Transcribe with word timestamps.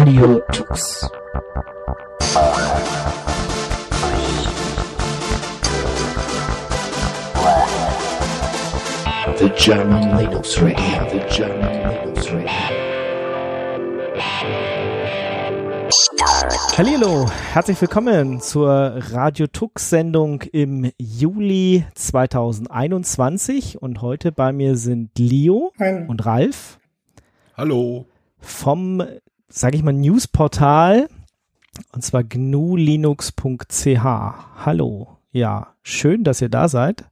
Radio 0.00 0.40
Tux. 0.50 1.10
The 9.36 9.50
German 9.56 10.16
Linux 10.16 10.58
Radio, 10.62 11.06
the 11.10 11.20
German 11.28 11.90
Linux 11.90 12.32
Radio. 12.32 12.48
Hallo, 16.78 17.30
herzlich 17.52 17.78
willkommen 17.82 18.40
zur 18.40 18.70
Radio 19.12 19.48
Tux 19.48 19.90
Sendung 19.90 20.40
im 20.52 20.90
Juli 20.96 21.84
2021 21.94 23.82
und 23.82 24.00
heute 24.00 24.32
bei 24.32 24.52
mir 24.52 24.76
sind 24.76 25.10
Leo 25.18 25.72
Hi. 25.78 26.06
und 26.08 26.24
Ralf 26.24 26.78
Hallo. 27.54 28.06
vom, 28.38 29.02
sage 29.50 29.76
ich 29.76 29.82
mal, 29.82 29.92
Newsportal 29.92 31.08
und 31.92 32.02
zwar 32.02 32.24
gnulinux.ch. 32.24 34.04
Hallo, 34.04 35.18
ja, 35.32 35.74
schön, 35.82 36.24
dass 36.24 36.40
ihr 36.40 36.48
da 36.48 36.68
seid. 36.68 37.04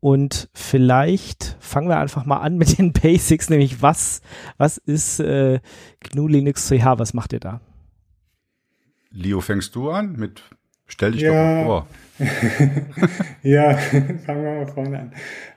Und 0.00 0.50
vielleicht 0.52 1.56
fangen 1.60 1.88
wir 1.88 1.98
einfach 1.98 2.26
mal 2.26 2.38
an 2.38 2.56
mit 2.58 2.76
den 2.78 2.92
Basics, 3.02 3.48
nämlich 3.48 3.80
was, 3.82 4.20
was 4.58 4.76
ist 4.78 5.18
äh, 5.20 5.60
GNU 6.00 6.28
Linux 6.28 6.68
CH, 6.68 6.98
was 6.98 7.14
macht 7.14 7.32
ihr 7.32 7.40
da? 7.40 7.60
Leo, 9.10 9.40
fängst 9.40 9.74
du 9.74 9.90
an 9.90 10.12
mit 10.12 10.42
Stell 10.86 11.12
dich 11.12 11.22
Ja. 11.22 11.30
doch 11.30 11.34
mal 11.36 11.64
vor. 11.64 11.86
Ja, 13.42 13.76
fangen 14.26 14.44
wir 14.44 14.54
mal 14.54 14.66
vorne 14.66 14.98
an. 14.98 15.12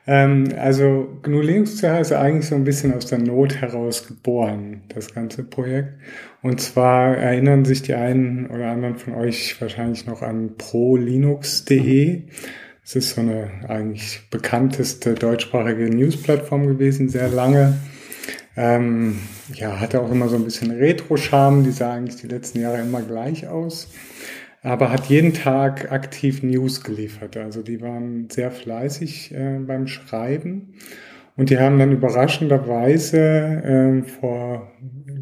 Ähm, 0.08 0.50
also 0.58 1.20
GNU 1.22 1.42
Linux 1.42 1.78
CH 1.78 2.02
ist 2.02 2.12
eigentlich 2.12 2.48
so 2.48 2.56
ein 2.56 2.64
bisschen 2.64 2.94
aus 2.94 3.06
der 3.06 3.20
Not 3.20 3.56
heraus 3.62 4.08
geboren, 4.08 4.82
das 4.94 5.14
ganze 5.14 5.44
Projekt. 5.44 5.94
Und 6.42 6.60
zwar 6.60 7.16
erinnern 7.18 7.66
sich 7.66 7.82
die 7.82 7.94
einen 7.94 8.48
oder 8.48 8.72
anderen 8.72 8.98
von 8.98 9.16
euch 9.16 9.60
wahrscheinlich 9.62 10.06
noch 10.06 10.22
an 10.22 10.56
prolinux.de. 10.58 12.24
Es 12.84 12.96
ist 12.96 13.16
so 13.16 13.22
eine 13.22 13.50
eigentlich 13.68 14.22
bekannteste 14.30 15.14
deutschsprachige 15.14 15.90
News-Plattform 15.90 16.68
gewesen, 16.68 17.10
sehr 17.10 17.28
lange. 17.28 17.78
Ähm, 18.56 19.20
ja, 19.54 19.80
hatte 19.80 20.02
auch 20.02 20.12
immer 20.12 20.30
so 20.30 20.36
ein 20.36 20.44
bisschen 20.44 20.72
Retro-Charme, 20.72 21.64
die 21.64 21.72
sah 21.72 21.94
eigentlich 21.94 22.22
die 22.22 22.28
letzten 22.28 22.60
Jahre 22.62 22.80
immer 22.80 23.02
gleich 23.02 23.48
aus. 23.48 23.90
Aber 24.68 24.92
hat 24.92 25.06
jeden 25.06 25.34
Tag 25.34 25.94
aktiv 25.94 26.44
News 26.44 26.84
geliefert. 26.84 27.38
Also 27.38 27.62
die 27.62 27.80
waren 27.80 28.28
sehr 28.30 28.52
fleißig 28.52 29.34
äh, 29.34 29.60
beim 29.60 29.88
Schreiben. 29.88 30.74
Und 31.38 31.50
die 31.50 31.58
haben 31.58 31.80
dann 31.80 31.94
überraschenderweise 31.94 33.18
äh, 33.18 34.04
vor 34.04 34.70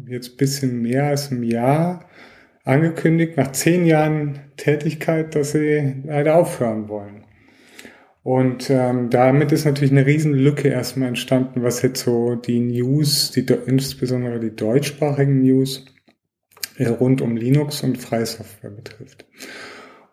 jetzt 0.08 0.36
bisschen 0.36 0.82
mehr 0.82 1.04
als 1.04 1.30
einem 1.30 1.44
Jahr 1.44 2.06
angekündigt, 2.64 3.36
nach 3.36 3.52
zehn 3.52 3.86
Jahren 3.86 4.40
Tätigkeit, 4.56 5.36
dass 5.36 5.52
sie 5.52 5.94
leider 6.04 6.34
aufhören 6.34 6.88
wollen. 6.88 7.22
Und 8.24 8.68
ähm, 8.68 9.10
damit 9.10 9.52
ist 9.52 9.64
natürlich 9.64 9.92
eine 9.92 10.06
riesen 10.06 10.34
Lücke 10.34 10.70
erstmal 10.70 11.06
entstanden, 11.06 11.62
was 11.62 11.82
jetzt 11.82 12.02
so 12.02 12.34
die 12.34 12.58
News, 12.58 13.30
die, 13.30 13.46
insbesondere 13.66 14.40
die 14.40 14.56
deutschsprachigen 14.56 15.40
News 15.40 15.84
rund 16.78 17.20
um 17.20 17.36
Linux 17.36 17.82
und 17.82 17.98
freie 17.98 18.26
Software 18.26 18.70
betrifft. 18.70 19.24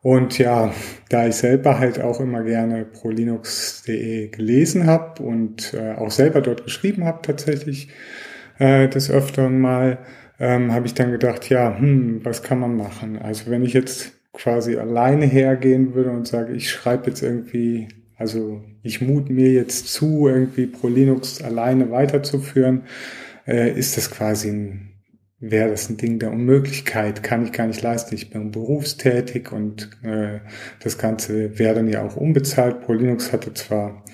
Und 0.01 0.37
ja, 0.37 0.73
da 1.09 1.27
ich 1.27 1.35
selber 1.35 1.79
halt 1.79 2.01
auch 2.01 2.19
immer 2.19 2.43
gerne 2.43 2.83
prolinux.de 2.83 4.27
gelesen 4.27 4.85
habe 4.85 5.23
und 5.23 5.73
äh, 5.73 5.93
auch 5.93 6.11
selber 6.11 6.41
dort 6.41 6.65
geschrieben 6.65 7.05
habe 7.05 7.21
tatsächlich 7.21 7.87
äh, 8.59 8.89
des 8.89 9.09
Öfteren 9.09 9.61
mal, 9.61 9.99
ähm, 10.39 10.73
habe 10.73 10.87
ich 10.87 10.93
dann 10.93 11.11
gedacht, 11.11 11.49
ja, 11.49 11.77
hm, 11.77 12.19
was 12.23 12.43
kann 12.43 12.59
man 12.59 12.75
machen? 12.75 13.17
Also 13.17 13.49
wenn 13.49 13.63
ich 13.63 13.71
jetzt 13.71 14.11
quasi 14.33 14.75
alleine 14.75 15.25
hergehen 15.25 15.93
würde 15.93 16.09
und 16.09 16.27
sage, 16.27 16.53
ich 16.53 16.69
schreibe 16.69 17.09
jetzt 17.09 17.21
irgendwie, 17.21 17.87
also 18.17 18.61
ich 18.81 19.01
mut 19.01 19.29
mir 19.29 19.53
jetzt 19.53 19.87
zu, 19.87 20.27
irgendwie 20.27 20.65
ProLinux 20.65 21.41
alleine 21.41 21.91
weiterzuführen, 21.91 22.83
äh, 23.47 23.71
ist 23.71 23.95
das 23.95 24.11
quasi 24.11 24.49
ein 24.49 24.92
wäre 25.49 25.69
das 25.69 25.89
ein 25.89 25.97
Ding 25.97 26.19
der 26.19 26.31
Unmöglichkeit, 26.31 27.21
kann 27.21 27.43
ich 27.43 27.51
gar 27.51 27.67
nicht 27.67 27.81
leisten. 27.81 28.15
Ich 28.15 28.29
bin 28.29 28.51
berufstätig 28.51 29.51
und 29.51 29.89
äh, 30.01 30.39
das 30.79 30.97
Ganze 30.97 31.59
wäre 31.59 31.75
dann 31.75 31.89
ja 31.89 32.01
auch 32.01 32.15
unbezahlt. 32.15 32.81
ProLinux 32.81 33.33
hatte 33.33 33.53
zwar 33.53 34.05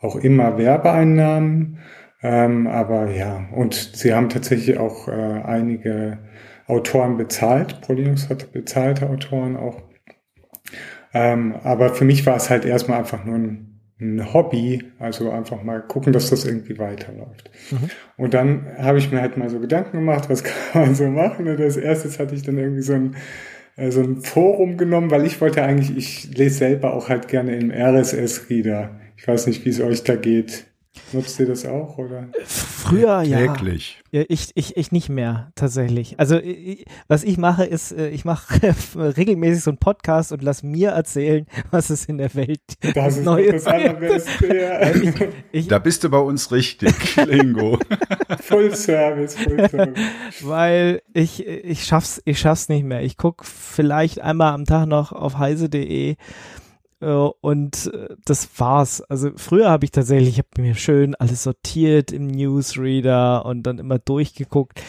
auch 0.00 0.16
immer 0.16 0.58
Werbeeinnahmen, 0.58 1.78
ähm, 2.22 2.66
aber 2.66 3.10
ja, 3.12 3.46
und 3.52 3.74
sie 3.74 4.12
haben 4.12 4.28
tatsächlich 4.28 4.78
auch 4.78 5.06
äh, 5.06 5.12
einige 5.12 6.18
Autoren 6.66 7.16
bezahlt. 7.16 7.80
ProLinux 7.80 8.28
hatte 8.28 8.46
bezahlte 8.46 9.08
Autoren 9.08 9.56
auch. 9.56 9.82
Ähm, 11.14 11.54
aber 11.62 11.94
für 11.94 12.04
mich 12.04 12.26
war 12.26 12.36
es 12.36 12.50
halt 12.50 12.64
erstmal 12.64 12.98
einfach 12.98 13.24
nur 13.24 13.36
ein, 13.36 13.71
ein 14.02 14.32
Hobby, 14.34 14.84
also 14.98 15.30
einfach 15.30 15.62
mal 15.62 15.80
gucken, 15.80 16.12
dass 16.12 16.30
das 16.30 16.44
irgendwie 16.44 16.78
weiterläuft. 16.78 17.50
Mhm. 17.70 17.90
Und 18.16 18.34
dann 18.34 18.66
habe 18.78 18.98
ich 18.98 19.10
mir 19.10 19.20
halt 19.20 19.36
mal 19.36 19.48
so 19.48 19.60
Gedanken 19.60 19.98
gemacht, 19.98 20.28
was 20.28 20.44
kann 20.72 20.82
man 20.82 20.94
so 20.94 21.06
machen. 21.08 21.48
Und 21.48 21.60
als 21.60 21.76
erstes 21.76 22.18
hatte 22.18 22.34
ich 22.34 22.42
dann 22.42 22.58
irgendwie 22.58 22.82
so 22.82 22.94
ein, 22.94 23.16
äh, 23.76 23.90
so 23.90 24.02
ein 24.02 24.20
Forum 24.20 24.76
genommen, 24.76 25.10
weil 25.10 25.24
ich 25.24 25.40
wollte 25.40 25.62
eigentlich, 25.62 25.96
ich 25.96 26.36
lese 26.36 26.56
selber 26.56 26.94
auch 26.94 27.08
halt 27.08 27.28
gerne 27.28 27.56
im 27.56 27.70
RSS-Reader. 27.70 29.00
Ich 29.16 29.26
weiß 29.26 29.46
nicht, 29.46 29.64
wie 29.64 29.70
es 29.70 29.80
euch 29.80 30.02
da 30.02 30.16
geht. 30.16 30.66
Nutzt 31.12 31.38
ihr 31.40 31.46
das 31.46 31.64
auch, 31.66 31.96
oder? 31.96 32.28
Früher, 32.44 33.22
ja. 33.22 33.38
Täglich. 33.38 34.02
Ja, 34.10 34.24
ich, 34.28 34.50
ich, 34.54 34.76
ich 34.76 34.92
nicht 34.92 35.08
mehr, 35.08 35.50
tatsächlich. 35.54 36.18
Also, 36.18 36.38
ich, 36.38 36.84
was 37.08 37.24
ich 37.24 37.38
mache, 37.38 37.64
ist, 37.64 37.92
äh, 37.92 38.08
ich 38.10 38.24
mache 38.24 38.74
regelmäßig 38.94 39.64
so 39.64 39.70
einen 39.70 39.78
Podcast 39.78 40.32
und 40.32 40.42
lass 40.42 40.62
mir 40.62 40.90
erzählen, 40.90 41.46
was 41.70 41.90
es 41.90 42.04
in 42.04 42.18
der 42.18 42.34
Welt 42.34 42.60
Das 42.94 43.16
ist 43.16 43.24
Neues 43.24 43.64
doch 43.64 43.72
das 43.72 43.82
allerbeste. 43.82 44.54
Ja. 44.54 44.94
ich, 44.94 45.14
ich, 45.52 45.68
Da 45.68 45.78
bist 45.78 46.04
du 46.04 46.10
bei 46.10 46.18
uns 46.18 46.52
richtig, 46.52 47.16
Lingo. 47.16 47.78
Full 48.40 48.74
Service, 48.74 49.34
Full 49.36 49.68
Service. 49.70 49.98
weil 50.42 51.02
ich, 51.14 51.46
ich 51.46 51.84
schaff's, 51.84 52.20
ich 52.24 52.38
schaff's 52.38 52.68
nicht 52.68 52.84
mehr. 52.84 53.02
Ich 53.02 53.16
guck 53.16 53.44
vielleicht 53.44 54.20
einmal 54.20 54.52
am 54.52 54.66
Tag 54.66 54.86
noch 54.86 55.12
auf 55.12 55.38
heise.de 55.38 56.16
und 57.06 57.90
äh, 57.92 58.14
das 58.24 58.48
war's. 58.58 59.00
Also 59.02 59.30
früher 59.36 59.70
habe 59.70 59.84
ich 59.84 59.90
tatsächlich, 59.90 60.30
ich 60.30 60.38
habe 60.38 60.62
mir 60.62 60.74
schön 60.74 61.14
alles 61.16 61.42
sortiert 61.42 62.12
im 62.12 62.26
Newsreader 62.28 63.44
und 63.44 63.62
dann 63.64 63.78
immer 63.78 63.98
durchgeguckt. 63.98 64.80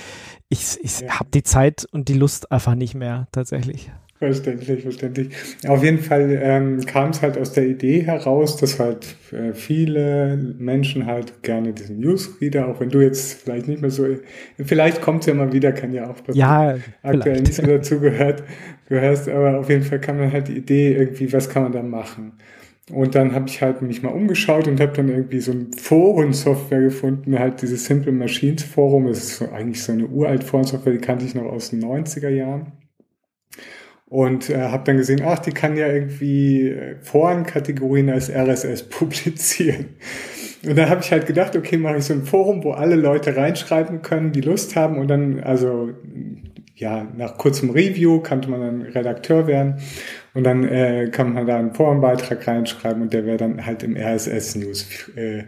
Ich, 0.49 0.77
ich 0.81 1.01
Ja. 1.01 1.19
habe 1.19 1.29
die 1.33 1.43
Zeit 1.43 1.85
und 1.91 2.09
die 2.09 2.13
Lust 2.13 2.51
einfach 2.51 2.75
nicht 2.75 2.95
mehr, 2.95 3.27
tatsächlich. 3.31 3.91
Verständlich, 4.19 4.83
verständlich. 4.83 5.29
Auf 5.67 5.83
jeden 5.83 5.99
Fall 5.99 6.39
ähm, 6.41 6.79
kam 6.85 7.09
es 7.09 7.21
halt 7.21 7.37
aus 7.37 7.51
der 7.51 7.65
Idee 7.67 8.03
heraus, 8.03 8.55
dass 8.55 8.79
halt 8.79 9.17
äh, 9.33 9.53
viele 9.53 10.37
Menschen 10.57 11.07
halt 11.07 11.43
gerne 11.43 11.73
diesen 11.73 11.99
Newsreader, 11.99 12.69
auch 12.69 12.79
wenn 12.79 12.89
du 12.89 13.01
jetzt 13.01 13.41
vielleicht 13.41 13.67
nicht 13.67 13.81
mehr 13.81 13.89
so, 13.91 14.05
vielleicht 14.63 15.01
kommt 15.01 15.21
es 15.21 15.25
ja 15.25 15.33
mal 15.33 15.51
wieder, 15.51 15.73
kann 15.73 15.91
ja 15.91 16.09
auch 16.09 16.23
passieren. 16.23 16.37
Ja, 16.37 16.75
aktuell 17.01 17.21
vielleicht. 17.21 17.41
nicht 17.47 17.55
so 17.55 17.63
dazu 17.63 17.99
gehört, 17.99 18.43
gehörst, 18.93 19.27
aber 19.27 19.59
auf 19.59 19.69
jeden 19.69 19.83
Fall 19.83 19.99
kam 19.99 20.17
dann 20.19 20.31
halt 20.31 20.47
die 20.47 20.57
Idee 20.57 20.93
irgendwie, 20.93 21.33
was 21.33 21.49
kann 21.49 21.63
man 21.63 21.71
da 21.73 21.83
machen? 21.83 22.33
Und 22.91 23.15
dann 23.15 23.33
habe 23.33 23.47
ich 23.47 23.61
halt 23.61 23.81
mich 23.81 24.03
mal 24.03 24.09
umgeschaut 24.09 24.67
und 24.67 24.79
habe 24.81 24.91
dann 24.91 25.07
irgendwie 25.07 25.39
so 25.39 25.53
ein 25.53 25.71
Forensoftware 25.71 26.81
gefunden, 26.81 27.39
halt 27.39 27.61
dieses 27.61 27.85
Simple 27.85 28.11
Machines 28.11 28.63
Forum, 28.63 29.07
das 29.07 29.23
ist 29.23 29.41
eigentlich 29.41 29.81
so 29.81 29.93
eine 29.93 30.05
uralt 30.05 30.43
Forensoftware, 30.43 30.93
die 30.93 30.99
kannte 30.99 31.25
ich 31.25 31.33
noch 31.33 31.45
aus 31.45 31.69
den 31.69 31.83
90er 31.83 32.29
Jahren. 32.29 32.73
Und 34.05 34.49
äh, 34.49 34.61
habe 34.61 34.83
dann 34.83 34.97
gesehen, 34.97 35.23
ach, 35.25 35.39
die 35.39 35.53
kann 35.53 35.75
ja 35.75 35.87
irgendwie 35.87 36.69
äh, 36.69 36.95
Forenkategorien 37.01 38.09
als 38.09 38.29
RSS 38.29 38.83
publizieren. 38.89 39.85
Und 40.65 40.77
dann 40.77 40.89
habe 40.89 41.01
ich 41.01 41.11
halt 41.11 41.25
gedacht, 41.25 41.55
okay, 41.55 41.77
mache 41.77 41.97
ich 41.97 42.03
so 42.03 42.13
ein 42.13 42.23
Forum, 42.23 42.63
wo 42.63 42.71
alle 42.71 42.95
Leute 42.95 43.35
reinschreiben 43.35 44.01
können, 44.01 44.31
die 44.31 44.41
Lust 44.41 44.75
haben. 44.75 44.97
Und 44.97 45.07
dann, 45.07 45.39
also 45.39 45.89
ja, 46.75 47.07
nach 47.15 47.37
kurzem 47.37 47.69
Review 47.69 48.19
kannte 48.21 48.49
man 48.49 48.61
dann 48.61 48.81
Redakteur 48.81 49.47
werden. 49.47 49.75
Und 50.33 50.43
dann 50.43 50.67
äh, 50.67 51.09
kann 51.11 51.33
man 51.33 51.45
da 51.45 51.57
einen 51.57 51.73
Forenbeitrag 51.73 52.47
reinschreiben 52.47 53.03
und 53.03 53.13
der 53.13 53.25
wäre 53.25 53.37
dann 53.37 53.65
halt 53.65 53.83
im 53.83 53.95
RSS-News 53.95 55.11
äh, 55.15 55.43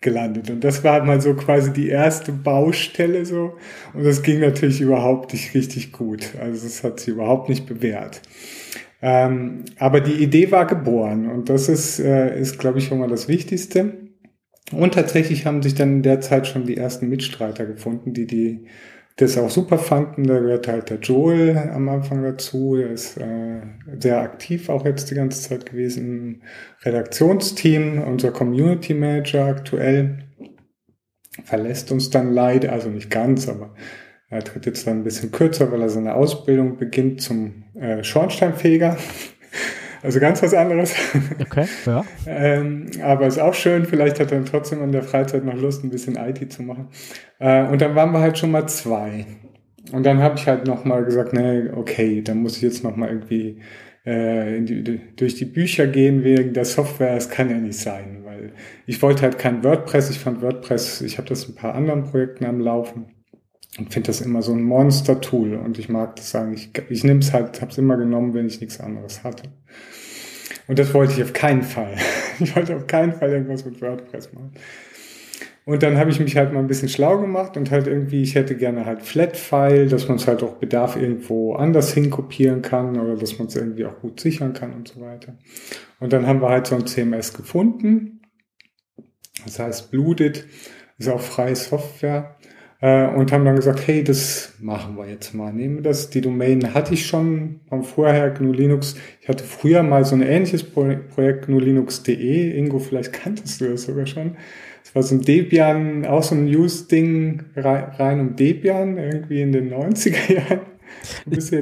gelandet. 0.00 0.50
Und 0.50 0.62
das 0.62 0.84
war 0.84 1.04
mal 1.04 1.20
so 1.20 1.34
quasi 1.34 1.72
die 1.72 1.88
erste 1.88 2.30
Baustelle 2.30 3.26
so. 3.26 3.54
Und 3.94 4.04
das 4.04 4.22
ging 4.22 4.40
natürlich 4.40 4.80
überhaupt 4.80 5.32
nicht 5.32 5.54
richtig 5.54 5.92
gut. 5.92 6.34
Also 6.40 6.66
es 6.66 6.84
hat 6.84 7.00
sich 7.00 7.08
überhaupt 7.08 7.48
nicht 7.48 7.66
bewährt. 7.66 8.22
Ähm, 9.02 9.64
aber 9.78 10.00
die 10.00 10.22
Idee 10.22 10.50
war 10.50 10.66
geboren 10.66 11.28
und 11.28 11.48
das 11.48 11.68
ist, 11.68 12.00
äh, 12.00 12.38
ist 12.38 12.58
glaube 12.58 12.78
ich, 12.78 12.90
immer 12.90 13.06
das 13.06 13.28
Wichtigste. 13.28 14.08
Und 14.72 14.94
tatsächlich 14.94 15.46
haben 15.46 15.62
sich 15.62 15.74
dann 15.74 15.96
in 15.96 16.02
der 16.02 16.20
Zeit 16.20 16.46
schon 16.46 16.66
die 16.66 16.76
ersten 16.76 17.08
Mitstreiter 17.08 17.64
gefunden, 17.64 18.12
die 18.12 18.26
die 18.26 18.66
das 19.18 19.36
auch 19.36 19.50
super 19.50 19.78
fanden. 19.78 20.24
Da 20.26 20.38
gehört 20.38 20.68
halt 20.68 20.90
der 20.90 20.98
Joel 20.98 21.58
am 21.58 21.88
Anfang 21.88 22.22
dazu. 22.22 22.76
Der 22.76 22.90
ist 22.90 23.18
äh, 23.18 23.60
sehr 23.98 24.20
aktiv 24.20 24.68
auch 24.68 24.84
jetzt 24.84 25.10
die 25.10 25.14
ganze 25.14 25.48
Zeit 25.48 25.66
gewesen 25.66 26.06
im 26.06 26.42
Redaktionsteam, 26.84 28.02
unser 28.02 28.30
Community 28.30 28.94
Manager 28.94 29.46
aktuell. 29.46 30.24
Verlässt 31.44 31.92
uns 31.92 32.10
dann 32.10 32.32
leider, 32.32 32.72
also 32.72 32.88
nicht 32.88 33.10
ganz, 33.10 33.48
aber 33.48 33.74
Er 34.30 34.44
tritt 34.44 34.66
jetzt 34.66 34.86
dann 34.86 35.00
ein 35.00 35.04
bisschen 35.04 35.32
kürzer, 35.32 35.72
weil 35.72 35.80
er 35.80 35.88
seine 35.88 36.14
Ausbildung 36.14 36.76
beginnt 36.76 37.22
zum 37.22 37.64
äh, 37.74 38.04
Schornsteinfeger. 38.04 38.98
Also 40.02 40.20
ganz 40.20 40.42
was 40.42 40.54
anderes. 40.54 40.94
Okay, 41.40 41.66
ja. 41.86 42.04
ähm, 42.26 42.86
aber 43.02 43.26
ist 43.26 43.38
auch 43.38 43.54
schön. 43.54 43.84
Vielleicht 43.84 44.20
hat 44.20 44.32
er 44.32 44.38
dann 44.38 44.46
trotzdem 44.46 44.82
in 44.82 44.92
der 44.92 45.02
Freizeit 45.02 45.44
noch 45.44 45.54
Lust, 45.54 45.84
ein 45.84 45.90
bisschen 45.90 46.16
IT 46.16 46.52
zu 46.52 46.62
machen. 46.62 46.88
Äh, 47.38 47.66
und 47.66 47.80
dann 47.80 47.94
waren 47.94 48.12
wir 48.12 48.20
halt 48.20 48.38
schon 48.38 48.50
mal 48.50 48.66
zwei. 48.68 49.26
Und 49.92 50.04
dann 50.04 50.18
habe 50.18 50.36
ich 50.36 50.46
halt 50.46 50.66
noch 50.66 50.84
mal 50.84 51.04
gesagt, 51.04 51.32
nee, 51.32 51.70
okay, 51.74 52.22
dann 52.22 52.38
muss 52.38 52.56
ich 52.56 52.62
jetzt 52.62 52.84
noch 52.84 52.96
mal 52.96 53.08
irgendwie 53.08 53.60
äh, 54.04 54.60
die, 54.60 55.00
durch 55.16 55.34
die 55.36 55.44
Bücher 55.44 55.86
gehen 55.86 56.24
wegen 56.24 56.52
der 56.52 56.64
Software. 56.64 57.14
Das 57.14 57.30
kann 57.30 57.50
ja 57.50 57.56
nicht 57.56 57.78
sein, 57.78 58.20
weil 58.24 58.52
ich 58.86 59.00
wollte 59.02 59.22
halt 59.22 59.38
kein 59.38 59.64
WordPress. 59.64 60.10
Ich 60.10 60.18
fand 60.18 60.42
WordPress, 60.42 61.00
ich 61.00 61.18
habe 61.18 61.28
das 61.28 61.44
in 61.44 61.52
ein 61.52 61.56
paar 61.56 61.74
anderen 61.74 62.04
Projekten 62.04 62.44
am 62.44 62.60
Laufen 62.60 63.06
und 63.78 63.92
finde 63.92 64.08
das 64.08 64.20
immer 64.20 64.42
so 64.42 64.52
ein 64.52 64.62
Monster-Tool 64.62 65.54
und 65.54 65.78
ich 65.78 65.88
mag 65.88 66.16
das 66.16 66.34
eigentlich. 66.34 66.70
Ich, 66.74 66.90
ich 66.90 67.04
nehme 67.04 67.20
es 67.20 67.32
halt, 67.32 67.60
habe 67.60 67.70
es 67.70 67.78
immer 67.78 67.96
genommen, 67.96 68.34
wenn 68.34 68.46
ich 68.46 68.60
nichts 68.60 68.80
anderes 68.80 69.24
hatte. 69.24 69.44
Und 70.68 70.78
das 70.78 70.94
wollte 70.94 71.14
ich 71.14 71.22
auf 71.22 71.32
keinen 71.32 71.62
Fall. 71.62 71.96
Ich 72.40 72.54
wollte 72.54 72.76
auf 72.76 72.86
keinen 72.86 73.14
Fall 73.14 73.30
irgendwas 73.30 73.64
mit 73.64 73.82
WordPress 73.82 74.32
machen. 74.32 74.52
Und 75.64 75.82
dann 75.82 75.98
habe 75.98 76.10
ich 76.10 76.20
mich 76.20 76.36
halt 76.36 76.52
mal 76.52 76.60
ein 76.60 76.68
bisschen 76.68 76.88
schlau 76.88 77.18
gemacht 77.18 77.56
und 77.56 77.72
halt 77.72 77.88
irgendwie, 77.88 78.22
ich 78.22 78.36
hätte 78.36 78.56
gerne 78.56 78.86
halt 78.86 79.02
Flat-File, 79.02 79.88
dass 79.88 80.06
man 80.06 80.18
es 80.18 80.28
halt 80.28 80.44
auch 80.44 80.54
Bedarf 80.54 80.94
irgendwo 80.94 81.54
anders 81.54 81.92
hinkopieren 81.92 82.62
kann 82.62 82.96
oder 82.96 83.16
dass 83.16 83.40
man 83.40 83.48
es 83.48 83.56
irgendwie 83.56 83.86
auch 83.86 83.98
gut 83.98 84.20
sichern 84.20 84.52
kann 84.52 84.72
und 84.72 84.86
so 84.86 85.00
weiter. 85.00 85.36
Und 85.98 86.12
dann 86.12 86.28
haben 86.28 86.40
wir 86.40 86.48
halt 86.48 86.68
so 86.68 86.76
ein 86.76 86.86
CMS 86.86 87.34
gefunden. 87.34 88.22
Das 89.44 89.58
heißt 89.58 89.90
Bluted, 89.90 90.46
ist 90.96 91.08
auch 91.08 91.20
freie 91.20 91.56
Software 91.56 92.36
und 92.80 93.32
haben 93.32 93.44
dann 93.44 93.56
gesagt, 93.56 93.88
hey, 93.88 94.04
das 94.04 94.54
machen 94.60 94.96
wir 94.96 95.08
jetzt 95.08 95.34
mal. 95.34 95.52
Nehmen 95.52 95.76
wir 95.76 95.82
das. 95.82 96.10
Die 96.10 96.20
Domain 96.20 96.74
hatte 96.74 96.94
ich 96.94 97.06
schon 97.06 97.58
von 97.68 97.82
vorher, 97.82 98.30
GNU 98.30 98.52
Linux. 98.52 98.94
Ich 99.20 99.28
hatte 99.28 99.42
früher 99.42 99.82
mal 99.82 100.04
so 100.04 100.14
ein 100.14 100.22
ähnliches 100.22 100.62
Projekt, 100.62 101.46
GNU-Linux.de. 101.46 102.56
Ingo, 102.56 102.78
vielleicht 102.78 103.12
kanntest 103.12 103.60
du 103.60 103.70
das 103.70 103.82
sogar 103.82 104.06
schon. 104.06 104.36
Das 104.84 104.94
war 104.94 105.02
so 105.02 105.16
ein 105.16 105.22
Debian, 105.22 106.06
auch 106.06 106.22
so 106.22 106.36
ein 106.36 106.44
News-Ding 106.44 107.46
rein 107.56 108.20
um 108.20 108.36
Debian, 108.36 108.96
irgendwie 108.96 109.42
in 109.42 109.50
den 109.50 109.74
90er 109.74 110.32
Jahren. 110.32 110.77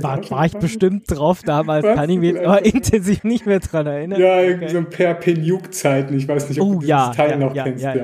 War, 0.01 0.31
war 0.31 0.47
ich 0.47 0.53
bestimmt 0.53 1.05
drauf 1.11 1.43
damals, 1.43 1.85
Was? 1.85 1.97
kann 1.97 2.11
ich 2.11 2.19
mich 2.19 2.39
aber 2.39 2.65
intensiv 2.65 3.25
nicht 3.25 3.47
mehr 3.47 3.61
dran 3.61 3.87
erinnern. 3.87 4.21
Ja, 4.21 4.41
irgendwie 4.41 4.77
okay. 4.77 5.35
so 5.35 5.41
Nuke-Zeiten. 5.41 6.17
Ich 6.17 6.27
weiß 6.27 6.49
nicht, 6.49 6.61
ob 6.61 6.69
oh, 6.69 6.79
du 6.81 6.87
ja, 6.87 7.13
Teil 7.13 7.31
ja, 7.31 7.37
noch 7.37 7.55
ja, 7.55 7.65
kennst. 7.65 7.85
Ja, 7.85 7.95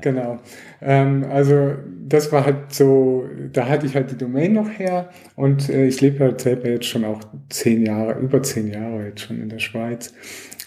genau. 0.00 0.38
Ähm, 0.80 1.24
also 1.30 1.74
das 2.06 2.32
war 2.32 2.44
halt 2.44 2.72
so, 2.72 3.24
da 3.52 3.68
hatte 3.68 3.86
ich 3.86 3.94
halt 3.94 4.10
die 4.10 4.18
Domain 4.18 4.52
noch 4.52 4.68
her 4.68 5.10
und 5.36 5.68
äh, 5.68 5.86
ich 5.86 6.00
lebe 6.00 6.24
halt 6.24 6.40
selber 6.40 6.68
jetzt 6.68 6.86
schon 6.86 7.04
auch 7.04 7.20
zehn 7.48 7.86
Jahre, 7.86 8.18
über 8.18 8.42
zehn 8.42 8.68
Jahre 8.68 9.06
jetzt 9.06 9.22
schon 9.22 9.40
in 9.40 9.48
der 9.48 9.60
Schweiz. 9.60 10.12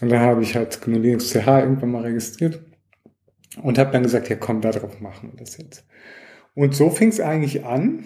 Und 0.01 0.11
da 0.11 0.19
habe 0.19 0.41
ich 0.41 0.55
halt 0.55 0.81
GNU 0.81 0.99
Linux 0.99 1.29
CH 1.29 1.47
irgendwann 1.47 1.91
mal 1.91 2.03
registriert 2.03 2.61
und 3.61 3.77
habe 3.77 3.91
dann 3.91 4.03
gesagt, 4.03 4.29
ja 4.29 4.35
komm, 4.35 4.61
da 4.61 4.71
drauf 4.71 4.99
machen 5.01 5.31
wir 5.33 5.39
das 5.39 5.57
jetzt. 5.57 5.85
Und 6.55 6.73
so 6.73 6.89
fing 6.89 7.09
es 7.09 7.19
eigentlich 7.19 7.65
an. 7.65 8.05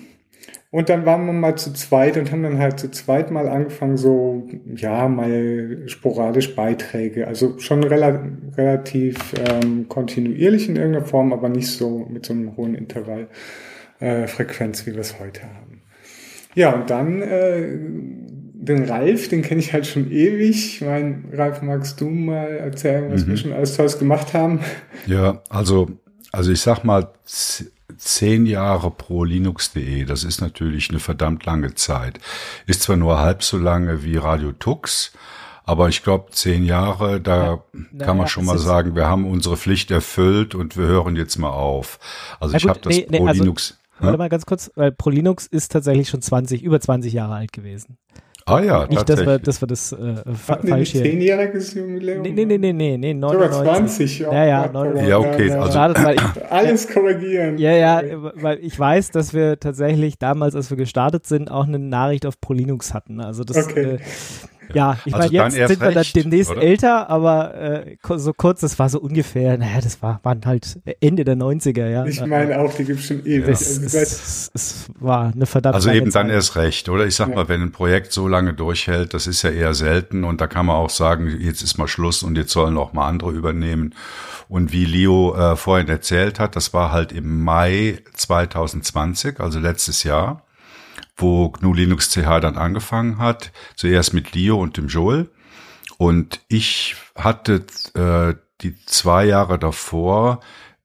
Und 0.71 0.89
dann 0.89 1.03
waren 1.05 1.25
wir 1.25 1.33
mal 1.33 1.55
zu 1.55 1.73
zweit 1.73 2.15
und 2.15 2.31
haben 2.31 2.43
dann 2.43 2.59
halt 2.59 2.79
zu 2.79 2.91
zweit 2.91 3.31
mal 3.31 3.49
angefangen, 3.49 3.97
so, 3.97 4.47
ja, 4.75 5.07
mal 5.07 5.81
sporadisch 5.87 6.55
Beiträge. 6.55 7.27
Also 7.27 7.57
schon 7.57 7.83
rela 7.83 8.23
relativ 8.55 9.33
ähm, 9.33 9.89
kontinuierlich 9.89 10.69
in 10.69 10.75
irgendeiner 10.75 11.05
Form, 11.05 11.33
aber 11.33 11.49
nicht 11.49 11.71
so 11.71 12.05
mit 12.07 12.27
so 12.27 12.33
einem 12.33 12.55
hohen 12.55 12.75
Intervallfrequenz, 12.75 14.81
äh, 14.81 14.85
wie 14.85 14.93
wir 14.93 15.01
es 15.01 15.19
heute 15.19 15.41
haben. 15.41 15.81
Ja, 16.53 16.75
und 16.75 16.91
dann 16.91 17.23
äh, 17.23 17.67
den 18.61 18.83
Ralf, 18.83 19.29
den 19.29 19.41
kenne 19.41 19.61
ich 19.61 19.73
halt 19.73 19.87
schon 19.87 20.11
ewig. 20.11 20.75
Ich 20.75 20.81
meine, 20.81 21.23
Ralf, 21.33 21.63
magst 21.63 21.99
du 21.99 22.11
mal 22.11 22.57
erzählen, 22.57 23.11
was 23.11 23.25
mhm. 23.25 23.29
wir 23.29 23.37
schon 23.37 23.53
alles 23.53 23.75
Tolles 23.75 23.97
gemacht 23.97 24.35
haben? 24.35 24.59
Ja, 25.07 25.41
also, 25.49 25.89
also 26.31 26.51
ich 26.51 26.61
sag 26.61 26.83
mal, 26.83 27.11
zehn 27.99 28.45
Jahre 28.45 28.91
pro 28.91 29.23
Linux.de, 29.23 30.05
das 30.05 30.23
ist 30.23 30.41
natürlich 30.41 30.89
eine 30.89 30.99
verdammt 30.99 31.45
lange 31.45 31.75
Zeit. 31.75 32.19
Ist 32.65 32.83
zwar 32.83 32.95
nur 32.95 33.19
halb 33.19 33.43
so 33.43 33.57
lange 33.57 34.03
wie 34.03 34.17
Radio 34.17 34.51
Tux, 34.53 35.11
aber 35.65 35.89
ich 35.89 36.01
glaube, 36.01 36.31
zehn 36.31 36.65
Jahre, 36.65 37.21
da 37.21 37.45
ja, 37.45 37.63
kann 38.05 38.17
man 38.17 38.25
ja, 38.25 38.27
schon 38.27 38.45
mal 38.45 38.57
sagen, 38.57 38.95
wir 38.95 39.07
haben 39.07 39.29
unsere 39.29 39.55
Pflicht 39.55 39.91
erfüllt 39.91 40.55
und 40.55 40.77
wir 40.77 40.85
hören 40.85 41.15
jetzt 41.15 41.37
mal 41.37 41.51
auf. 41.51 41.99
Also 42.39 42.55
ich 42.55 42.67
habe 42.67 42.79
das 42.79 42.95
nee, 42.95 43.03
pro 43.03 43.23
nee, 43.23 43.29
also, 43.29 43.43
Linux. 43.43 43.77
Warte 43.99 44.17
mal 44.17 44.29
ganz 44.29 44.45
kurz, 44.45 44.71
weil 44.75 44.91
Pro 44.91 45.09
Linux 45.09 45.45
ist 45.45 45.71
tatsächlich 45.71 46.09
schon 46.09 46.21
20, 46.21 46.63
über 46.63 46.79
20 46.79 47.11
Jahre 47.11 47.35
alt 47.35 47.51
gewesen. 47.51 47.97
Ah 48.49 48.59
ja, 48.61 48.87
Nicht, 48.87 49.07
dass 49.07 49.25
wir, 49.25 49.39
dass 49.39 49.61
wir 49.61 49.67
das 49.67 49.91
äh, 49.91 50.15
fa 50.33 50.57
falsch 50.57 50.91
hier... 50.91 51.03
Zehnjähriges 51.03 51.73
Jubiläum? 51.73 52.23
Nee, 52.23 52.31
nee, 52.31 52.45
nee, 52.45 52.57
nee, 52.57 52.73
nee, 52.73 52.97
nee 52.97 53.13
99. 53.13 53.57
Sogar 53.57 53.75
20. 53.75 54.19
Ja, 54.19 54.45
ja, 54.45 54.71
99. 54.71 55.09
Ja, 55.09 55.19
okay. 55.19 55.51
Also, 55.51 55.79
Alles 56.49 56.87
korrigieren. 56.87 57.57
Ja, 57.57 57.71
ja, 57.71 58.01
weil 58.35 58.59
ich 58.59 58.77
weiß, 58.77 59.11
dass 59.11 59.33
wir 59.33 59.59
tatsächlich 59.59 60.17
damals, 60.17 60.55
als 60.55 60.69
wir 60.69 60.77
gestartet 60.77 61.27
sind, 61.27 61.51
auch 61.51 61.67
eine 61.67 61.79
Nachricht 61.79 62.25
auf 62.25 62.41
ProLinux 62.41 62.93
hatten. 62.93 63.21
Also 63.21 63.43
das... 63.43 63.67
Okay. 63.67 63.95
Äh, 63.95 63.99
ja, 64.73 64.97
ich 65.05 65.13
also 65.13 65.33
meine, 65.35 65.55
jetzt 65.55 65.69
sind 65.69 65.81
wir 65.81 65.95
recht, 65.95 66.15
dann 66.15 66.23
demnächst 66.23 66.51
oder? 66.51 66.61
älter, 66.61 67.09
aber 67.09 67.55
äh, 67.55 67.97
so 68.17 68.33
kurz, 68.33 68.61
das 68.61 68.77
war 68.79 68.89
so 68.89 68.99
ungefähr, 68.99 69.57
naja, 69.57 69.81
das 69.81 70.01
war, 70.01 70.19
waren 70.23 70.45
halt 70.45 70.79
Ende 71.01 71.23
der 71.23 71.35
90er, 71.35 71.87
ja. 71.87 72.05
Ich 72.05 72.23
meine 72.25 72.59
auch, 72.59 72.73
die 72.73 72.85
gibt 72.85 72.99
es 72.99 73.07
schon 73.07 73.25
ewig. 73.25 73.49
Es, 73.49 73.79
also 73.79 73.97
es, 73.97 74.51
es, 74.53 74.85
war 74.99 75.31
eine 75.33 75.45
verdammte 75.45 75.75
Also 75.75 75.91
eben 75.91 76.11
Zeit. 76.11 76.23
dann 76.23 76.29
erst 76.29 76.55
recht, 76.55 76.89
oder? 76.89 77.05
Ich 77.05 77.15
sag 77.15 77.29
ja. 77.29 77.35
mal, 77.35 77.49
wenn 77.49 77.61
ein 77.61 77.71
Projekt 77.71 78.13
so 78.13 78.27
lange 78.27 78.53
durchhält, 78.53 79.13
das 79.13 79.27
ist 79.27 79.41
ja 79.41 79.49
eher 79.49 79.73
selten 79.73 80.23
und 80.23 80.41
da 80.41 80.47
kann 80.47 80.65
man 80.65 80.75
auch 80.75 80.89
sagen, 80.89 81.35
jetzt 81.39 81.61
ist 81.61 81.77
mal 81.77 81.87
Schluss 81.87 82.23
und 82.23 82.37
jetzt 82.37 82.51
sollen 82.51 82.77
auch 82.77 82.93
mal 82.93 83.07
andere 83.07 83.31
übernehmen. 83.31 83.93
Und 84.47 84.71
wie 84.71 84.85
Leo 84.85 85.35
äh, 85.35 85.55
vorhin 85.55 85.87
erzählt 85.87 86.39
hat, 86.39 86.55
das 86.55 86.73
war 86.73 86.91
halt 86.91 87.11
im 87.11 87.43
Mai 87.43 87.99
2020, 88.15 89.39
also 89.39 89.59
letztes 89.59 90.03
Jahr 90.03 90.43
wo 91.21 91.49
GNU 91.49 91.73
Linux 91.73 92.09
CH 92.11 92.39
dann 92.41 92.57
angefangen 92.57 93.17
hat. 93.19 93.51
Zuerst 93.75 94.13
mit 94.13 94.33
Leo 94.33 94.57
und 94.59 94.77
dem 94.77 94.87
Joel. 94.87 95.29
Und 95.97 96.41
ich 96.47 96.95
hatte 97.15 97.65
äh, 97.93 98.35
die 98.61 98.75
zwei 98.85 99.25
Jahre 99.25 99.59
davor 99.59 100.39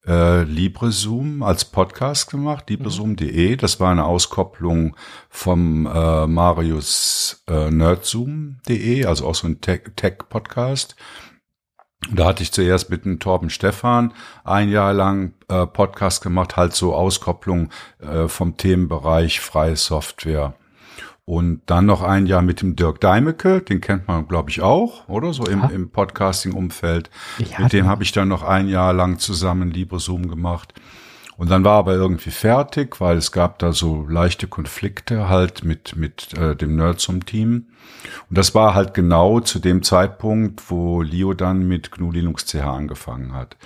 äh, 0.06 0.42
LibreZoom 0.42 1.42
als 1.42 1.64
Podcast 1.64 2.30
gemacht, 2.30 2.68
librezoom.de. 2.68 3.56
Das 3.56 3.80
war 3.80 3.90
eine 3.90 4.04
Auskopplung 4.04 4.96
vom 5.30 5.86
äh, 5.86 6.26
Marius 6.26 7.42
äh, 7.48 7.70
nerdzoom.de, 7.70 9.06
also 9.06 9.26
auch 9.26 9.34
so 9.34 9.46
ein 9.46 9.60
Tech-Podcast. 9.60 10.96
Tech 10.96 11.33
da 12.12 12.26
hatte 12.26 12.42
ich 12.42 12.52
zuerst 12.52 12.90
mit 12.90 13.04
dem 13.04 13.18
Torben 13.18 13.50
Stefan 13.50 14.12
ein 14.44 14.68
Jahr 14.68 14.92
lang 14.92 15.32
äh, 15.48 15.66
Podcast 15.66 16.22
gemacht, 16.22 16.56
halt 16.56 16.74
so 16.74 16.94
Auskopplung 16.94 17.70
äh, 18.00 18.28
vom 18.28 18.56
Themenbereich 18.56 19.40
freie 19.40 19.76
Software. 19.76 20.54
Und 21.26 21.62
dann 21.66 21.86
noch 21.86 22.02
ein 22.02 22.26
Jahr 22.26 22.42
mit 22.42 22.60
dem 22.60 22.76
Dirk 22.76 23.00
Deimecke, 23.00 23.62
den 23.62 23.80
kennt 23.80 24.06
man, 24.06 24.28
glaube 24.28 24.50
ich, 24.50 24.60
auch, 24.60 25.08
oder? 25.08 25.32
So 25.32 25.46
im, 25.46 25.62
im 25.72 25.90
Podcasting-Umfeld. 25.90 27.08
Mit 27.58 27.72
dem 27.72 27.86
habe 27.86 28.02
ich 28.02 28.12
dann 28.12 28.28
noch 28.28 28.42
ein 28.42 28.68
Jahr 28.68 28.92
lang 28.92 29.18
zusammen 29.18 29.70
LibreZoom 29.70 30.28
gemacht. 30.28 30.74
Und 31.36 31.50
dann 31.50 31.64
war 31.64 31.78
aber 31.78 31.94
irgendwie 31.94 32.30
fertig, 32.30 33.00
weil 33.00 33.16
es 33.16 33.32
gab 33.32 33.58
da 33.58 33.72
so 33.72 34.06
leichte 34.06 34.46
Konflikte 34.46 35.28
halt 35.28 35.64
mit, 35.64 35.96
mit 35.96 36.32
äh, 36.38 36.54
dem 36.54 36.76
Nerdsum-Team. 36.76 37.66
Und 38.28 38.38
das 38.38 38.54
war 38.54 38.74
halt 38.74 38.94
genau 38.94 39.40
zu 39.40 39.58
dem 39.58 39.82
Zeitpunkt, 39.82 40.70
wo 40.70 41.02
Leo 41.02 41.34
dann 41.34 41.66
mit 41.66 41.90
GNU 41.90 42.12
Linux 42.12 42.46
CH 42.46 42.62
angefangen 42.62 43.32
hat. 43.34 43.56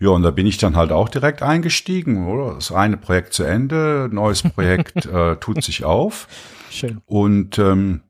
Ja, 0.00 0.10
und 0.10 0.22
da 0.22 0.30
bin 0.30 0.46
ich 0.46 0.58
dann 0.58 0.74
halt 0.74 0.90
auch 0.90 1.08
direkt 1.08 1.42
eingestiegen, 1.42 2.26
oder? 2.26 2.54
Das 2.54 2.72
eine 2.72 2.96
Projekt 2.96 3.34
zu 3.34 3.44
Ende, 3.44 4.08
neues 4.10 4.42
Projekt 4.42 5.06
äh, 5.06 5.36
tut 5.36 5.62
sich 5.62 5.84
auf. 5.84 6.28
Schön. 6.70 7.02
Und 7.04 7.58
ähm, 7.58 8.02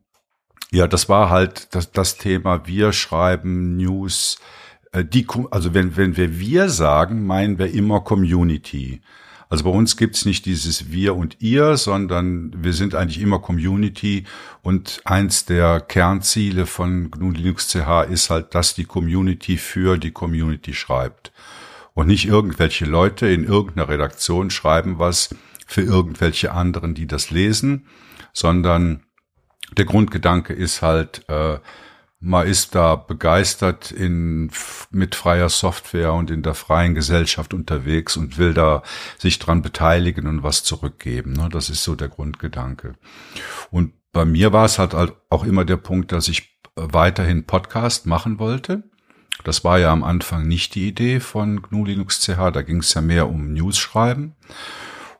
ja, 0.71 0.87
das 0.87 1.09
war 1.09 1.29
halt 1.29 1.75
das, 1.75 1.91
das 1.91 2.17
Thema, 2.17 2.65
wir 2.65 2.93
schreiben 2.93 3.77
News, 3.77 4.39
die, 5.01 5.25
also 5.49 5.73
wenn, 5.73 5.97
wenn 5.97 6.17
wir 6.17 6.39
wir 6.39 6.69
sagen, 6.69 7.25
meinen 7.25 7.57
wir 7.57 7.73
immer 7.73 8.01
Community. 8.01 9.01
Also 9.49 9.65
bei 9.65 9.69
uns 9.69 9.97
gibt's 9.97 10.25
nicht 10.25 10.45
dieses 10.45 10.91
Wir 10.91 11.15
und 11.15 11.37
ihr, 11.39 11.77
sondern 11.77 12.53
wir 12.57 12.73
sind 12.73 12.95
eigentlich 12.95 13.21
immer 13.21 13.39
Community 13.39 14.25
und 14.61 15.01
eins 15.05 15.45
der 15.45 15.79
Kernziele 15.79 16.65
von 16.65 17.11
GNU 17.11 17.31
Linux 17.31 17.67
CH 17.67 18.05
ist 18.09 18.29
halt, 18.29 18.55
dass 18.55 18.73
die 18.73 18.85
Community 18.85 19.57
für 19.57 19.97
die 19.97 20.11
Community 20.11 20.73
schreibt. 20.73 21.31
Und 21.93 22.07
nicht 22.07 22.25
irgendwelche 22.25 22.85
Leute 22.85 23.27
in 23.27 23.43
irgendeiner 23.43 23.89
Redaktion 23.89 24.49
schreiben 24.49 24.97
was 24.97 25.35
für 25.67 25.81
irgendwelche 25.81 26.51
anderen, 26.51 26.95
die 26.95 27.05
das 27.05 27.29
lesen, 27.29 27.85
sondern 28.33 29.03
der 29.77 29.85
Grundgedanke 29.85 30.53
ist 30.53 30.81
halt, 30.81 31.27
äh, 31.29 31.59
man 32.25 32.47
ist 32.47 32.73
da 32.73 32.95
begeistert 32.95 33.91
in, 33.91 34.49
mit 34.91 35.13
freier 35.13 35.49
Software 35.49 36.13
und 36.13 36.31
in 36.31 36.41
der 36.41 36.53
freien 36.53 36.95
Gesellschaft 36.95 37.53
unterwegs 37.53 38.15
und 38.15 38.37
will 38.37 38.53
da 38.53 38.81
sich 39.17 39.39
dran 39.39 39.61
beteiligen 39.61 40.27
und 40.27 40.41
was 40.41 40.63
zurückgeben. 40.63 41.33
Ne? 41.33 41.49
Das 41.51 41.69
ist 41.69 41.83
so 41.83 41.95
der 41.95 42.07
Grundgedanke. 42.07 42.93
Und 43.71 43.91
bei 44.13 44.23
mir 44.23 44.53
war 44.53 44.63
es 44.63 44.79
halt 44.79 44.95
auch 45.29 45.43
immer 45.43 45.65
der 45.65 45.75
Punkt, 45.75 46.13
dass 46.13 46.29
ich 46.29 46.57
weiterhin 46.75 47.43
Podcast 47.43 48.05
machen 48.05 48.39
wollte. 48.39 48.83
Das 49.43 49.65
war 49.65 49.77
ja 49.77 49.91
am 49.91 50.03
Anfang 50.03 50.47
nicht 50.47 50.75
die 50.75 50.87
Idee 50.87 51.19
von 51.19 51.61
GNU 51.61 51.83
Linux 51.83 52.21
CH, 52.21 52.51
da 52.51 52.61
ging 52.61 52.77
es 52.77 52.93
ja 52.93 53.01
mehr 53.01 53.27
um 53.27 53.51
News 53.51 53.77
schreiben. 53.77 54.35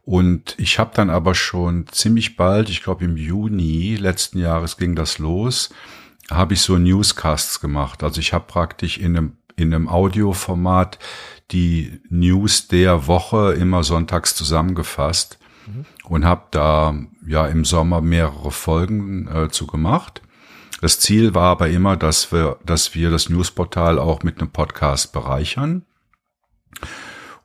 Und 0.06 0.56
ich 0.58 0.80
habe 0.80 0.92
dann 0.94 1.10
aber 1.10 1.36
schon 1.36 1.88
ziemlich 1.88 2.38
bald, 2.38 2.70
ich 2.70 2.82
glaube 2.82 3.04
im 3.04 3.18
Juni 3.18 3.98
letzten 3.98 4.40
Jahres 4.40 4.78
ging 4.78 4.96
das 4.96 5.18
los, 5.18 5.70
habe 6.30 6.54
ich 6.54 6.62
so 6.62 6.78
Newscasts 6.78 7.60
gemacht. 7.60 8.04
Also 8.04 8.20
ich 8.20 8.34
habe 8.34 8.46
praktisch 8.48 8.98
in 8.98 9.18
einem, 9.18 9.38
in 9.56 9.74
einem 9.74 9.88
Audioformat 9.88 11.00
die 11.52 12.02
News 12.10 12.68
der 12.68 13.08
Woche 13.08 13.54
immer 13.54 13.84
sonntags 13.84 14.36
zusammengefasst 14.36 15.40
mhm. 15.68 15.86
und 16.06 16.26
habe 16.26 16.44
da 16.52 16.96
ja 17.26 17.48
im 17.48 17.66
Sommer 17.66 18.02
mehrere 18.02 18.52
Folgen 18.52 19.28
äh, 19.28 19.50
zu 19.50 19.68
gemacht. 19.68 20.22
Das 20.82 21.00
Ziel 21.00 21.34
war 21.34 21.52
aber 21.52 21.70
immer, 21.70 21.96
dass 21.96 22.32
wir, 22.32 22.58
dass 22.66 22.94
wir 22.96 23.10
das 23.10 23.30
Newsportal 23.30 24.00
auch 24.00 24.24
mit 24.24 24.40
einem 24.40 24.50
Podcast 24.50 25.14
bereichern. 25.14 25.86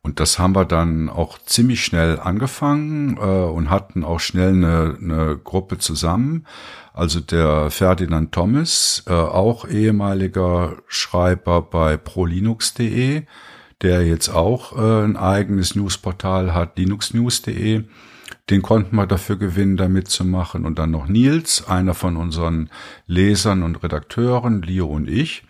Und 0.03 0.21
das 0.21 0.39
haben 0.39 0.57
wir 0.57 0.65
dann 0.65 1.09
auch 1.09 1.39
ziemlich 1.39 1.85
schnell 1.85 2.19
angefangen 2.19 3.17
äh, 3.17 3.21
und 3.21 3.69
hatten 3.69 4.05
auch 4.05 4.21
schnell 4.21 4.55
eine, 4.55 4.97
eine 5.01 5.37
Gruppe 5.37 5.79
zusammen. 5.79 6.47
Also 6.99 7.21
der 7.21 7.71
Ferdinand 7.71 8.33
Thomas, 8.33 9.05
äh, 9.07 9.13
auch 9.13 9.69
ehemaliger 9.69 10.79
Schreiber 10.89 11.63
bei 11.63 11.97
prolinux.de, 11.97 13.23
der 13.83 14.05
jetzt 14.05 14.31
auch 14.31 14.77
äh, 14.77 15.05
ein 15.05 15.17
eigenes 15.17 15.77
Newsportal 15.77 16.55
hat, 16.55 16.77
linuxnews.de. 16.77 17.85
Den 18.51 18.63
konnten 18.63 18.97
wir 18.97 19.07
dafür 19.07 19.37
gewinnen, 19.37 19.77
da 19.77 19.89
mitzumachen. 19.89 20.67
Und 20.67 20.81
dann 20.81 20.91
noch 20.91 21.07
Nils, 21.07 21.69
einer 21.69 21.95
von 21.95 22.17
unseren 22.17 22.69
Lesern 23.07 23.63
und 23.63 23.81
Redakteuren, 23.85 24.63
Leo 24.63 24.87
und 24.87 25.09
ich. 25.09 25.45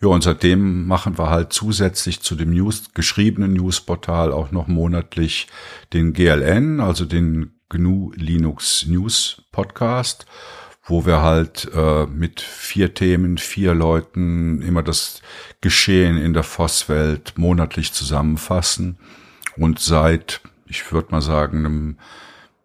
Ja, 0.00 0.10
und 0.10 0.22
seitdem 0.22 0.86
machen 0.86 1.18
wir 1.18 1.28
halt 1.28 1.52
zusätzlich 1.52 2.20
zu 2.20 2.36
dem 2.36 2.50
News, 2.50 2.90
geschriebenen 2.94 3.52
Newsportal 3.52 4.30
auch 4.30 4.52
noch 4.52 4.68
monatlich 4.68 5.48
den 5.92 6.12
GLN, 6.12 6.78
also 6.78 7.04
den 7.04 7.58
GNU 7.68 8.12
Linux 8.14 8.86
News 8.86 9.42
Podcast, 9.50 10.24
wo 10.88 11.04
wir 11.04 11.20
halt 11.20 11.70
äh, 11.74 12.06
mit 12.06 12.40
vier 12.40 12.94
Themen, 12.94 13.36
vier 13.36 13.74
Leuten 13.74 14.62
immer 14.62 14.82
das 14.82 15.20
Geschehen 15.60 16.16
in 16.16 16.32
der 16.32 16.42
FOSS-Welt 16.42 17.34
monatlich 17.36 17.92
zusammenfassen. 17.92 18.98
Und 19.56 19.80
seit, 19.80 20.40
ich 20.66 20.90
würde 20.90 21.08
mal 21.10 21.20
sagen, 21.20 21.58
einem 21.58 21.98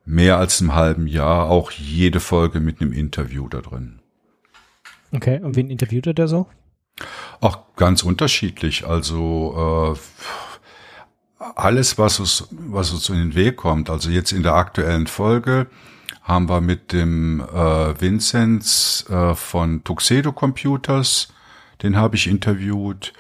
mehr 0.05 0.37
als 0.37 0.61
einem 0.61 0.73
halben 0.73 1.07
Jahr 1.07 1.49
auch 1.49 1.71
jede 1.71 2.21
Folge 2.21 2.61
mit 2.61 2.81
einem 2.81 2.93
Interview 2.93 3.47
da 3.49 3.59
drin. 3.59 3.99
Okay, 5.11 5.39
und 5.41 5.55
wen 5.55 5.69
interviewt 5.69 6.07
er 6.07 6.13
da 6.13 6.27
so? 6.27 6.47
Auch 7.41 7.75
ganz 7.75 8.03
unterschiedlich. 8.03 8.85
Also 8.87 9.95
äh, 9.95 11.43
alles, 11.55 11.97
was 11.97 12.19
uns, 12.19 12.47
was 12.51 12.91
uns 12.91 13.09
in 13.09 13.15
den 13.15 13.35
Weg 13.35 13.57
kommt. 13.57 13.89
Also 13.89 14.09
jetzt 14.09 14.31
in 14.31 14.43
der 14.43 14.55
aktuellen 14.55 15.07
Folge 15.07 15.67
haben 16.23 16.49
wir 16.49 16.61
mit 16.61 16.93
dem 16.93 17.41
äh, 17.41 18.01
Vinzenz 18.01 19.05
äh, 19.09 19.35
von 19.35 19.83
Tuxedo 19.83 20.31
Computers, 20.31 21.27
den 21.81 21.97
habe 21.97 22.15
ich 22.15 22.27
interviewt. 22.27 23.13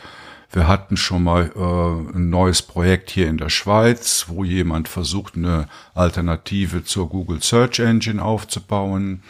Wir 0.51 0.67
hatten 0.67 0.97
schon 0.97 1.23
mal 1.23 1.51
äh, 1.55 2.15
ein 2.15 2.29
neues 2.29 2.61
Projekt 2.61 3.09
hier 3.09 3.27
in 3.27 3.37
der 3.37 3.49
Schweiz, 3.49 4.25
wo 4.29 4.43
jemand 4.43 4.87
versucht, 4.87 5.35
eine 5.35 5.67
Alternative 5.95 6.83
zur 6.83 7.09
Google 7.09 7.41
Search 7.41 7.79
Engine 7.79 8.23
aufzubauen. 8.23 9.23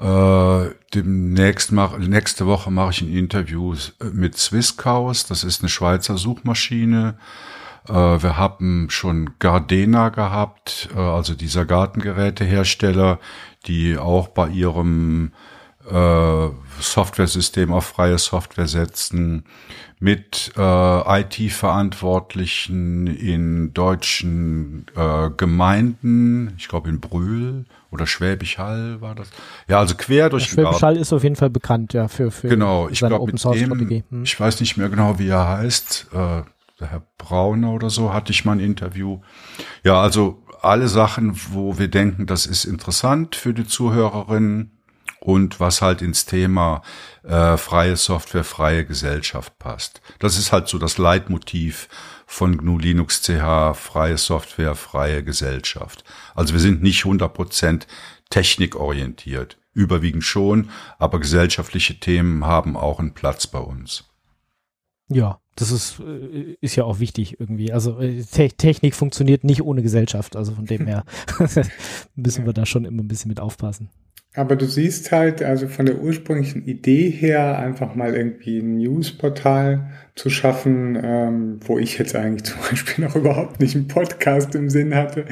Äh, 0.00 0.70
demnächst 0.94 1.72
mach, 1.72 1.98
nächste 1.98 2.46
Woche 2.46 2.70
mache 2.70 2.92
ich 2.92 3.02
ein 3.02 3.12
Interview 3.12 3.74
mit 4.12 4.38
Swisscaus. 4.38 5.26
Das 5.26 5.42
ist 5.42 5.62
eine 5.62 5.68
Schweizer 5.68 6.16
Suchmaschine. 6.16 7.18
Äh, 7.88 8.22
wir 8.22 8.36
haben 8.36 8.88
schon 8.90 9.30
Gardena 9.38 10.10
gehabt, 10.10 10.88
äh, 10.94 10.98
also 10.98 11.34
dieser 11.34 11.64
Gartengerätehersteller, 11.64 13.18
die 13.66 13.98
auch 13.98 14.28
bei 14.28 14.48
ihrem 14.48 15.32
äh, 15.90 16.48
Software-System 16.80 17.72
auf 17.72 17.86
freie 17.86 18.18
Software 18.18 18.66
setzen, 18.66 19.44
mit 19.98 20.52
äh, 20.56 21.20
IT-Verantwortlichen 21.20 23.06
in 23.06 23.72
deutschen 23.72 24.86
äh, 24.94 25.30
Gemeinden, 25.36 26.52
ich 26.58 26.68
glaube 26.68 26.90
in 26.90 27.00
Brühl 27.00 27.64
oder 27.90 28.06
Schwäbisch 28.06 28.58
Hall 28.58 29.00
war 29.00 29.14
das. 29.14 29.30
Ja, 29.68 29.78
also 29.78 29.94
quer 29.96 30.28
durch 30.28 30.48
ja, 30.48 30.50
Schwäbisch 30.50 30.82
Hall 30.82 30.96
ist 30.96 31.14
auf 31.14 31.22
jeden 31.22 31.36
Fall 31.36 31.48
bekannt, 31.50 31.94
ja, 31.94 32.08
für, 32.08 32.30
für 32.30 32.48
genau, 32.48 32.88
ich 32.90 32.98
glaube 32.98 33.32
mit 33.32 33.42
dem, 33.42 34.04
hm. 34.10 34.24
ich 34.24 34.38
weiß 34.38 34.60
nicht 34.60 34.76
mehr 34.76 34.90
genau, 34.90 35.18
wie 35.18 35.28
er 35.28 35.48
heißt, 35.48 36.08
äh, 36.12 36.42
der 36.80 36.90
Herr 36.90 37.06
Brauner 37.18 37.72
oder 37.72 37.90
so, 37.90 38.12
hatte 38.12 38.32
ich 38.32 38.44
mal 38.44 38.52
ein 38.52 38.60
Interview. 38.60 39.20
Ja, 39.82 40.00
also 40.00 40.42
alle 40.62 40.88
Sachen, 40.88 41.38
wo 41.52 41.78
wir 41.78 41.88
denken, 41.88 42.26
das 42.26 42.46
ist 42.46 42.64
interessant 42.64 43.36
für 43.36 43.54
die 43.54 43.66
Zuhörerinnen 43.66 44.76
und 45.20 45.58
was 45.60 45.82
halt 45.82 46.02
ins 46.02 46.26
Thema 46.26 46.82
äh, 47.24 47.56
freie 47.56 47.96
Software, 47.96 48.44
freie 48.44 48.84
Gesellschaft 48.84 49.58
passt. 49.58 50.00
Das 50.18 50.38
ist 50.38 50.52
halt 50.52 50.68
so 50.68 50.78
das 50.78 50.98
Leitmotiv 50.98 51.88
von 52.26 52.56
GNU 52.58 52.78
Linux 52.78 53.22
CH, 53.22 53.74
freie 53.74 54.18
Software, 54.18 54.74
freie 54.74 55.24
Gesellschaft. 55.24 56.04
Also 56.34 56.52
wir 56.52 56.60
sind 56.60 56.82
nicht 56.82 57.04
100% 57.04 57.86
technikorientiert, 58.30 59.58
überwiegend 59.72 60.24
schon, 60.24 60.70
aber 60.98 61.20
gesellschaftliche 61.20 61.98
Themen 62.00 62.44
haben 62.44 62.76
auch 62.76 62.98
einen 62.98 63.14
Platz 63.14 63.46
bei 63.46 63.60
uns. 63.60 64.04
Ja, 65.08 65.40
das 65.56 65.72
ist, 65.72 66.00
äh, 66.00 66.56
ist 66.60 66.76
ja 66.76 66.84
auch 66.84 67.00
wichtig 67.00 67.40
irgendwie. 67.40 67.72
Also 67.72 67.98
äh, 67.98 68.22
Te 68.22 68.48
Technik 68.48 68.94
funktioniert 68.94 69.42
nicht 69.42 69.62
ohne 69.62 69.82
Gesellschaft. 69.82 70.36
Also 70.36 70.52
von 70.52 70.66
dem 70.66 70.86
her 70.86 71.04
müssen 72.14 72.46
wir 72.46 72.52
da 72.52 72.64
schon 72.66 72.84
immer 72.84 73.02
ein 73.02 73.08
bisschen 73.08 73.28
mit 73.28 73.40
aufpassen. 73.40 73.90
Aber 74.36 74.54
du 74.54 74.66
siehst 74.66 75.12
halt, 75.12 75.42
also 75.42 75.66
von 75.66 75.86
der 75.86 75.98
ursprünglichen 75.98 76.66
Idee 76.66 77.08
her, 77.08 77.58
einfach 77.58 77.94
mal 77.94 78.14
irgendwie 78.14 78.58
ein 78.58 78.76
Newsportal 78.76 79.90
zu 80.14 80.28
schaffen, 80.28 80.98
ähm, 81.02 81.60
wo 81.64 81.78
ich 81.78 81.96
jetzt 81.96 82.14
eigentlich 82.14 82.44
zum 82.52 82.60
Beispiel 82.70 83.04
noch 83.06 83.16
überhaupt 83.16 83.60
nicht 83.60 83.74
einen 83.74 83.88
Podcast 83.88 84.54
im 84.54 84.68
Sinn 84.68 84.94
hatte. 84.94 85.24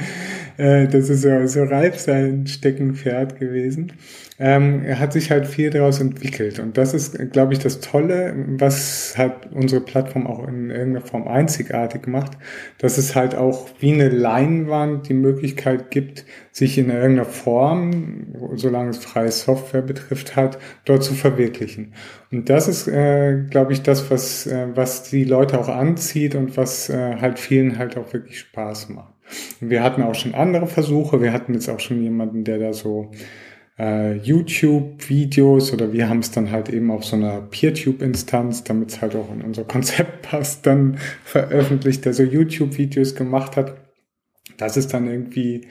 Äh, 0.57 0.87
das 0.87 1.09
ist 1.09 1.21
so, 1.21 1.45
so 1.45 1.63
Ralf 1.63 1.99
sein 1.99 2.47
Steckenpferd 2.47 3.39
gewesen. 3.39 3.93
Ähm, 4.37 4.83
er 4.83 4.99
hat 4.99 5.13
sich 5.13 5.31
halt 5.31 5.47
viel 5.47 5.69
daraus 5.69 6.01
entwickelt. 6.01 6.59
Und 6.59 6.77
das 6.77 6.93
ist, 6.93 7.31
glaube 7.31 7.53
ich, 7.53 7.59
das 7.59 7.79
Tolle, 7.79 8.33
was 8.57 9.17
halt 9.17 9.33
unsere 9.53 9.79
Plattform 9.79 10.27
auch 10.27 10.45
in 10.45 10.71
irgendeiner 10.71 11.05
Form 11.05 11.25
einzigartig 11.25 12.05
macht, 12.07 12.33
dass 12.77 12.97
es 12.97 13.15
halt 13.15 13.33
auch 13.35 13.69
wie 13.79 13.93
eine 13.93 14.09
Leinwand 14.09 15.07
die 15.07 15.13
Möglichkeit 15.13 15.89
gibt, 15.89 16.25
sich 16.51 16.77
in 16.77 16.89
irgendeiner 16.89 17.29
Form, 17.29 18.27
solange 18.55 18.89
es 18.89 18.97
freie 18.97 19.31
Software 19.31 19.81
betrifft 19.81 20.35
hat, 20.35 20.57
dort 20.83 21.03
zu 21.03 21.13
verwirklichen. 21.13 21.93
Und 22.29 22.49
das 22.49 22.67
ist, 22.67 22.89
äh, 22.89 23.41
glaube 23.49 23.71
ich, 23.71 23.83
das, 23.83 24.11
was, 24.11 24.47
äh, 24.47 24.67
was 24.75 25.03
die 25.03 25.23
Leute 25.23 25.57
auch 25.57 25.69
anzieht 25.69 26.35
und 26.35 26.57
was 26.57 26.89
äh, 26.89 27.15
halt 27.21 27.39
vielen 27.39 27.77
halt 27.77 27.97
auch 27.97 28.11
wirklich 28.11 28.39
Spaß 28.39 28.89
macht. 28.89 29.13
Wir 29.61 29.81
hatten 29.81 30.03
auch 30.03 30.15
schon 30.15 30.35
andere 30.35 30.67
Versuche. 30.67 31.21
Wir 31.21 31.31
hatten 31.31 31.53
jetzt 31.53 31.69
auch 31.69 31.79
schon 31.79 32.01
jemanden, 32.01 32.43
der 32.43 32.59
da 32.59 32.73
so 32.73 33.11
äh, 33.77 34.13
YouTube-Videos 34.17 35.73
oder 35.73 35.91
wir 35.91 36.07
haben 36.09 36.19
es 36.19 36.31
dann 36.31 36.51
halt 36.51 36.69
eben 36.69 36.91
auf 36.91 37.03
so 37.03 37.15
einer 37.15 37.41
PeerTube-Instanz, 37.41 38.63
damit 38.63 38.91
es 38.91 39.01
halt 39.01 39.15
auch 39.15 39.31
in 39.33 39.41
unser 39.41 39.63
Konzept 39.63 40.21
passt, 40.29 40.65
dann 40.65 40.97
veröffentlicht, 41.23 42.05
der 42.05 42.13
so 42.13 42.23
YouTube-Videos 42.23 43.15
gemacht 43.15 43.57
hat. 43.57 43.75
Das 44.57 44.77
ist 44.77 44.93
dann 44.93 45.07
irgendwie 45.07 45.67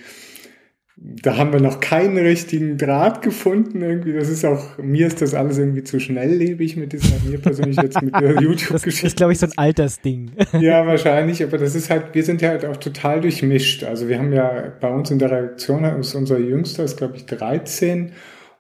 da 0.97 1.37
haben 1.37 1.53
wir 1.53 1.61
noch 1.61 1.81
keinen 1.81 2.17
richtigen 2.17 2.79
Draht 2.79 3.21
gefunden 3.21 3.83
irgendwie. 3.83 4.13
Das 4.13 4.29
ist 4.29 4.45
auch, 4.45 4.79
mir 4.79 5.09
ist 5.09 5.21
das 5.21 5.35
alles 5.35 5.59
irgendwie 5.59 5.83
zu 5.83 5.99
schnelllebig 5.99 6.77
mit 6.77 6.93
dieser, 6.93 7.17
mir 7.29 7.39
persönlich 7.39 7.77
jetzt 7.79 8.01
mit 8.01 8.15
der 8.15 8.35
YouTube-Geschichte. 8.41 9.03
Das 9.03 9.13
ist, 9.13 9.17
glaube 9.17 9.33
ich, 9.33 9.41
so 9.41 9.47
ein 9.47 9.53
Altersding. 9.57 10.31
ja, 10.61 10.87
wahrscheinlich, 10.87 11.43
aber 11.43 11.59
das 11.59 11.75
ist 11.75 11.91
halt, 11.91 12.15
wir 12.15 12.23
sind 12.23 12.43
ja 12.43 12.51
halt 12.51 12.65
auch 12.65 12.77
total 12.77 13.21
durchmischt. 13.21 13.83
Also 13.83 14.09
wir 14.09 14.19
haben 14.19 14.33
ja 14.33 14.73
bei 14.81 14.89
uns 14.89 15.11
in 15.11 15.19
der 15.19 15.33
Redaktion, 15.33 15.85
ist 15.85 16.15
unser 16.15 16.39
Jüngster, 16.39 16.85
ist 16.85 16.97
glaube 16.97 17.17
ich 17.17 17.27
13 17.27 18.13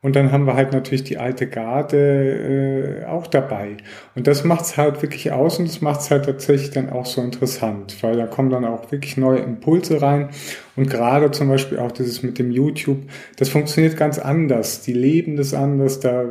und 0.04 0.16
dann 0.16 0.32
haben 0.32 0.46
wir 0.46 0.52
halt 0.52 0.74
natürlich 0.74 1.02
die 1.02 1.16
alte 1.16 1.46
Garde 1.46 3.00
äh, 3.02 3.06
auch 3.06 3.26
dabei. 3.26 3.78
Und 4.14 4.26
das 4.26 4.44
macht's 4.44 4.76
halt 4.76 5.00
wirklich 5.00 5.32
aus 5.32 5.58
und 5.58 5.66
das 5.66 5.80
macht's 5.80 6.10
halt 6.10 6.26
tatsächlich 6.26 6.72
dann 6.72 6.90
auch 6.90 7.06
so 7.06 7.22
interessant, 7.22 7.96
weil 8.02 8.14
da 8.14 8.26
kommen 8.26 8.50
dann 8.50 8.66
auch 8.66 8.92
wirklich 8.92 9.16
neue 9.16 9.38
Impulse 9.38 10.02
rein. 10.02 10.28
Und 10.76 10.90
gerade 10.90 11.30
zum 11.30 11.48
Beispiel 11.48 11.78
auch 11.78 11.90
dieses 11.90 12.22
mit 12.22 12.38
dem 12.38 12.50
YouTube, 12.50 12.98
das 13.38 13.48
funktioniert 13.48 13.96
ganz 13.96 14.18
anders. 14.18 14.82
Die 14.82 14.92
leben 14.92 15.36
das 15.36 15.54
anders. 15.54 16.00
Da 16.00 16.24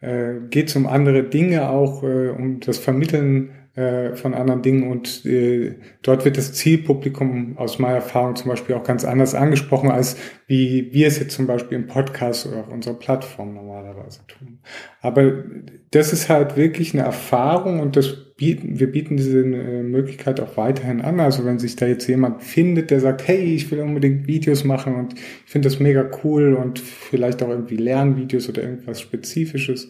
äh, 0.00 0.34
geht 0.48 0.68
es 0.68 0.76
um 0.76 0.86
andere 0.86 1.24
Dinge 1.24 1.70
auch, 1.70 2.04
äh, 2.04 2.28
um 2.28 2.60
das 2.60 2.78
Vermitteln 2.78 3.50
äh, 3.76 4.16
von 4.16 4.34
anderen 4.34 4.62
Dingen 4.62 4.90
und 4.90 5.24
äh, 5.24 5.76
dort 6.02 6.24
wird 6.24 6.36
das 6.36 6.52
Zielpublikum 6.54 7.56
aus 7.56 7.78
meiner 7.78 7.96
Erfahrung 7.96 8.34
zum 8.34 8.50
Beispiel 8.50 8.74
auch 8.74 8.82
ganz 8.82 9.04
anders 9.04 9.34
angesprochen, 9.34 9.90
als 9.90 10.16
wie 10.46 10.92
wir 10.92 11.06
es 11.06 11.18
jetzt 11.20 11.34
zum 11.34 11.46
Beispiel 11.46 11.78
im 11.78 11.86
Podcast 11.86 12.46
oder 12.46 12.60
auf 12.60 12.68
unserer 12.68 12.94
Plattform 12.94 13.54
normalerweise 13.54 14.26
tun. 14.26 14.58
Aber 15.00 15.44
das 15.92 16.12
ist 16.12 16.28
halt 16.28 16.56
wirklich 16.56 16.94
eine 16.94 17.04
Erfahrung 17.04 17.80
und 17.80 17.96
das 17.96 18.29
bieten, 18.40 18.80
wir 18.80 18.90
bieten 18.90 19.18
diese 19.18 19.40
äh, 19.40 19.82
Möglichkeit 19.82 20.40
auch 20.40 20.56
weiterhin 20.56 21.02
an. 21.02 21.20
Also 21.20 21.44
wenn 21.44 21.58
sich 21.58 21.76
da 21.76 21.86
jetzt 21.86 22.08
jemand 22.08 22.42
findet, 22.42 22.90
der 22.90 22.98
sagt, 22.98 23.28
hey, 23.28 23.54
ich 23.54 23.70
will 23.70 23.80
unbedingt 23.80 24.26
Videos 24.26 24.64
machen 24.64 24.94
und 24.94 25.12
ich 25.12 25.52
finde 25.52 25.68
das 25.68 25.78
mega 25.78 26.10
cool 26.24 26.54
und 26.54 26.78
vielleicht 26.78 27.42
auch 27.42 27.50
irgendwie 27.50 27.76
Lernvideos 27.76 28.48
oder 28.48 28.62
irgendwas 28.62 28.98
Spezifisches, 29.02 29.88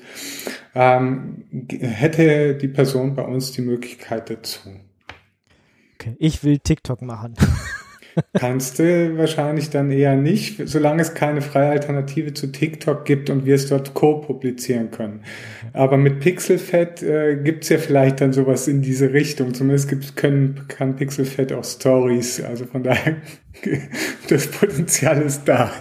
ähm, 0.75 1.45
hätte 1.79 2.57
die 2.57 2.67
Person 2.67 3.15
bei 3.15 3.23
uns 3.23 3.53
die 3.53 3.63
Möglichkeit 3.63 4.31
dazu. 4.31 4.69
Okay, 5.95 6.17
ich 6.19 6.43
will 6.43 6.59
TikTok 6.59 7.03
machen. 7.03 7.35
Kannst 8.35 8.79
du 8.79 9.17
wahrscheinlich 9.19 9.71
dann 9.71 9.91
eher 9.91 10.17
nicht, 10.17 10.69
solange 10.69 11.03
es 11.03 11.15
keine 11.15 11.43
freie 11.43 11.71
Alternative 11.71 12.35
zu 12.35 12.51
TikTok 12.51 13.05
gibt 13.05 13.31
und 13.31 13.47
wir 13.47 13.55
es 13.55 13.69
dort 13.69 13.95
co-publizieren 13.95 14.91
können. 14.91 15.21
Aber 15.73 15.97
mit 15.97 16.21
Pixelfed 16.21 17.03
äh, 17.03 17.37
gibt 17.37 17.65
es 17.65 17.71
ja 17.71 17.79
vielleicht 17.79 18.21
dann 18.21 18.33
sowas 18.33 18.69
in 18.69 18.83
diese 18.83 19.13
Richtung. 19.13 19.55
Zumindest 19.55 19.89
gibt's, 19.89 20.15
können, 20.15 20.67
kann 20.69 20.97
Pixelfed 20.97 21.53
auch 21.53 21.65
Stories. 21.65 22.43
Also 22.43 22.65
von 22.67 22.83
daher, 22.83 23.17
das 24.29 24.47
Potenzial 24.49 25.23
ist 25.23 25.45
da 25.45 25.73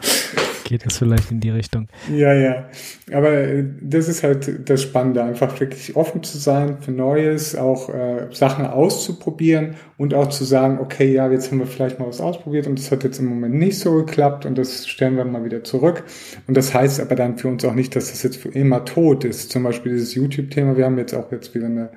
geht 0.69 0.85
es 0.85 0.99
vielleicht 0.99 1.31
in 1.31 1.39
die 1.39 1.49
Richtung. 1.49 1.87
Ja, 2.13 2.31
ja. 2.31 2.69
Aber 3.11 3.31
äh, 3.31 3.65
das 3.81 4.07
ist 4.07 4.21
halt 4.21 4.69
das 4.69 4.83
Spannende, 4.83 5.23
einfach 5.23 5.59
wirklich 5.59 5.95
offen 5.95 6.21
zu 6.21 6.37
sein 6.37 6.77
für 6.79 6.91
Neues, 6.91 7.55
auch 7.55 7.89
äh, 7.89 8.27
Sachen 8.31 8.67
auszuprobieren 8.67 9.75
und 9.97 10.13
auch 10.13 10.29
zu 10.29 10.43
sagen, 10.43 10.77
okay, 10.79 11.11
ja, 11.11 11.29
jetzt 11.31 11.51
haben 11.51 11.57
wir 11.57 11.65
vielleicht 11.65 11.99
mal 11.99 12.07
was 12.07 12.21
ausprobiert 12.21 12.67
und 12.67 12.77
das 12.77 12.91
hat 12.91 13.03
jetzt 13.03 13.17
im 13.19 13.25
Moment 13.25 13.55
nicht 13.55 13.79
so 13.79 13.95
geklappt 13.95 14.45
und 14.45 14.59
das 14.59 14.87
stellen 14.87 15.17
wir 15.17 15.25
mal 15.25 15.43
wieder 15.43 15.63
zurück. 15.63 16.03
Und 16.47 16.55
das 16.55 16.71
heißt 16.71 16.99
aber 16.99 17.15
dann 17.15 17.39
für 17.39 17.47
uns 17.47 17.65
auch 17.65 17.73
nicht, 17.73 17.95
dass 17.95 18.11
das 18.11 18.21
jetzt 18.21 18.37
für 18.37 18.49
immer 18.49 18.85
tot 18.85 19.23
ist. 19.23 19.51
Zum 19.51 19.63
Beispiel 19.63 19.93
dieses 19.93 20.13
YouTube-Thema, 20.13 20.77
wir 20.77 20.85
haben 20.85 20.99
jetzt 20.99 21.15
auch 21.15 21.31
jetzt 21.31 21.55
wieder 21.55 21.65
eine 21.65 21.89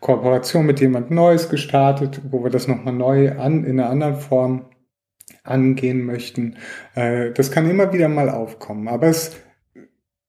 Kooperation 0.00 0.66
mit 0.66 0.80
jemand 0.80 1.10
Neues 1.10 1.48
gestartet, 1.48 2.20
wo 2.30 2.44
wir 2.44 2.50
das 2.50 2.68
nochmal 2.68 2.92
neu 2.92 3.32
an, 3.32 3.64
in 3.64 3.80
einer 3.80 3.88
anderen 3.88 4.16
Form 4.16 4.66
angehen 5.44 6.02
möchten. 6.04 6.56
Äh, 6.94 7.32
das 7.32 7.50
kann 7.50 7.68
immer 7.68 7.92
wieder 7.92 8.08
mal 8.08 8.28
aufkommen, 8.28 8.88
aber 8.88 9.08
es 9.08 9.36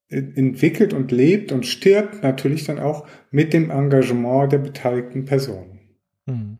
entwickelt 0.10 0.94
und 0.94 1.12
lebt 1.12 1.52
und 1.52 1.68
stirbt 1.68 2.24
natürlich 2.24 2.64
dann 2.64 2.80
auch 2.80 3.08
mit 3.30 3.54
dem 3.54 3.70
Engagement 3.70 4.52
der 4.52 4.58
beteiligten 4.58 5.26
Personen. 5.26 5.80
Hm. 6.28 6.58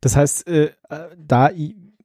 Das 0.00 0.16
heißt, 0.16 0.48
äh, 0.48 0.70
da 1.18 1.50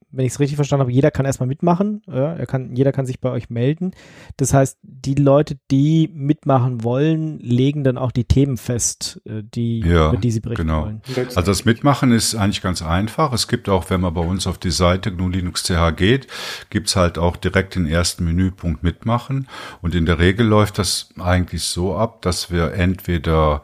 wenn 0.09 0.25
ich 0.25 0.33
es 0.33 0.39
richtig 0.39 0.55
verstanden 0.55 0.81
habe, 0.81 0.91
jeder 0.91 1.11
kann 1.11 1.25
erstmal 1.25 1.47
mitmachen. 1.47 2.01
Ja, 2.07 2.33
er 2.33 2.45
kann, 2.45 2.75
jeder 2.75 2.91
kann 2.91 3.05
sich 3.05 3.19
bei 3.19 3.29
euch 3.29 3.49
melden. 3.49 3.91
Das 4.37 4.53
heißt, 4.53 4.77
die 4.81 5.15
Leute, 5.15 5.57
die 5.69 6.09
mitmachen 6.13 6.83
wollen, 6.83 7.39
legen 7.39 7.83
dann 7.83 7.97
auch 7.97 8.11
die 8.11 8.23
Themen 8.23 8.57
fest, 8.57 9.21
äh, 9.25 9.43
die, 9.43 9.81
ja, 9.81 10.09
über 10.09 10.17
die 10.17 10.31
sie 10.31 10.39
berichten 10.39 10.67
genau. 10.67 10.83
wollen. 10.83 11.01
Also 11.35 11.41
das 11.41 11.65
Mitmachen 11.65 12.11
ist 12.11 12.35
eigentlich 12.35 12.61
ganz 12.61 12.81
einfach. 12.81 13.33
Es 13.33 13.47
gibt 13.47 13.67
auch, 13.67 13.89
wenn 13.89 14.01
man 14.01 14.13
bei 14.13 14.21
uns 14.21 14.47
auf 14.47 14.57
die 14.57 14.71
Seite 14.71 15.13
GNU 15.13 15.29
Linux 15.29 15.63
CH 15.63 15.91
geht, 15.95 16.27
gibt's 16.69 16.95
halt 16.95 17.17
auch 17.17 17.35
direkt 17.35 17.75
den 17.75 17.85
ersten 17.85 18.23
Menüpunkt 18.23 18.83
Mitmachen. 18.83 19.47
Und 19.81 19.93
in 19.93 20.05
der 20.05 20.19
Regel 20.19 20.47
läuft 20.47 20.77
das 20.77 21.09
eigentlich 21.19 21.63
so 21.63 21.95
ab, 21.95 22.21
dass 22.21 22.49
wir 22.49 22.73
entweder 22.73 23.61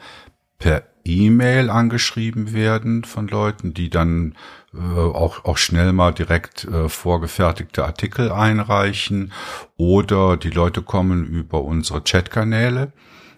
per 0.60 0.84
E-Mail 1.06 1.70
angeschrieben 1.70 2.54
werden 2.54 3.04
von 3.04 3.28
Leuten, 3.28 3.74
die 3.74 3.90
dann 3.90 4.36
äh, 4.74 5.00
auch, 5.00 5.46
auch 5.46 5.58
schnell 5.58 5.94
mal 5.94 6.12
direkt 6.12 6.66
äh, 6.66 6.90
vorgefertigte 6.90 7.86
Artikel 7.86 8.32
einreichen 8.32 9.32
oder 9.78 10.38
die 10.38 10.50
Leute 10.50 10.82
kommen 10.82 11.26
über 11.26 11.64
unsere 11.64 12.02
Chatkanäle. 12.02 12.92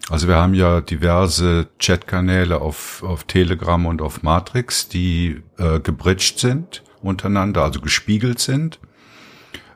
Also 0.08 0.28
wir 0.28 0.36
haben 0.36 0.54
ja 0.54 0.80
diverse 0.80 1.68
Chatkanäle 1.78 2.60
auf, 2.60 3.02
auf 3.02 3.24
Telegram 3.24 3.84
und 3.86 4.00
auf 4.00 4.22
Matrix, 4.22 4.88
die 4.88 5.42
äh, 5.58 5.80
gebridged 5.80 6.38
sind 6.38 6.82
untereinander, 7.02 7.62
also 7.62 7.80
gespiegelt 7.80 8.38
sind. 8.38 8.78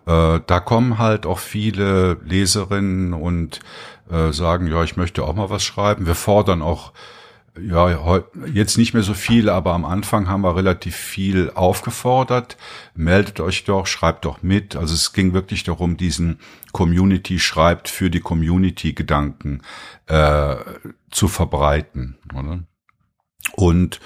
Äh, 0.06 0.40
da 0.46 0.60
kommen 0.60 0.98
halt 0.98 1.26
auch 1.26 1.38
viele 1.38 2.14
Leserinnen 2.24 3.12
und 3.12 3.60
äh, 4.10 4.32
sagen, 4.32 4.66
ja, 4.66 4.82
ich 4.82 4.96
möchte 4.96 5.24
auch 5.24 5.34
mal 5.34 5.50
was 5.50 5.62
schreiben. 5.62 6.06
Wir 6.06 6.14
fordern 6.14 6.62
auch 6.62 6.92
ja, 7.58 8.22
jetzt 8.52 8.78
nicht 8.78 8.94
mehr 8.94 9.02
so 9.02 9.14
viel, 9.14 9.48
aber 9.48 9.72
am 9.72 9.84
Anfang 9.84 10.28
haben 10.28 10.42
wir 10.42 10.56
relativ 10.56 10.94
viel 10.94 11.50
aufgefordert. 11.54 12.56
Meldet 12.94 13.40
euch 13.40 13.64
doch, 13.64 13.86
schreibt 13.86 14.24
doch 14.24 14.42
mit. 14.42 14.76
Also 14.76 14.94
es 14.94 15.12
ging 15.12 15.32
wirklich 15.32 15.64
darum, 15.64 15.96
diesen 15.96 16.38
Community 16.72 17.38
schreibt 17.38 17.88
für 17.88 18.10
die 18.10 18.20
Community 18.20 18.92
Gedanken 18.92 19.62
äh, 20.06 20.56
zu 21.10 21.28
verbreiten. 21.28 22.18
Oder? 22.34 22.60
Und 23.56 24.00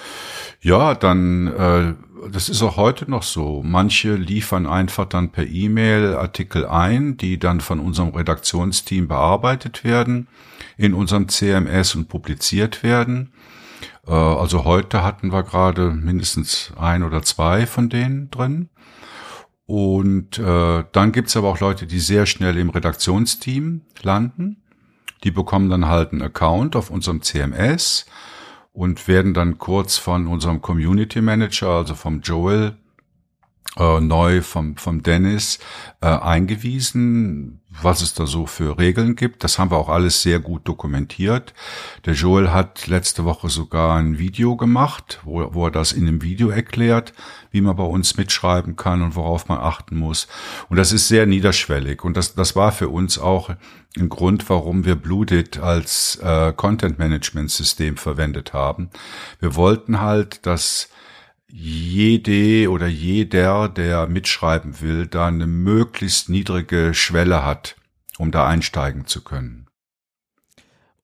ja, 0.60 0.94
dann, 0.94 1.48
äh, 1.48 1.94
das 2.30 2.48
ist 2.48 2.62
auch 2.62 2.76
heute 2.78 3.10
noch 3.10 3.22
so. 3.22 3.62
Manche 3.62 4.14
liefern 4.14 4.66
einfach 4.66 5.04
dann 5.04 5.32
per 5.32 5.46
E-Mail 5.46 6.14
Artikel 6.14 6.64
ein, 6.64 7.18
die 7.18 7.38
dann 7.38 7.60
von 7.60 7.78
unserem 7.78 8.14
Redaktionsteam 8.14 9.06
bearbeitet 9.06 9.84
werden 9.84 10.28
in 10.76 10.94
unserem 10.94 11.28
CMS 11.28 11.94
und 11.94 12.08
publiziert 12.08 12.82
werden. 12.82 13.32
Äh, 14.06 14.12
also 14.12 14.64
heute 14.64 15.02
hatten 15.02 15.32
wir 15.32 15.42
gerade 15.42 15.90
mindestens 15.90 16.72
ein 16.76 17.02
oder 17.02 17.22
zwei 17.22 17.66
von 17.66 17.88
denen 17.88 18.30
drin. 18.30 18.68
Und 19.66 20.38
äh, 20.38 20.84
dann 20.92 21.12
gibt's 21.12 21.36
aber 21.36 21.48
auch 21.48 21.60
Leute, 21.60 21.86
die 21.86 22.00
sehr 22.00 22.26
schnell 22.26 22.58
im 22.58 22.70
Redaktionsteam 22.70 23.82
landen. 24.02 24.62
Die 25.22 25.30
bekommen 25.30 25.70
dann 25.70 25.86
halt 25.86 26.12
einen 26.12 26.20
Account 26.20 26.76
auf 26.76 26.90
unserem 26.90 27.22
CMS 27.22 28.04
und 28.72 29.08
werden 29.08 29.32
dann 29.32 29.56
kurz 29.56 29.96
von 29.96 30.26
unserem 30.26 30.60
Community 30.60 31.22
Manager, 31.22 31.68
also 31.68 31.94
vom 31.94 32.20
Joel, 32.20 32.76
äh, 33.78 34.00
neu 34.00 34.42
vom, 34.42 34.76
vom 34.76 35.02
Dennis 35.02 35.58
äh, 36.02 36.06
eingewiesen, 36.08 37.62
was 37.82 38.02
es 38.02 38.14
da 38.14 38.26
so 38.26 38.46
für 38.46 38.78
Regeln 38.78 39.16
gibt. 39.16 39.44
Das 39.44 39.58
haben 39.58 39.70
wir 39.70 39.76
auch 39.76 39.88
alles 39.88 40.22
sehr 40.22 40.38
gut 40.38 40.66
dokumentiert. 40.68 41.54
Der 42.06 42.14
Joel 42.14 42.50
hat 42.50 42.86
letzte 42.86 43.24
Woche 43.24 43.48
sogar 43.48 43.96
ein 43.96 44.18
Video 44.18 44.56
gemacht, 44.56 45.20
wo, 45.24 45.54
wo 45.54 45.66
er 45.66 45.70
das 45.70 45.92
in 45.92 46.06
einem 46.06 46.22
Video 46.22 46.48
erklärt, 46.48 47.12
wie 47.50 47.60
man 47.60 47.76
bei 47.76 47.84
uns 47.84 48.16
mitschreiben 48.16 48.76
kann 48.76 49.02
und 49.02 49.16
worauf 49.16 49.48
man 49.48 49.58
achten 49.58 49.96
muss. 49.96 50.28
Und 50.68 50.76
das 50.76 50.92
ist 50.92 51.08
sehr 51.08 51.26
niederschwellig. 51.26 52.04
Und 52.04 52.16
das, 52.16 52.34
das 52.34 52.56
war 52.56 52.72
für 52.72 52.88
uns 52.88 53.18
auch 53.18 53.50
ein 53.96 54.08
Grund, 54.08 54.48
warum 54.48 54.84
wir 54.84 54.96
Bluedit 54.96 55.58
als 55.58 56.16
äh, 56.16 56.52
Content 56.52 56.98
Management 56.98 57.50
System 57.50 57.96
verwendet 57.96 58.52
haben. 58.52 58.90
Wir 59.40 59.54
wollten 59.54 60.00
halt, 60.00 60.46
dass 60.46 60.88
jede 61.56 62.68
oder 62.68 62.88
jeder, 62.88 63.68
der 63.68 64.08
mitschreiben 64.08 64.80
will, 64.80 65.06
da 65.06 65.28
eine 65.28 65.46
möglichst 65.46 66.28
niedrige 66.28 66.94
Schwelle 66.94 67.44
hat, 67.44 67.76
um 68.18 68.32
da 68.32 68.48
einsteigen 68.48 69.06
zu 69.06 69.22
können. 69.22 69.63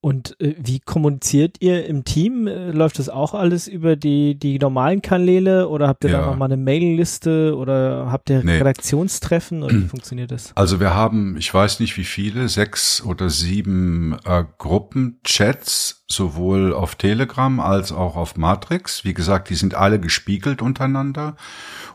Und 0.03 0.41
äh, 0.41 0.55
wie 0.59 0.81
kommuniziert 0.81 1.57
ihr 1.61 1.85
im 1.85 2.05
Team? 2.05 2.47
Äh, 2.47 2.71
läuft 2.71 2.99
das 2.99 3.11
auch 3.11 3.35
alles 3.35 3.69
über 3.69 3.97
die, 3.97 4.35
die 4.35 4.59
normalen 4.59 5.03
Kanäle 5.03 5.69
oder 5.69 5.89
habt 5.89 6.05
ihr 6.05 6.11
ja. 6.11 6.21
da 6.21 6.27
nochmal 6.27 6.51
eine 6.51 6.57
Mailingliste 6.57 7.55
oder 7.55 8.11
habt 8.11 8.31
ihr 8.31 8.43
nee. 8.43 8.57
Redaktionstreffen 8.57 9.63
oder 9.63 9.75
wie 9.75 9.89
funktioniert 9.89 10.31
das? 10.31 10.57
Also 10.57 10.81
wir 10.81 10.95
haben, 10.95 11.37
ich 11.37 11.53
weiß 11.53 11.81
nicht 11.81 11.99
wie 11.99 12.05
viele, 12.05 12.49
sechs 12.49 13.03
oder 13.05 13.29
sieben 13.29 14.17
äh, 14.25 14.45
Gruppenchats, 14.57 16.05
sowohl 16.09 16.73
auf 16.73 16.95
Telegram 16.95 17.61
als 17.61 17.93
auch 17.93 18.17
auf 18.17 18.39
Matrix. 18.39 19.05
Wie 19.05 19.15
gesagt, 19.15 19.51
die 19.51 19.55
sind 19.55 19.75
alle 19.75 20.01
gespiegelt 20.01 20.63
untereinander. 20.63 21.37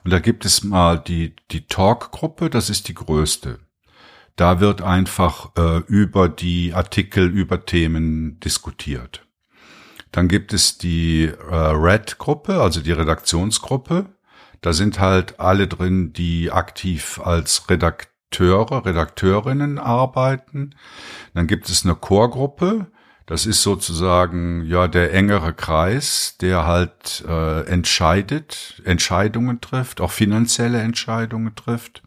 Und 0.03 0.11
da 0.11 0.19
gibt 0.19 0.45
es 0.45 0.63
mal 0.63 0.99
die, 0.99 1.35
die 1.49 1.65
Talk-Gruppe, 1.65 2.51
das 2.51 2.69
ist 2.69 2.87
die 2.87 2.93
größte. 2.93 3.64
Da 4.35 4.59
wird 4.59 4.81
einfach 4.81 5.51
äh, 5.57 5.77
über 5.87 6.27
die 6.27 6.73
Artikel, 6.73 7.27
über 7.29 7.65
Themen 7.65 8.39
diskutiert. 8.41 9.25
Dann 10.11 10.27
gibt 10.27 10.53
es 10.53 10.77
die 10.77 11.25
äh, 11.25 11.55
Red-Gruppe, 11.55 12.61
also 12.61 12.81
die 12.81 12.91
Redaktionsgruppe. 12.91 14.07
Da 14.61 14.73
sind 14.73 14.99
halt 14.99 15.39
alle 15.39 15.67
drin, 15.67 16.13
die 16.13 16.51
aktiv 16.51 17.19
als 17.23 17.69
Redakteure, 17.69 18.85
Redakteurinnen 18.85 19.77
arbeiten. 19.77 20.75
Dann 21.33 21.47
gibt 21.47 21.69
es 21.69 21.85
eine 21.85 21.95
Chorgruppe. 21.95 22.87
Das 23.25 23.45
ist 23.45 23.61
sozusagen 23.61 24.65
ja 24.65 24.87
der 24.87 25.13
engere 25.13 25.53
Kreis, 25.53 26.37
der 26.39 26.65
halt 26.65 27.23
äh, 27.27 27.61
entscheidet, 27.67 28.81
Entscheidungen 28.85 29.61
trifft, 29.61 29.99
auch 29.99 30.11
finanzielle 30.11 30.79
Entscheidungen 30.79 31.55
trifft. 31.55 32.04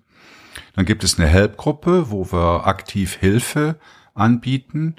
Dann 0.79 0.87
gibt 0.87 1.03
es 1.03 1.19
eine 1.19 1.27
Help-Gruppe, 1.27 2.09
wo 2.11 2.31
wir 2.31 2.69
aktiv 2.69 3.17
Hilfe 3.17 3.81
anbieten 4.15 4.95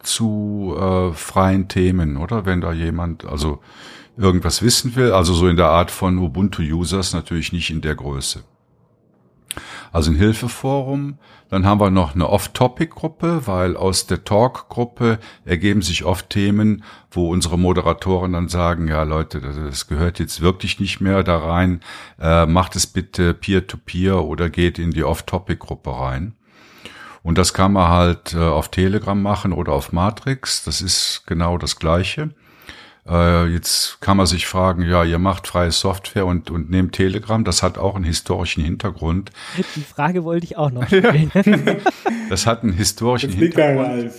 zu 0.00 0.76
äh, 0.78 1.12
freien 1.12 1.66
Themen, 1.66 2.18
oder? 2.18 2.46
Wenn 2.46 2.60
da 2.60 2.72
jemand 2.72 3.24
also 3.24 3.60
irgendwas 4.16 4.62
wissen 4.62 4.94
will, 4.94 5.10
also 5.10 5.34
so 5.34 5.48
in 5.48 5.56
der 5.56 5.70
Art 5.70 5.90
von 5.90 6.18
Ubuntu-Users, 6.18 7.14
natürlich 7.14 7.52
nicht 7.52 7.70
in 7.70 7.80
der 7.80 7.96
Größe. 7.96 8.44
Also 9.94 10.10
ein 10.10 10.16
Hilfeforum. 10.16 11.20
Dann 11.50 11.64
haben 11.64 11.78
wir 11.78 11.88
noch 11.88 12.16
eine 12.16 12.28
Off-Topic-Gruppe, 12.28 13.46
weil 13.46 13.76
aus 13.76 14.08
der 14.08 14.24
Talk-Gruppe 14.24 15.20
ergeben 15.44 15.82
sich 15.82 16.04
oft 16.04 16.30
Themen, 16.30 16.82
wo 17.12 17.30
unsere 17.30 17.56
Moderatoren 17.56 18.32
dann 18.32 18.48
sagen, 18.48 18.88
ja 18.88 19.04
Leute, 19.04 19.40
das 19.40 19.86
gehört 19.86 20.18
jetzt 20.18 20.40
wirklich 20.40 20.80
nicht 20.80 21.00
mehr 21.00 21.22
da 21.22 21.38
rein, 21.38 21.80
äh, 22.20 22.44
macht 22.44 22.74
es 22.74 22.88
bitte 22.88 23.34
Peer-to-Peer 23.34 24.14
-Peer 24.14 24.22
oder 24.22 24.50
geht 24.50 24.80
in 24.80 24.90
die 24.90 25.04
Off-Topic-Gruppe 25.04 25.96
rein. 25.96 26.34
Und 27.22 27.38
das 27.38 27.54
kann 27.54 27.72
man 27.72 27.88
halt 27.88 28.34
äh, 28.34 28.38
auf 28.38 28.72
Telegram 28.72 29.22
machen 29.22 29.52
oder 29.52 29.74
auf 29.74 29.92
Matrix. 29.92 30.64
Das 30.64 30.82
ist 30.82 31.22
genau 31.28 31.56
das 31.56 31.78
Gleiche. 31.78 32.34
Äh, 33.06 33.48
jetzt 33.48 34.00
kann 34.00 34.16
man 34.16 34.26
sich 34.26 34.46
fragen, 34.46 34.82
ja, 34.82 35.04
ihr 35.04 35.18
macht 35.18 35.46
freie 35.46 35.70
Software 35.70 36.24
und, 36.24 36.50
und 36.50 36.70
nehmt 36.70 36.92
Telegram, 36.94 37.44
das 37.44 37.62
hat 37.62 37.76
auch 37.76 37.96
einen 37.96 38.04
historischen 38.04 38.64
Hintergrund. 38.64 39.30
Die 39.76 39.82
Frage 39.82 40.24
wollte 40.24 40.46
ich 40.46 40.56
auch 40.56 40.70
noch 40.70 40.86
stellen. 40.86 41.30
das 42.30 42.46
hat 42.46 42.62
einen 42.62 42.72
historischen 42.72 43.30
Hintergrund, 43.30 44.10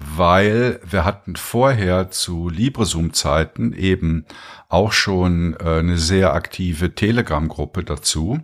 weil 0.00 0.80
wir 0.88 1.04
hatten 1.04 1.36
vorher 1.36 2.10
zu 2.10 2.48
LibreZoom-Zeiten 2.48 3.72
eben 3.72 4.24
auch 4.68 4.90
schon 4.90 5.54
äh, 5.60 5.78
eine 5.78 5.96
sehr 5.96 6.34
aktive 6.34 6.96
Telegram-Gruppe 6.96 7.84
dazu 7.84 8.40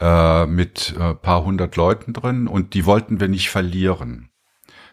äh, 0.00 0.46
mit 0.46 0.94
äh, 0.98 1.14
paar 1.14 1.44
hundert 1.44 1.76
Leuten 1.76 2.14
drin 2.14 2.48
und 2.48 2.72
die 2.72 2.86
wollten 2.86 3.20
wir 3.20 3.28
nicht 3.28 3.50
verlieren. 3.50 4.27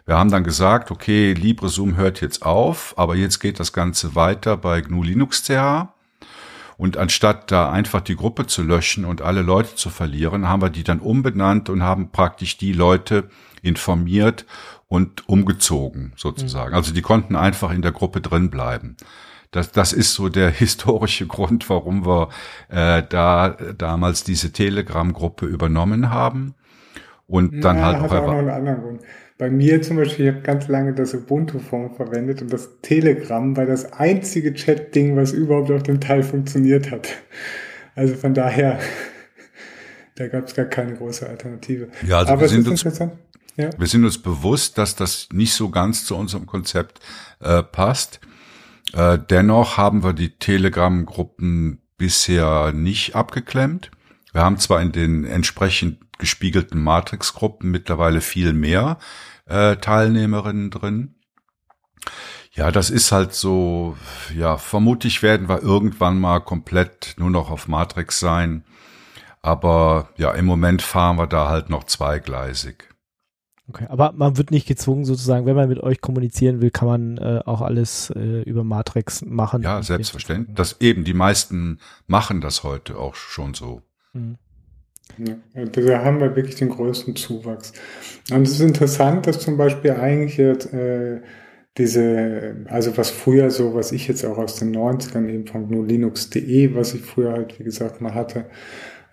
Wir 0.05 0.17
haben 0.17 0.29
dann 0.29 0.43
gesagt, 0.43 0.91
okay, 0.91 1.33
LibreZoom 1.33 1.95
hört 1.95 2.21
jetzt 2.21 2.45
auf, 2.45 2.93
aber 2.97 3.15
jetzt 3.15 3.39
geht 3.39 3.59
das 3.59 3.73
Ganze 3.73 4.13
weiter 4.13 4.55
bei 4.55 4.81
GNU 4.81 5.01
Linux 5.01 5.43
CH. 5.43 5.87
Und 6.77 6.97
anstatt 6.97 7.51
da 7.51 7.71
einfach 7.71 8.01
die 8.01 8.15
Gruppe 8.15 8.47
zu 8.47 8.61
löschen 8.61 9.05
und 9.05 9.21
alle 9.21 9.41
Leute 9.41 9.75
zu 9.75 9.89
verlieren, 9.89 10.47
haben 10.47 10.61
wir 10.61 10.69
die 10.69 10.83
dann 10.83 10.99
umbenannt 10.99 11.69
und 11.69 11.81
haben 11.81 12.11
praktisch 12.11 12.57
die 12.57 12.73
Leute 12.73 13.29
informiert 13.61 14.45
und 14.87 15.27
umgezogen 15.27 16.13
sozusagen. 16.17 16.71
Mhm. 16.71 16.75
Also 16.75 16.93
die 16.93 17.01
konnten 17.01 17.35
einfach 17.35 17.71
in 17.71 17.81
der 17.81 17.91
Gruppe 17.93 18.21
drin 18.21 18.51
bleiben. 18.51 18.97
Das, 19.51 19.71
das 19.71 19.93
ist 19.93 20.13
so 20.13 20.29
der 20.29 20.49
historische 20.51 21.25
Grund, 21.25 21.67
warum 21.69 22.05
wir 22.05 22.29
äh, 22.69 23.01
da 23.07 23.49
damals 23.49 24.23
diese 24.23 24.51
Telegram-Gruppe 24.51 25.45
übernommen 25.45 26.11
haben. 26.11 26.53
Und 27.27 27.61
dann 27.61 27.77
ja, 27.77 27.85
halt 27.85 27.97
auch, 28.01 28.11
auch 28.11 28.27
noch 28.27 28.33
einen 28.33 28.49
anderen 28.49 28.81
Grund. 28.81 29.01
Bei 29.37 29.49
mir 29.49 29.81
zum 29.81 29.97
Beispiel, 29.97 30.27
ich 30.27 30.33
habe 30.33 30.43
ganz 30.43 30.69
lange 30.69 30.93
das 30.93 31.13
Ubuntu-Form 31.13 31.95
verwendet 31.95 32.41
und 32.41 32.53
das 32.53 32.79
Telegram 32.81 33.55
war 33.57 33.65
das 33.65 33.91
einzige 33.91 34.53
Chat-Ding, 34.53 35.17
was 35.17 35.33
überhaupt 35.33 35.71
auf 35.71 35.83
dem 35.83 35.99
Teil 35.99 36.23
funktioniert 36.23 36.89
hat. 36.89 37.09
Also 37.95 38.15
von 38.15 38.33
daher, 38.33 38.79
da 40.15 40.27
gab 40.29 40.47
es 40.47 40.55
gar 40.55 40.65
keine 40.65 40.95
große 40.95 41.27
Alternative. 41.27 41.89
Ja, 42.07 42.19
also 42.19 42.31
Aber 42.31 42.41
wir 42.43 42.49
sind, 42.49 42.65
uns, 42.67 42.83
ja. 43.57 43.69
wir 43.77 43.87
sind 43.87 44.05
uns 44.05 44.21
bewusst, 44.21 44.77
dass 44.77 44.95
das 44.95 45.27
nicht 45.33 45.53
so 45.53 45.69
ganz 45.69 46.05
zu 46.05 46.15
unserem 46.15 46.45
Konzept 46.45 47.01
äh, 47.41 47.61
passt. 47.61 48.21
Äh, 48.93 49.19
dennoch 49.29 49.75
haben 49.75 50.01
wir 50.03 50.13
die 50.13 50.37
Telegram-Gruppen 50.37 51.81
bisher 51.97 52.71
nicht 52.73 53.15
abgeklemmt. 53.15 53.91
Wir 54.35 54.43
haben 54.43 54.57
zwar 54.57 54.81
in 54.81 54.91
den 54.91 55.23
entsprechend 55.23 55.97
gespiegelten 56.17 56.83
Matrix-Gruppen 56.83 57.71
mittlerweile 57.71 58.19
viel 58.19 58.51
mehr 58.51 58.97
äh, 59.45 59.77
Teilnehmerinnen 59.77 60.71
drin. 60.71 61.15
Ja, 62.51 62.69
das 62.69 62.89
ist 62.89 63.13
halt 63.13 63.33
so, 63.33 63.95
ja, 64.35 64.57
vermutlich 64.57 65.23
werden 65.23 65.47
wir 65.47 65.63
irgendwann 65.63 66.19
mal 66.19 66.41
komplett 66.41 67.15
nur 67.17 67.29
noch 67.29 67.49
auf 67.49 67.69
Matrix 67.69 68.19
sein. 68.19 68.65
Aber 69.41 70.09
ja, 70.17 70.31
im 70.31 70.43
Moment 70.43 70.81
fahren 70.81 71.17
wir 71.17 71.27
da 71.27 71.47
halt 71.47 71.69
noch 71.69 71.85
zweigleisig. 71.85 72.89
Okay, 73.69 73.85
aber 73.87 74.11
man 74.11 74.35
wird 74.35 74.51
nicht 74.51 74.67
gezwungen, 74.67 75.05
sozusagen, 75.05 75.45
wenn 75.45 75.55
man 75.55 75.69
mit 75.69 75.79
euch 75.79 76.01
kommunizieren 76.01 76.59
will, 76.59 76.71
kann 76.71 76.89
man 76.89 77.17
äh, 77.19 77.41
auch 77.45 77.61
alles 77.61 78.09
äh, 78.09 78.41
über 78.41 78.65
Matrix 78.65 79.23
machen. 79.23 79.61
Ja, 79.61 79.81
selbstverständlich. 79.81 80.57
Das 80.57 80.81
eben, 80.81 81.05
die 81.05 81.13
meisten 81.13 81.79
machen 82.05 82.41
das 82.41 82.63
heute 82.63 82.97
auch 82.97 83.15
schon 83.15 83.53
so. 83.53 83.81
Mhm. 84.15 84.37
Ja, 85.17 85.65
da 85.65 86.03
haben 86.03 86.19
wir 86.19 86.35
wirklich 86.35 86.55
den 86.55 86.69
größten 86.69 87.15
Zuwachs. 87.15 87.73
Und 88.31 88.41
es 88.41 88.53
ist 88.53 88.61
interessant, 88.61 89.27
dass 89.27 89.39
zum 89.39 89.55
Beispiel 89.55 89.91
eigentlich 89.91 90.37
jetzt 90.37 90.73
äh, 90.73 91.21
diese, 91.77 92.55
also 92.65 92.97
was 92.97 93.11
früher 93.11 93.51
so, 93.51 93.75
was 93.75 93.91
ich 93.91 94.07
jetzt 94.07 94.25
auch 94.25 94.37
aus 94.37 94.57
den 94.57 94.75
90ern 94.75 95.29
eben 95.29 95.45
von 95.45 95.87
Linux.de, 95.87 96.73
was 96.75 96.93
ich 96.95 97.01
früher 97.01 97.33
halt, 97.33 97.59
wie 97.59 97.63
gesagt, 97.63 98.01
mal 98.01 98.13
hatte, 98.13 98.45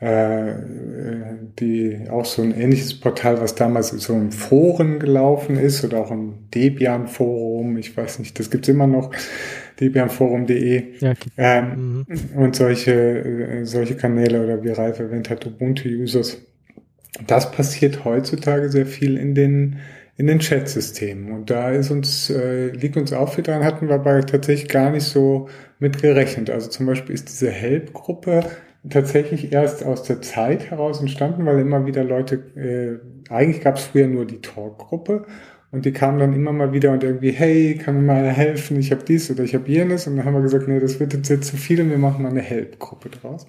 äh, 0.00 0.54
die 1.60 2.06
auch 2.10 2.24
so 2.24 2.42
ein 2.42 2.52
ähnliches 2.52 2.98
Portal, 2.98 3.40
was 3.40 3.54
damals 3.54 3.90
so 3.90 4.14
im 4.14 4.32
Foren 4.32 4.98
gelaufen 4.98 5.56
ist 5.56 5.84
oder 5.84 5.98
auch 5.98 6.10
im 6.10 6.50
Debian-Forum, 6.52 7.76
ich 7.76 7.96
weiß 7.96 8.18
nicht, 8.18 8.38
das 8.38 8.50
gibt's 8.50 8.68
immer 8.68 8.86
noch, 8.86 9.12
debianforum.de 9.82 10.84
ja, 11.00 11.12
ähm, 11.36 12.06
mhm. 12.08 12.38
und 12.38 12.56
solche, 12.56 12.92
äh, 12.92 13.64
solche 13.64 13.96
Kanäle 13.96 14.42
oder 14.42 14.62
wie 14.62 14.70
Ralf 14.70 14.98
erwähnt 14.98 15.28
hat, 15.28 15.44
Ubuntu-Users. 15.46 16.40
Das 17.26 17.50
passiert 17.50 18.04
heutzutage 18.04 18.70
sehr 18.70 18.86
viel 18.86 19.18
in 19.18 19.34
den 19.34 19.76
in 20.16 20.26
den 20.26 20.38
Chat-Systemen. 20.40 21.32
Und 21.32 21.50
da 21.50 21.70
ist 21.70 21.90
uns, 21.90 22.30
äh, 22.30 22.68
liegt 22.68 22.96
uns 22.96 23.12
auch 23.12 23.32
viel 23.32 23.44
dran, 23.44 23.64
hatten 23.64 23.88
wir 23.88 23.96
aber 23.96 24.24
tatsächlich 24.24 24.68
gar 24.68 24.90
nicht 24.90 25.04
so 25.04 25.48
mit 25.78 26.00
gerechnet. 26.00 26.50
Also 26.50 26.68
zum 26.68 26.86
Beispiel 26.86 27.14
ist 27.14 27.28
diese 27.28 27.50
Help-Gruppe 27.50 28.44
tatsächlich 28.88 29.52
erst 29.52 29.84
aus 29.84 30.02
der 30.02 30.20
Zeit 30.22 30.70
heraus 30.70 31.00
entstanden, 31.00 31.46
weil 31.46 31.58
immer 31.60 31.86
wieder 31.86 32.04
Leute, 32.04 32.36
äh, 32.56 33.32
eigentlich 33.32 33.62
gab 33.62 33.76
es 33.76 33.84
früher 33.84 34.06
nur 34.06 34.26
die 34.26 34.40
Talk-Gruppe 34.40 35.24
und 35.72 35.86
die 35.86 35.92
kamen 35.92 36.18
dann 36.18 36.34
immer 36.34 36.52
mal 36.52 36.74
wieder 36.74 36.92
und 36.92 37.02
irgendwie, 37.02 37.30
hey, 37.30 37.74
kann 37.76 37.94
mir 37.94 38.02
mal 38.02 38.24
helfen, 38.28 38.78
ich 38.78 38.92
habe 38.92 39.04
dies 39.08 39.30
oder 39.30 39.42
ich 39.42 39.54
habe 39.54 39.66
jenes. 39.70 40.06
Und 40.06 40.18
dann 40.18 40.26
haben 40.26 40.34
wir 40.34 40.42
gesagt, 40.42 40.68
nee, 40.68 40.78
das 40.78 41.00
wird 41.00 41.14
jetzt 41.14 41.44
zu 41.44 41.56
viel 41.56 41.80
und 41.80 41.88
wir 41.88 41.96
machen 41.96 42.22
mal 42.22 42.28
eine 42.28 42.42
Help-Gruppe 42.42 43.08
draus. 43.08 43.46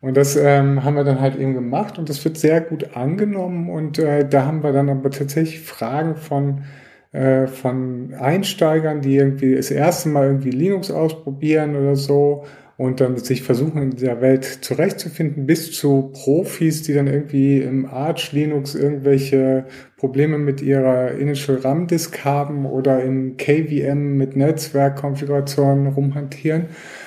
Und 0.00 0.16
das 0.16 0.36
ähm, 0.36 0.84
haben 0.84 0.96
wir 0.96 1.04
dann 1.04 1.20
halt 1.20 1.36
eben 1.36 1.52
gemacht 1.52 1.98
und 1.98 2.08
das 2.08 2.24
wird 2.24 2.38
sehr 2.38 2.62
gut 2.62 2.96
angenommen. 2.96 3.68
Und 3.68 3.98
äh, 3.98 4.26
da 4.26 4.46
haben 4.46 4.62
wir 4.62 4.72
dann 4.72 4.88
aber 4.88 5.10
tatsächlich 5.10 5.60
Fragen 5.60 6.16
von, 6.16 6.64
äh, 7.12 7.46
von 7.46 8.14
Einsteigern, 8.14 9.02
die 9.02 9.16
irgendwie 9.16 9.54
das 9.54 9.70
erste 9.70 10.08
Mal 10.08 10.28
irgendwie 10.28 10.50
Linux 10.50 10.90
ausprobieren 10.90 11.76
oder 11.76 11.94
so 11.94 12.46
und 12.78 13.00
dann 13.00 13.16
sich 13.16 13.42
versuchen 13.42 13.82
in 13.82 13.96
der 13.96 14.20
Welt 14.20 14.44
zurechtzufinden, 14.44 15.46
bis 15.46 15.72
zu 15.72 16.12
Profis, 16.12 16.82
die 16.82 16.94
dann 16.94 17.08
irgendwie 17.08 17.60
im 17.60 17.86
Arch 17.86 18.32
Linux 18.32 18.76
irgendwelche 18.76 19.64
Probleme 19.96 20.38
mit 20.38 20.62
ihrer 20.62 21.10
Initial 21.10 21.58
RAM 21.58 21.88
Disk 21.88 22.24
haben 22.24 22.66
oder 22.66 23.02
in 23.02 23.36
KVM 23.36 24.16
mit 24.16 24.36
Netzwerkkonfigurationen 24.36 25.88
rumhantieren, 25.88 26.66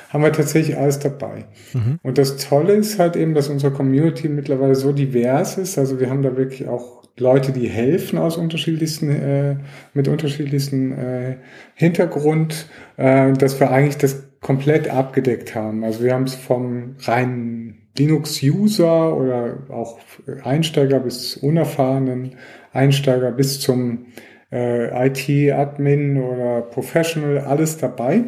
haben 0.10 0.24
wir 0.26 0.34
tatsächlich 0.34 0.78
alles 0.78 1.00
dabei. 1.00 1.46
Mhm. 1.74 2.00
Und 2.04 2.18
das 2.18 2.36
Tolle 2.36 2.74
ist 2.74 3.00
halt 3.00 3.16
eben, 3.16 3.34
dass 3.34 3.48
unsere 3.48 3.72
Community 3.72 4.28
mittlerweile 4.28 4.76
so 4.76 4.92
divers 4.92 5.58
ist. 5.58 5.78
Also 5.78 6.02
wir 6.02 6.10
haben 6.10 6.22
da 6.22 6.36
wirklich 6.36 6.68
auch 6.68 7.02
Leute, 7.18 7.54
die 7.54 7.70
helfen 7.70 8.20
aus 8.20 8.36
unterschiedlichsten, 8.36 9.10
äh, 9.10 9.56
mit 9.94 10.10
unterschiedlichsten 10.10 10.92
äh, 10.92 11.36
Hintergrund, 11.76 12.68
äh, 12.98 13.32
dass 13.32 13.58
wir 13.62 13.72
eigentlich 13.72 13.98
das 13.98 14.31
komplett 14.42 14.90
abgedeckt 14.90 15.56
haben. 15.56 15.84
Also 15.84 16.04
wir 16.04 16.14
haben 16.14 16.24
es 16.24 16.36
vom 16.36 16.96
reinen 17.00 17.88
Linux-User 17.98 19.16
oder 19.16 19.58
auch 19.70 20.00
Einsteiger 20.44 21.00
bis 21.00 21.38
unerfahrenen 21.38 22.36
Einsteiger 22.74 23.32
bis 23.32 23.60
zum 23.60 24.08
äh, 24.52 25.08
IT-Admin 25.08 26.22
oder 26.22 26.62
Professional, 26.62 27.40
alles 27.40 27.78
dabei 27.78 28.24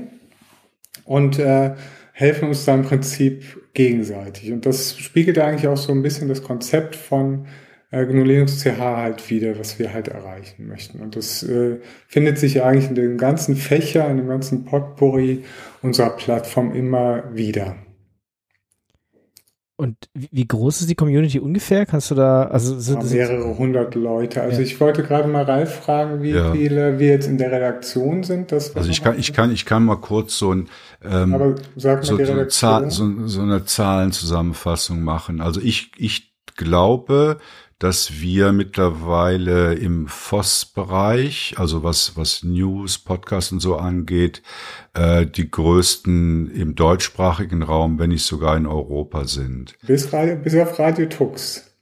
und 1.06 1.40
äh, 1.40 1.74
helfen 2.14 2.50
uns 2.50 2.66
da 2.66 2.76
im 2.76 2.84
Prinzip 2.84 3.44
gegenseitig. 3.74 4.52
Und 4.52 4.66
das 4.66 4.98
spiegelt 4.98 5.40
eigentlich 5.40 5.68
auch 5.68 5.78
so 5.78 5.92
ein 5.92 6.04
bisschen 6.04 6.28
das 6.28 6.44
Konzept 6.44 6.96
von 6.96 7.48
äh, 7.92 8.06
GNU 8.06 8.24
Linux 8.24 8.62
CH 8.62 8.80
halt 8.80 9.30
wieder, 9.30 9.58
was 9.58 9.80
wir 9.80 9.94
halt 9.94 10.10
erreichen 10.10 10.68
möchten. 10.68 11.00
Und 11.00 11.16
das 11.16 11.44
äh, 11.44 11.78
findet 12.08 12.38
sich 12.38 12.62
eigentlich 12.62 12.90
in 12.90 12.96
den 12.96 13.18
ganzen 13.18 13.56
Fächern, 13.56 14.12
in 14.12 14.18
dem 14.18 14.28
ganzen 14.28 14.66
Potpourri 14.66 15.44
unserer 15.84 16.10
Plattform 16.12 16.74
immer 16.74 17.36
wieder. 17.36 17.76
Und 19.76 19.98
wie 20.14 20.48
groß 20.48 20.82
ist 20.82 20.90
die 20.90 20.96
Community 20.96 21.40
ungefähr? 21.40 21.86
Kannst 21.86 22.12
du 22.12 22.16
da, 22.16 22.44
also 22.44 22.80
sind 22.80 23.04
ja, 23.04 23.28
mehrere 23.28 23.58
hundert 23.58 23.96
Leute. 23.96 24.42
Also 24.42 24.58
ja. 24.58 24.64
ich 24.64 24.80
wollte 24.80 25.04
gerade 25.04 25.28
mal 25.28 25.44
Ralf 25.44 25.82
fragen, 25.84 26.22
wie 26.22 26.30
ja. 26.30 26.54
viele 26.54 27.00
wir 27.00 27.08
jetzt 27.08 27.28
in 27.28 27.40
der 27.40 27.52
Redaktion 27.52 28.24
sind. 28.24 28.52
Das 28.52 28.76
also 28.76 28.90
ich 28.90 29.04
kann, 29.04 29.20
ich 29.20 29.34
kann, 29.34 29.52
ich 29.52 29.66
kann 29.66 29.84
mal 29.84 29.98
kurz 29.98 30.38
so 30.38 30.54
ein 30.54 30.70
ähm, 31.04 31.34
Aber 31.34 31.56
sag 31.76 31.98
mal 31.98 32.06
so, 32.06 32.18
die 32.18 32.24
Redaktion. 32.24 32.90
So, 32.92 33.20
so, 33.22 33.28
so 33.28 33.42
eine 33.42 33.66
Zahlenzusammenfassung 33.66 35.02
machen. 35.02 35.42
Also 35.42 35.60
ich, 35.60 35.92
ich 35.98 36.34
glaube, 36.56 37.38
dass 37.84 38.22
wir 38.22 38.54
mittlerweile 38.54 39.74
im 39.74 40.08
FOSS-Bereich, 40.08 41.56
also 41.58 41.84
was, 41.84 42.16
was 42.16 42.42
News, 42.42 42.98
Podcasts 42.98 43.52
und 43.52 43.60
so 43.60 43.76
angeht, 43.76 44.42
äh, 44.94 45.26
die 45.26 45.52
größten 45.52 46.50
im 46.50 46.76
deutschsprachigen 46.76 47.62
Raum, 47.62 48.00
wenn 48.00 48.12
nicht 48.12 48.26
sogar 48.26 48.56
in 48.56 48.68
Europa 48.68 49.28
sind. 49.28 49.76
Bis, 49.86 50.14
Radio, 50.14 50.38
bis 50.38 50.56
auf 50.56 50.80
Radio 50.80 51.08
Tux. 51.08 51.76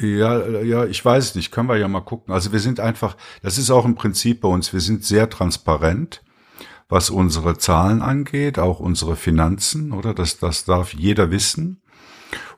Ja, 0.00 0.62
ja, 0.62 0.86
ich 0.86 1.04
weiß 1.04 1.34
nicht, 1.34 1.50
können 1.50 1.68
wir 1.68 1.76
ja 1.76 1.88
mal 1.88 2.00
gucken. 2.00 2.32
Also 2.32 2.52
wir 2.52 2.60
sind 2.60 2.80
einfach, 2.80 3.14
das 3.42 3.58
ist 3.58 3.70
auch 3.70 3.84
ein 3.84 3.96
Prinzip 3.96 4.40
bei 4.40 4.48
uns, 4.48 4.72
wir 4.72 4.80
sind 4.80 5.04
sehr 5.04 5.28
transparent, 5.28 6.22
was 6.88 7.10
unsere 7.10 7.58
Zahlen 7.58 8.00
angeht, 8.00 8.58
auch 8.58 8.80
unsere 8.80 9.14
Finanzen, 9.14 9.92
oder? 9.92 10.14
Das, 10.14 10.38
das 10.38 10.64
darf 10.64 10.94
jeder 10.94 11.30
wissen. 11.30 11.82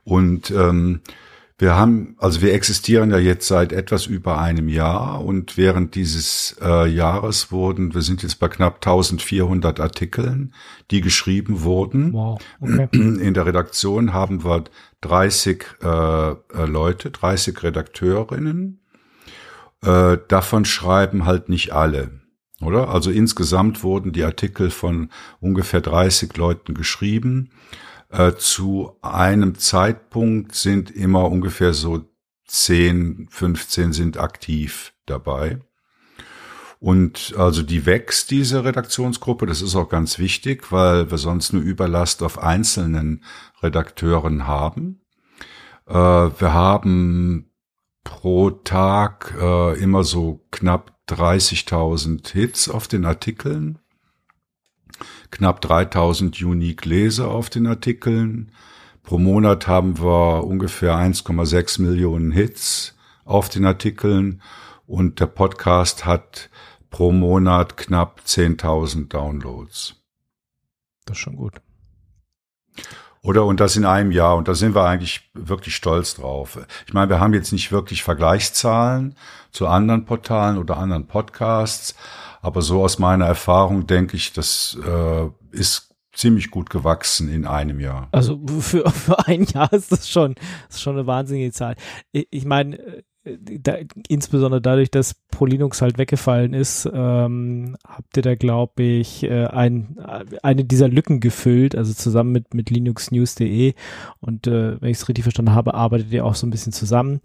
Und 0.05 0.53
ähm, 0.53 1.01
wir 1.61 1.77
haben, 1.77 2.16
also 2.18 2.40
wir 2.40 2.55
existieren 2.55 3.11
ja 3.11 3.18
jetzt 3.18 3.46
seit 3.46 3.73
etwas 3.73 4.07
über 4.07 4.38
einem 4.38 4.68
Jahr 4.68 5.23
und 5.23 5.59
während 5.59 5.94
dieses 5.94 6.57
äh, 6.62 6.88
Jahres 6.88 7.53
wurden, 7.53 7.92
wir 7.92 8.01
sind 8.01 8.23
jetzt 8.23 8.40
bei 8.40 8.49
knapp 8.49 8.77
1400 8.77 9.79
Artikeln, 9.79 10.55
die 10.90 11.03
geschrieben 11.03 11.62
wurden. 11.62 12.14
Wow, 12.14 12.40
okay. 12.61 12.88
In 12.92 13.35
der 13.35 13.44
Redaktion 13.44 14.14
haben 14.14 14.42
wir 14.42 14.64
30 15.03 15.64
äh, 15.83 15.87
äh, 15.87 16.35
Leute, 16.66 17.11
30 17.11 17.62
Redakteurinnen. 17.62 18.81
Äh, 19.83 20.16
davon 20.29 20.64
schreiben 20.64 21.27
halt 21.27 21.51
nicht 21.51 21.73
alle. 21.73 22.20
Oder? 22.62 22.88
Also 22.88 23.11
insgesamt 23.11 23.83
wurden 23.83 24.12
die 24.12 24.25
Artikel 24.25 24.70
von 24.70 25.11
ungefähr 25.40 25.83
30 25.83 26.35
Leuten 26.38 26.73
geschrieben. 26.73 27.51
Äh, 28.11 28.33
zu 28.35 28.96
einem 29.03 29.57
Zeitpunkt 29.57 30.55
sind 30.55 30.90
immer 30.90 31.31
ungefähr 31.31 31.73
so 31.73 32.05
10, 32.46 33.29
15 33.31 33.92
sind 33.92 34.18
aktiv 34.18 34.92
dabei. 35.07 35.61
Und 36.81 37.35
also 37.37 37.62
die 37.62 37.87
wächst, 37.87 38.31
diese 38.31 38.64
Redaktionsgruppe. 38.64 39.46
Das 39.46 39.62
ist 39.62 39.77
auch 39.77 39.88
ganz 39.88 40.18
wichtig, 40.18 40.73
weil 40.73 41.11
wir 41.11 41.18
sonst 41.18 41.53
nur 41.53 41.62
Überlast 41.62 42.23
auf 42.23 42.38
einzelnen 42.38 43.23
Redakteuren 43.62 44.46
haben. 44.46 45.03
Äh, 45.87 45.94
wir 45.94 46.53
haben 46.55 47.51
pro 48.03 48.51
Tag 48.51 49.37
äh, 49.38 49.79
immer 49.79 50.05
so 50.05 50.46
knapp 50.51 50.99
30.000 51.09 52.29
Hits 52.33 52.68
auf 52.68 52.88
den 52.88 53.05
Artikeln 53.05 53.80
knapp 55.31 55.61
3000 55.61 56.43
Unique 56.43 56.85
Leser 56.85 57.29
auf 57.29 57.51
den 57.51 57.66
Artikeln. 57.66 58.53
Pro 59.03 59.19
Monat 59.19 59.66
haben 59.66 59.99
wir 59.99 60.45
ungefähr 60.45 60.95
1,6 60.95 61.83
Millionen 61.83 62.33
Hits 62.33 62.97
auf 63.25 63.49
den 63.49 63.64
Artikeln 63.64 64.43
und 64.87 65.21
der 65.21 65.27
Podcast 65.27 66.05
hat 66.05 66.51
pro 66.90 67.12
Monat 67.12 67.77
knapp 67.77 68.23
10.000 68.27 69.09
Downloads. 69.09 69.95
Das 71.07 71.16
ist 71.16 71.23
schon 71.23 71.37
gut. 71.37 71.55
Oder 73.23 73.45
und 73.45 73.61
das 73.61 73.77
in 73.77 73.85
einem 73.85 74.12
Jahr 74.12 74.37
und 74.37 74.49
da 74.49 74.55
sind 74.55 74.75
wir 74.75 74.85
eigentlich 74.85 75.31
wirklich 75.35 75.77
stolz 75.77 76.14
drauf. 76.14 76.59
Ich 76.87 76.95
meine, 76.95 77.11
wir 77.11 77.21
haben 77.21 77.35
jetzt 77.35 77.53
nicht 77.53 77.71
wirklich 77.71 78.03
Vergleichszahlen 78.03 79.14
zu 79.53 79.66
anderen 79.66 80.07
Portalen 80.07 80.57
oder 80.57 80.79
anderen 80.79 81.07
Podcasts, 81.07 81.95
aber 82.40 82.62
so 82.62 82.83
aus 82.83 82.98
meiner 82.98 83.26
Erfahrung 83.26 83.87
denke 83.87 84.16
ich, 84.16 84.33
das 84.33 84.79
äh, 84.87 85.29
ist 85.53 85.90
ziemlich 86.12 86.50
gut 86.50 86.70
gewachsen 86.70 87.29
in 87.29 87.46
einem 87.46 87.81
Jahr. 87.81 88.09
Also 88.12 88.40
für, 88.61 88.88
für 88.90 89.26
ein 89.26 89.44
Jahr 89.44 89.72
ist 89.72 89.92
das 89.92 90.09
schon, 90.09 90.35
ist 90.68 90.83
schon 90.83 90.96
eine 90.96 91.07
wahnsinnige 91.07 91.53
Zahl. 91.53 91.76
Ich, 92.12 92.44
meine, 92.44 92.79
äh, 93.24 93.37
da, 93.61 93.76
insbesondere 94.09 94.61
dadurch, 94.61 94.90
dass 94.90 95.14
ProLinux 95.31 95.83
halt 95.83 95.98
weggefallen 95.98 96.55
ist, 96.55 96.88
ähm, 96.92 97.76
habt 97.87 98.16
ihr 98.16 98.22
da, 98.22 98.35
glaube 98.35 98.83
ich, 98.83 99.22
äh, 99.22 99.46
ein, 99.46 99.96
eine 100.42 100.64
dieser 100.64 100.88
Lücken 100.88 101.20
gefüllt, 101.20 101.76
also 101.76 101.92
zusammen 101.92 102.33
mit, 102.33 102.55
mit 102.55 102.70
linuxnews.de 102.70 103.74
und 104.20 104.46
äh, 104.46 104.81
wenn 104.81 104.90
ich 104.90 104.98
es 104.98 105.09
richtig 105.09 105.24
verstanden 105.24 105.55
habe, 105.55 105.74
arbeitet 105.74 106.12
ihr 106.12 106.24
auch 106.24 106.35
so 106.35 106.46
ein 106.46 106.50
bisschen 106.50 106.72
zusammen. 106.72 107.20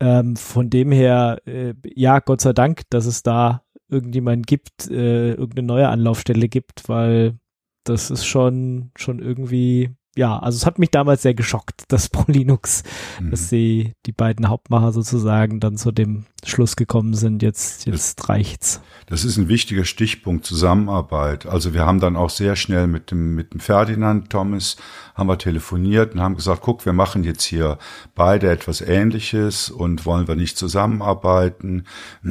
Ähm, 0.00 0.36
von 0.36 0.70
dem 0.70 0.92
her, 0.92 1.40
äh, 1.46 1.74
ja, 1.84 2.20
Gott 2.20 2.40
sei 2.40 2.52
Dank, 2.52 2.82
dass 2.90 3.06
es 3.06 3.22
da 3.22 3.63
irgendjemand 3.94 4.46
gibt, 4.46 4.90
äh, 4.90 5.30
irgendeine 5.30 5.66
neue 5.66 5.88
Anlaufstelle 5.88 6.48
gibt, 6.48 6.88
weil 6.88 7.38
das 7.84 8.10
ist 8.10 8.24
schon, 8.24 8.90
schon 8.96 9.20
irgendwie, 9.20 9.90
ja, 10.16 10.38
also 10.38 10.56
es 10.56 10.66
hat 10.66 10.78
mich 10.78 10.90
damals 10.90 11.22
sehr 11.22 11.34
geschockt, 11.34 11.84
dass 11.88 12.08
ProLinux, 12.08 12.82
mhm. 13.20 13.30
dass 13.30 13.48
sie, 13.48 13.92
die 14.06 14.12
beiden 14.12 14.48
Hauptmacher 14.48 14.92
sozusagen 14.92 15.60
dann 15.60 15.76
zu 15.76 15.92
dem 15.92 16.24
Schluss 16.44 16.76
gekommen 16.76 17.14
sind, 17.14 17.42
jetzt, 17.42 17.86
jetzt 17.86 18.20
das, 18.20 18.28
reicht's. 18.28 18.80
Das 19.06 19.24
ist 19.24 19.36
ein 19.36 19.48
wichtiger 19.48 19.84
Stichpunkt, 19.84 20.44
Zusammenarbeit. 20.44 21.46
Also 21.46 21.74
wir 21.74 21.84
haben 21.84 22.00
dann 22.00 22.16
auch 22.16 22.30
sehr 22.30 22.56
schnell 22.56 22.86
mit 22.86 23.10
dem, 23.10 23.34
mit 23.34 23.52
dem 23.52 23.60
Ferdinand 23.60 24.30
Thomas 24.30 24.76
haben 25.14 25.28
wir 25.28 25.38
telefoniert 25.38 26.14
und 26.14 26.20
haben 26.20 26.36
gesagt, 26.36 26.62
guck, 26.62 26.84
wir 26.86 26.92
machen 26.92 27.24
jetzt 27.24 27.44
hier 27.44 27.78
beide 28.14 28.50
etwas 28.50 28.80
Ähnliches 28.80 29.70
und 29.70 30.06
wollen 30.06 30.26
wir 30.26 30.36
nicht 30.36 30.56
zusammenarbeiten. 30.56 31.84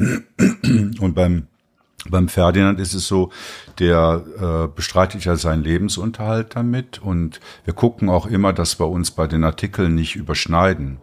Und 1.00 1.14
beim 1.14 1.48
beim 2.08 2.28
Ferdinand 2.28 2.80
ist 2.80 2.94
es 2.94 3.06
so, 3.06 3.30
der 3.78 4.24
äh, 4.38 4.74
bestreitet 4.74 5.24
ja 5.24 5.36
seinen 5.36 5.64
Lebensunterhalt 5.64 6.54
damit 6.54 7.00
und 7.00 7.40
wir 7.64 7.74
gucken 7.74 8.08
auch 8.08 8.26
immer, 8.26 8.52
dass 8.52 8.78
wir 8.78 8.88
uns 8.88 9.10
bei 9.10 9.26
den 9.26 9.44
Artikeln 9.44 9.94
nicht 9.94 10.16
überschneiden. 10.16 10.98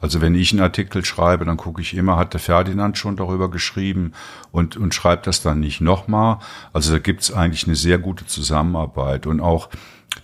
Also 0.00 0.22
wenn 0.22 0.34
ich 0.34 0.52
einen 0.52 0.62
Artikel 0.62 1.04
schreibe, 1.04 1.44
dann 1.44 1.58
gucke 1.58 1.82
ich 1.82 1.94
immer, 1.94 2.16
hat 2.16 2.32
der 2.32 2.40
Ferdinand 2.40 2.96
schon 2.96 3.16
darüber 3.16 3.50
geschrieben 3.50 4.12
und, 4.50 4.76
und 4.76 4.94
schreibt 4.94 5.26
das 5.26 5.42
dann 5.42 5.60
nicht 5.60 5.82
nochmal. 5.82 6.38
Also 6.72 6.92
da 6.92 6.98
gibt's 6.98 7.30
eigentlich 7.30 7.66
eine 7.66 7.76
sehr 7.76 7.98
gute 7.98 8.26
Zusammenarbeit 8.26 9.26
und 9.26 9.40
auch 9.40 9.68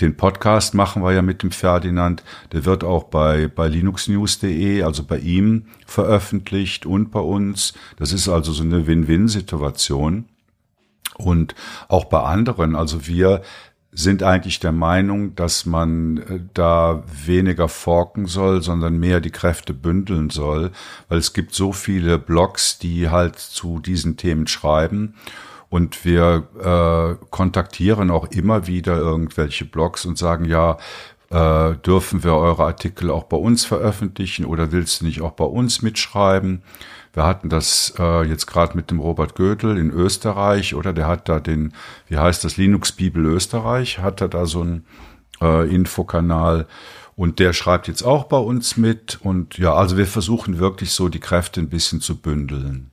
den 0.01 0.17
Podcast 0.17 0.75
machen 0.75 1.03
wir 1.03 1.13
ja 1.13 1.23
mit 1.23 1.43
dem 1.43 1.51
Ferdinand. 1.51 2.23
Der 2.53 2.65
wird 2.65 2.85
auch 2.85 3.05
bei, 3.05 3.49
bei 3.49 3.69
linuxnews.de, 3.69 4.83
also 4.83 5.05
bei 5.05 5.19
ihm 5.19 5.67
veröffentlicht 5.87 6.87
und 6.87 7.11
bei 7.11 7.21
uns. 7.21 7.73
Das 7.97 8.13
ist 8.13 8.29
also 8.29 8.53
so 8.53 8.63
eine 8.63 8.87
Win-Win-Situation. 8.87 10.27
Und 11.17 11.55
auch 11.89 12.05
bei 12.07 12.21
anderen, 12.21 12.77
also 12.77 13.07
wir 13.07 13.41
sind 13.91 14.23
eigentlich 14.23 14.61
der 14.61 14.73
Meinung, 14.73 15.35
dass 15.35 15.65
man 15.65 16.19
äh, 16.19 16.41
da 16.53 17.03
weniger 17.25 17.69
forken 17.69 18.27
soll, 18.27 18.63
sondern 18.63 18.99
mehr 18.99 19.23
die 19.23 19.31
Kräfte 19.31 19.73
bündeln 19.73 20.29
soll, 20.29 20.73
weil 21.09 21.17
es 21.17 21.33
gibt 21.33 21.55
so 21.55 21.73
viele 21.73 22.19
Blogs, 22.19 22.79
die 22.79 23.09
halt 23.09 23.39
zu 23.39 23.79
diesen 23.79 24.19
Themen 24.19 24.47
schreiben 24.47 25.15
und 25.77 26.07
wir 26.07 26.49
äh, 27.21 27.27
kontaktieren 27.29 28.11
auch 28.11 28.29
immer 28.31 28.67
wieder 28.67 28.97
irgendwelche 28.97 29.67
Blogs 29.67 30.07
und 30.07 30.17
sagen, 30.17 30.47
ja, 30.47 30.79
äh, 31.29 31.77
dürfen 31.77 32.25
wir 32.25 32.33
eure 32.35 32.65
Artikel 32.65 33.11
auch 33.11 33.25
bei 33.25 33.37
uns 33.37 33.67
veröffentlichen 33.67 34.47
oder 34.47 34.73
willst 34.73 35.03
du 35.03 35.05
nicht 35.05 35.21
auch 35.21 35.33
bei 35.33 35.45
uns 35.45 35.83
mitschreiben? 35.83 36.63
Wir 37.13 37.25
hatten 37.25 37.51
das 37.51 37.93
äh, 37.99 38.23
jetzt 38.27 38.47
gerade 38.47 38.75
mit 38.75 38.91
dem 38.91 39.01
Robert 39.01 39.35
Gödel 39.35 39.77
in 39.77 39.91
Österreich 39.91 40.75
oder 40.75 40.95
der 40.95 41.09
hat 41.09 41.29
da 41.29 41.41
den, 41.41 41.75
wie 42.09 42.17
heißt 42.17 42.43
das, 42.43 42.57
Linux 42.57 42.93
Bibel 42.93 43.27
Österreich, 43.27 43.99
hat 43.99 44.23
er 44.23 44.29
da 44.29 44.47
so 44.47 44.63
einen 44.63 44.87
äh, 45.43 45.69
Infokanal 45.69 46.67
und 47.17 47.39
der 47.39 47.53
schreibt 47.53 47.87
jetzt 47.87 48.03
auch 48.03 48.25
bei 48.25 48.39
uns 48.39 48.79
mit 48.79 49.19
und 49.21 49.59
ja, 49.59 49.75
also 49.75 49.99
wir 49.99 50.07
versuchen 50.07 50.59
wirklich 50.59 50.93
so 50.93 51.11
die 51.11 51.21
Kräfte 51.21 51.61
ein 51.61 51.69
bisschen 51.69 52.01
zu 52.01 52.17
bündeln. 52.17 52.93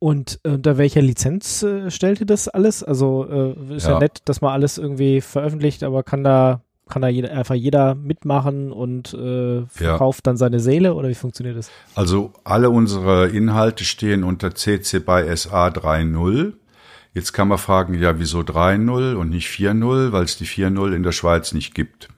Und 0.00 0.38
äh, 0.44 0.50
unter 0.50 0.78
welcher 0.78 1.02
Lizenz 1.02 1.62
äh, 1.62 1.90
stellt 1.90 2.20
ihr 2.20 2.26
das 2.26 2.48
alles? 2.48 2.84
Also 2.84 3.26
äh, 3.28 3.74
ist 3.76 3.86
ja. 3.86 3.94
ja. 3.94 3.98
nett, 3.98 4.20
dass 4.26 4.40
man 4.40 4.52
alles 4.52 4.78
irgendwie 4.78 5.20
veröffentlicht, 5.20 5.82
aber 5.82 6.02
kann 6.02 6.22
da 6.22 6.62
kann 6.88 7.02
da 7.02 7.08
jeder, 7.08 7.32
einfach 7.32 7.54
jeder 7.54 7.94
mitmachen 7.94 8.72
und 8.72 9.12
äh, 9.14 9.66
verkauft 9.66 10.20
ja. 10.20 10.30
dann 10.30 10.36
seine 10.36 10.58
Seele 10.58 10.94
oder 10.94 11.08
wie 11.08 11.14
funktioniert 11.14 11.56
das? 11.56 11.70
Also 11.94 12.32
alle 12.44 12.70
unsere 12.70 13.28
Inhalte 13.28 13.84
stehen 13.84 14.24
unter 14.24 14.54
CC 14.54 14.98
by 15.00 15.24
SA 15.36 15.68
3.0. 15.68 16.54
Jetzt 17.14 17.32
kann 17.32 17.48
man 17.48 17.58
fragen, 17.58 17.94
ja, 17.94 18.18
wieso 18.18 18.40
3.0 18.40 19.14
und 19.14 19.30
nicht 19.30 19.48
4.0, 19.48 20.12
weil 20.12 20.24
es 20.24 20.38
die 20.38 20.46
4.0 20.46 20.94
in 20.94 21.02
der 21.02 21.12
Schweiz 21.12 21.52
nicht 21.52 21.74
gibt. 21.74 22.08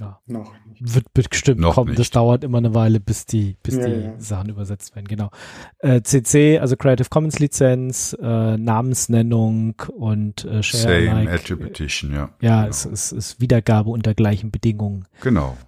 Ja. 0.00 0.18
Noch 0.26 0.54
wird 0.80 1.12
bestimmt 1.12 1.60
Noch 1.60 1.74
kommen. 1.74 1.90
Nicht. 1.90 2.00
Das 2.00 2.10
dauert 2.10 2.42
immer 2.42 2.58
eine 2.58 2.74
Weile, 2.74 3.00
bis 3.00 3.26
die, 3.26 3.56
bis 3.62 3.76
ja, 3.76 3.86
die 3.86 4.00
ja. 4.00 4.14
Sachen 4.18 4.48
übersetzt 4.48 4.96
werden. 4.96 5.06
Genau. 5.06 5.30
Äh, 5.78 6.00
CC, 6.02 6.58
also 6.58 6.76
Creative 6.76 7.08
Commons 7.10 7.38
Lizenz, 7.38 8.16
äh, 8.20 8.56
Namensnennung 8.56 9.74
und 9.94 10.46
äh, 10.46 10.62
Share 10.62 11.04
Same 11.04 11.24
like, 11.24 11.40
Attribution, 11.40 12.12
ja. 12.12 12.30
Ja, 12.40 12.62
genau. 12.62 12.70
es, 12.70 12.86
es 12.86 13.12
ist 13.12 13.40
Wiedergabe 13.42 13.90
unter 13.90 14.14
gleichen 14.14 14.50
Bedingungen. 14.50 15.04
Genau. 15.20 15.56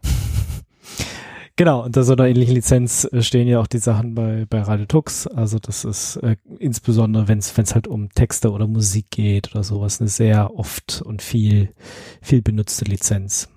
Genau, 1.57 1.85
unter 1.85 2.03
so 2.03 2.14
einer 2.14 2.27
ähnlichen 2.27 2.55
Lizenz 2.55 3.07
äh, 3.12 3.23
stehen 3.23 3.47
ja 3.47 3.61
auch 3.61 3.66
die 3.66 3.79
Sachen 3.79 4.14
bei, 4.14 4.47
bei 4.49 4.62
Radio 4.62 4.87
Tux. 4.87 5.27
Also 5.27 5.59
das 5.59 5.85
ist 5.85 6.16
äh, 6.16 6.37
insbesondere, 6.59 7.29
wenn 7.29 7.38
es 7.38 7.75
halt 7.75 7.87
um 7.87 8.09
Texte 8.09 8.51
oder 8.53 8.66
Musik 8.66 9.11
geht 9.11 9.53
oder 9.53 9.62
sowas, 9.62 10.01
eine 10.01 10.09
sehr 10.09 10.57
oft 10.57 11.03
und 11.03 11.21
viel, 11.21 11.75
viel 12.23 12.40
benutzte 12.40 12.87
Lizenz. 12.87 13.51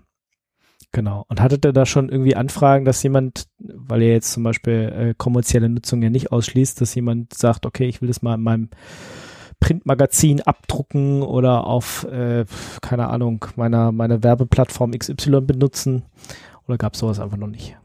Genau. 0.95 1.25
Und 1.27 1.41
hattet 1.41 1.65
ihr 1.65 1.73
da 1.73 1.86
schon 1.86 2.08
irgendwie 2.08 2.38
Anfragen, 2.38 2.86
dass 2.86 3.03
jemand, 3.03 3.49
weil 3.60 4.01
ihr 4.01 4.13
jetzt 4.13 4.31
zum 4.31 4.43
Beispiel 4.43 4.93
äh, 4.97 5.13
kommerzielle 5.17 5.67
Nutzung 5.67 6.01
ja 6.01 6.10
nicht 6.10 6.31
ausschließt, 6.31 6.79
dass 6.79 6.95
jemand 6.95 7.34
sagt, 7.34 7.65
okay, 7.65 7.86
ich 7.86 8.01
will 8.01 8.08
das 8.08 8.21
mal 8.21 8.36
in 8.36 8.41
meinem 8.41 8.69
Printmagazin 9.60 10.39
abdrucken 10.43 11.21
oder 11.21 11.67
auf, 11.67 12.05
äh, 12.05 12.45
keine 12.81 13.10
Ahnung, 13.10 13.45
meiner, 13.58 13.91
meiner 13.91 14.23
Werbeplattform 14.23 14.91
XY 14.91 15.41
benutzen? 15.41 16.03
Oder 16.65 16.77
gab 16.77 16.93
es 16.93 17.01
sowas 17.01 17.19
einfach 17.19 17.36
noch 17.36 17.47
nicht? 17.47 17.77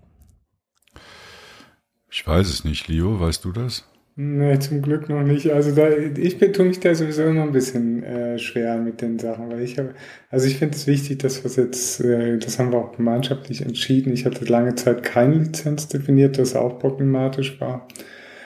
Ich 2.08 2.24
weiß 2.24 2.48
es 2.48 2.62
nicht, 2.62 2.86
Leo, 2.86 3.18
weißt 3.18 3.44
du 3.44 3.50
das? 3.50 3.88
Nee, 4.16 4.58
zum 4.58 4.82
Glück 4.82 5.08
noch 5.08 5.22
nicht. 5.22 5.50
Also 5.50 5.74
da, 5.74 5.88
ich 5.88 6.38
tue 6.38 6.66
mich 6.66 6.80
da 6.80 6.94
sowieso 6.94 7.22
immer 7.24 7.44
ein 7.44 7.52
bisschen 7.52 8.02
äh, 8.02 8.38
schwer 8.38 8.76
mit 8.76 9.00
den 9.00 9.18
Sachen, 9.18 9.50
weil 9.50 9.62
ich 9.62 9.78
habe, 9.78 9.94
also 10.30 10.46
ich 10.46 10.58
finde 10.58 10.76
es 10.76 10.86
wichtig, 10.86 11.20
dass 11.20 11.42
wir 11.44 11.64
jetzt, 11.64 12.00
äh, 12.00 12.36
das 12.38 12.58
haben 12.58 12.72
wir 12.72 12.78
auch 12.78 12.96
gemeinschaftlich 12.96 13.62
entschieden. 13.62 14.12
Ich 14.12 14.26
hatte 14.26 14.44
lange 14.44 14.74
Zeit 14.74 15.02
keine 15.04 15.36
Lizenz 15.36 15.88
definiert, 15.88 16.38
das 16.38 16.56
auch 16.56 16.78
problematisch 16.78 17.60
war. 17.60 17.86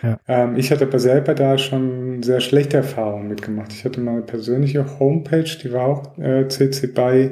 Ja. 0.02 0.20
Ähm, 0.28 0.56
ich 0.56 0.70
hatte 0.70 0.84
aber 0.84 0.98
selber 0.98 1.34
da 1.34 1.56
schon 1.56 2.22
sehr 2.22 2.40
schlechte 2.40 2.76
Erfahrungen 2.76 3.28
mitgemacht. 3.28 3.72
Ich 3.72 3.84
hatte 3.84 4.00
meine 4.00 4.22
persönliche 4.22 5.00
Homepage, 5.00 5.44
die 5.44 5.72
war 5.72 5.86
auch 5.86 6.18
äh, 6.18 6.46
CC 6.46 6.88
BY 6.88 7.30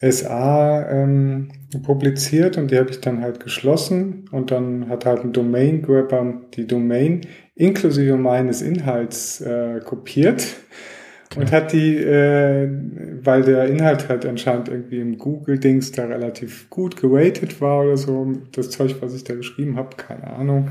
SA 0.00 0.90
ähm, 0.90 1.48
publiziert 1.78 2.58
und 2.58 2.70
die 2.70 2.78
habe 2.78 2.90
ich 2.90 3.00
dann 3.00 3.20
halt 3.20 3.40
geschlossen 3.40 4.28
und 4.30 4.50
dann 4.50 4.88
hat 4.88 5.06
halt 5.06 5.24
ein 5.24 5.32
Domain 5.32 5.82
Grabber 5.82 6.40
die 6.54 6.66
Domain 6.66 7.22
inklusive 7.54 8.16
meines 8.16 8.62
Inhalts 8.62 9.40
äh, 9.40 9.80
kopiert 9.84 10.44
und 11.36 11.52
hat 11.52 11.72
die, 11.72 11.96
äh, 11.96 12.68
weil 13.22 13.42
der 13.42 13.66
Inhalt 13.66 14.08
halt 14.08 14.24
anscheinend 14.26 14.68
irgendwie 14.68 15.00
im 15.00 15.18
Google-Dings 15.18 15.92
da 15.92 16.06
relativ 16.06 16.70
gut 16.70 16.96
geratet 16.96 17.60
war 17.60 17.84
oder 17.84 17.96
so, 17.96 18.32
das 18.52 18.70
Zeug, 18.70 18.96
was 19.00 19.14
ich 19.14 19.24
da 19.24 19.34
geschrieben 19.34 19.76
habe, 19.76 19.96
keine 19.96 20.28
Ahnung, 20.28 20.70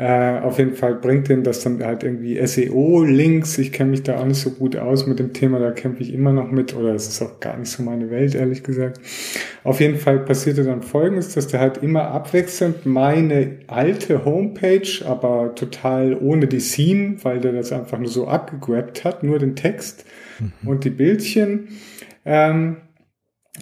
äh, 0.00 0.40
auf 0.40 0.56
jeden 0.58 0.76
Fall 0.76 0.94
bringt 0.94 1.28
denen 1.28 1.44
das 1.44 1.62
dann 1.62 1.84
halt 1.84 2.04
irgendwie 2.04 2.40
SEO-Links. 2.42 3.58
Ich 3.58 3.70
kenne 3.70 3.90
mich 3.90 4.02
da 4.02 4.18
auch 4.18 4.24
nicht 4.24 4.40
so 4.40 4.52
gut 4.52 4.74
aus 4.74 5.06
mit 5.06 5.18
dem 5.18 5.34
Thema, 5.34 5.58
da 5.58 5.72
kämpfe 5.72 6.02
ich 6.02 6.14
immer 6.14 6.32
noch 6.32 6.50
mit 6.50 6.74
oder 6.74 6.94
es 6.94 7.06
ist 7.06 7.20
auch 7.20 7.38
gar 7.38 7.58
nicht 7.58 7.70
so 7.70 7.82
meine 7.82 8.08
Welt, 8.08 8.34
ehrlich 8.34 8.62
gesagt. 8.62 8.98
Auf 9.62 9.78
jeden 9.78 9.98
Fall 9.98 10.20
passierte 10.20 10.64
dann 10.64 10.80
folgendes, 10.80 11.34
dass 11.34 11.48
der 11.48 11.60
halt 11.60 11.82
immer 11.82 12.12
abwechselnd 12.12 12.86
meine 12.86 13.58
alte 13.66 14.24
Homepage, 14.24 15.04
aber 15.04 15.54
total 15.54 16.16
ohne 16.18 16.46
die 16.46 16.60
Theme, 16.60 17.16
weil 17.22 17.38
der 17.38 17.52
das 17.52 17.70
einfach 17.70 17.98
nur 17.98 18.08
so 18.08 18.26
abgegrabt 18.26 19.04
hat, 19.04 19.22
nur 19.22 19.38
den 19.38 19.54
Text 19.54 20.06
mhm. 20.38 20.66
und 20.66 20.84
die 20.84 20.90
Bildchen. 20.90 21.68
Ähm, 22.24 22.78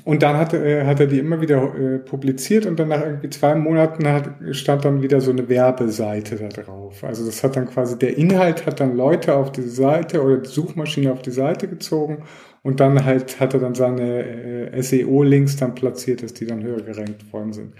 und 0.04 0.22
dann 0.22 0.36
hat, 0.36 0.52
äh, 0.52 0.84
hat 0.84 1.00
er 1.00 1.06
die 1.06 1.18
immer 1.18 1.40
wieder 1.40 1.74
äh, 1.74 1.98
publiziert 1.98 2.66
und 2.66 2.78
dann 2.78 2.88
nach 2.88 3.00
irgendwie 3.00 3.30
zwei 3.30 3.54
Monaten 3.54 4.06
hat, 4.06 4.30
stand 4.52 4.84
dann 4.84 5.02
wieder 5.02 5.20
so 5.20 5.30
eine 5.30 5.48
Werbeseite 5.48 6.36
da 6.36 6.48
drauf. 6.48 7.02
Also 7.04 7.24
das 7.24 7.42
hat 7.42 7.56
dann 7.56 7.66
quasi, 7.66 7.98
der 7.98 8.16
Inhalt 8.16 8.66
hat 8.66 8.80
dann 8.80 8.96
Leute 8.96 9.34
auf 9.34 9.50
diese 9.50 9.70
Seite 9.70 10.22
oder 10.22 10.38
die 10.38 10.48
Suchmaschine 10.48 11.10
auf 11.12 11.22
die 11.22 11.30
Seite 11.30 11.68
gezogen 11.68 12.24
und 12.62 12.80
dann 12.80 13.04
halt 13.04 13.40
hat 13.40 13.54
er 13.54 13.60
dann 13.60 13.74
seine 13.74 14.72
äh, 14.72 14.82
SEO-Links 14.82 15.56
dann 15.56 15.74
platziert, 15.74 16.22
dass 16.22 16.34
die 16.34 16.46
dann 16.46 16.62
höher 16.62 16.82
gerankt 16.82 17.32
worden 17.32 17.54
sind. 17.54 17.72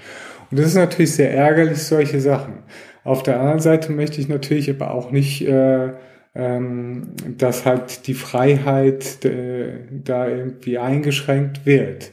Und 0.51 0.59
das 0.59 0.69
ist 0.69 0.77
natürlich 0.77 1.13
sehr 1.13 1.33
ärgerlich, 1.35 1.83
solche 1.83 2.21
Sachen. 2.21 2.63
Auf 3.05 3.23
der 3.23 3.39
anderen 3.39 3.61
Seite 3.61 3.93
möchte 3.93 4.21
ich 4.21 4.29
natürlich 4.29 4.71
aber 4.71 4.95
auch 4.95 5.11
nicht 5.11 5.47
äh, 5.47 5.93
dass 6.35 7.67
halt 7.67 8.07
die 8.07 8.15
Freiheit 8.15 9.25
äh, 9.25 9.81
da 9.91 10.29
irgendwie 10.29 10.79
eingeschränkt 10.79 11.67
wird. 11.67 12.13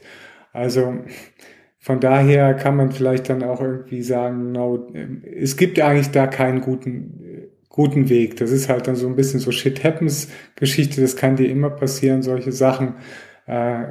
Also 0.52 0.94
von 1.78 2.00
daher 2.00 2.54
kann 2.54 2.74
man 2.76 2.90
vielleicht 2.90 3.28
dann 3.28 3.44
auch 3.44 3.60
irgendwie 3.60 4.02
sagen, 4.02 4.50
no, 4.50 4.92
es 5.22 5.56
gibt 5.56 5.78
eigentlich 5.78 6.10
da 6.10 6.26
keinen 6.26 6.60
guten, 6.60 7.52
guten 7.68 8.08
Weg. 8.08 8.36
Das 8.38 8.50
ist 8.50 8.68
halt 8.68 8.88
dann 8.88 8.96
so 8.96 9.06
ein 9.06 9.14
bisschen 9.14 9.38
so 9.38 9.52
Shit 9.52 9.84
Happens 9.84 10.28
Geschichte, 10.56 11.00
das 11.00 11.14
kann 11.14 11.36
dir 11.36 11.48
immer 11.48 11.70
passieren, 11.70 12.22
solche 12.22 12.50
Sachen. 12.50 12.94
Äh, 13.46 13.84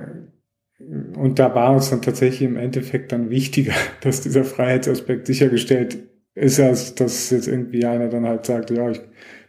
und 0.77 1.39
da 1.39 1.55
war 1.55 1.71
uns 1.71 1.89
dann 1.89 2.01
tatsächlich 2.01 2.41
im 2.41 2.57
Endeffekt 2.57 3.11
dann 3.13 3.29
wichtiger, 3.29 3.73
dass 4.01 4.21
dieser 4.21 4.43
Freiheitsaspekt 4.43 5.27
sichergestellt 5.27 5.97
ist, 6.33 6.59
als 6.59 6.95
dass 6.95 7.29
jetzt 7.29 7.47
irgendwie 7.47 7.85
einer 7.85 8.09
dann 8.09 8.27
halt 8.27 8.45
sagt, 8.45 8.71
ja, 8.71 8.89
ich 8.89 8.99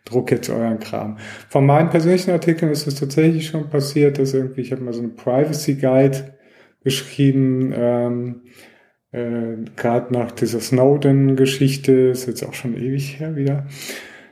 druck 0.07 0.31
jetzt 0.31 0.49
euren 0.49 0.79
Kram. 0.79 1.19
Von 1.49 1.66
meinen 1.66 1.90
persönlichen 1.90 2.31
Artikeln 2.31 2.73
ist 2.73 2.87
es 2.87 2.95
tatsächlich 2.95 3.47
schon 3.49 3.69
passiert, 3.69 4.19
dass 4.19 4.33
irgendwie, 4.33 4.62
ich 4.62 4.73
habe 4.73 4.83
mal 4.83 4.95
so 4.95 5.01
eine 5.01 5.11
Privacy 5.11 5.75
Guide 5.75 6.35
geschrieben, 6.83 7.73
ähm, 7.77 8.42
äh, 9.12 9.57
gerade 9.77 10.12
nach 10.12 10.31
dieser 10.31 10.61
Snowden-Geschichte, 10.61 11.92
ist 11.92 12.27
jetzt 12.27 12.45
auch 12.45 12.55
schon 12.55 12.77
ewig 12.77 13.21
her 13.21 13.37
wieder, 13.37 13.66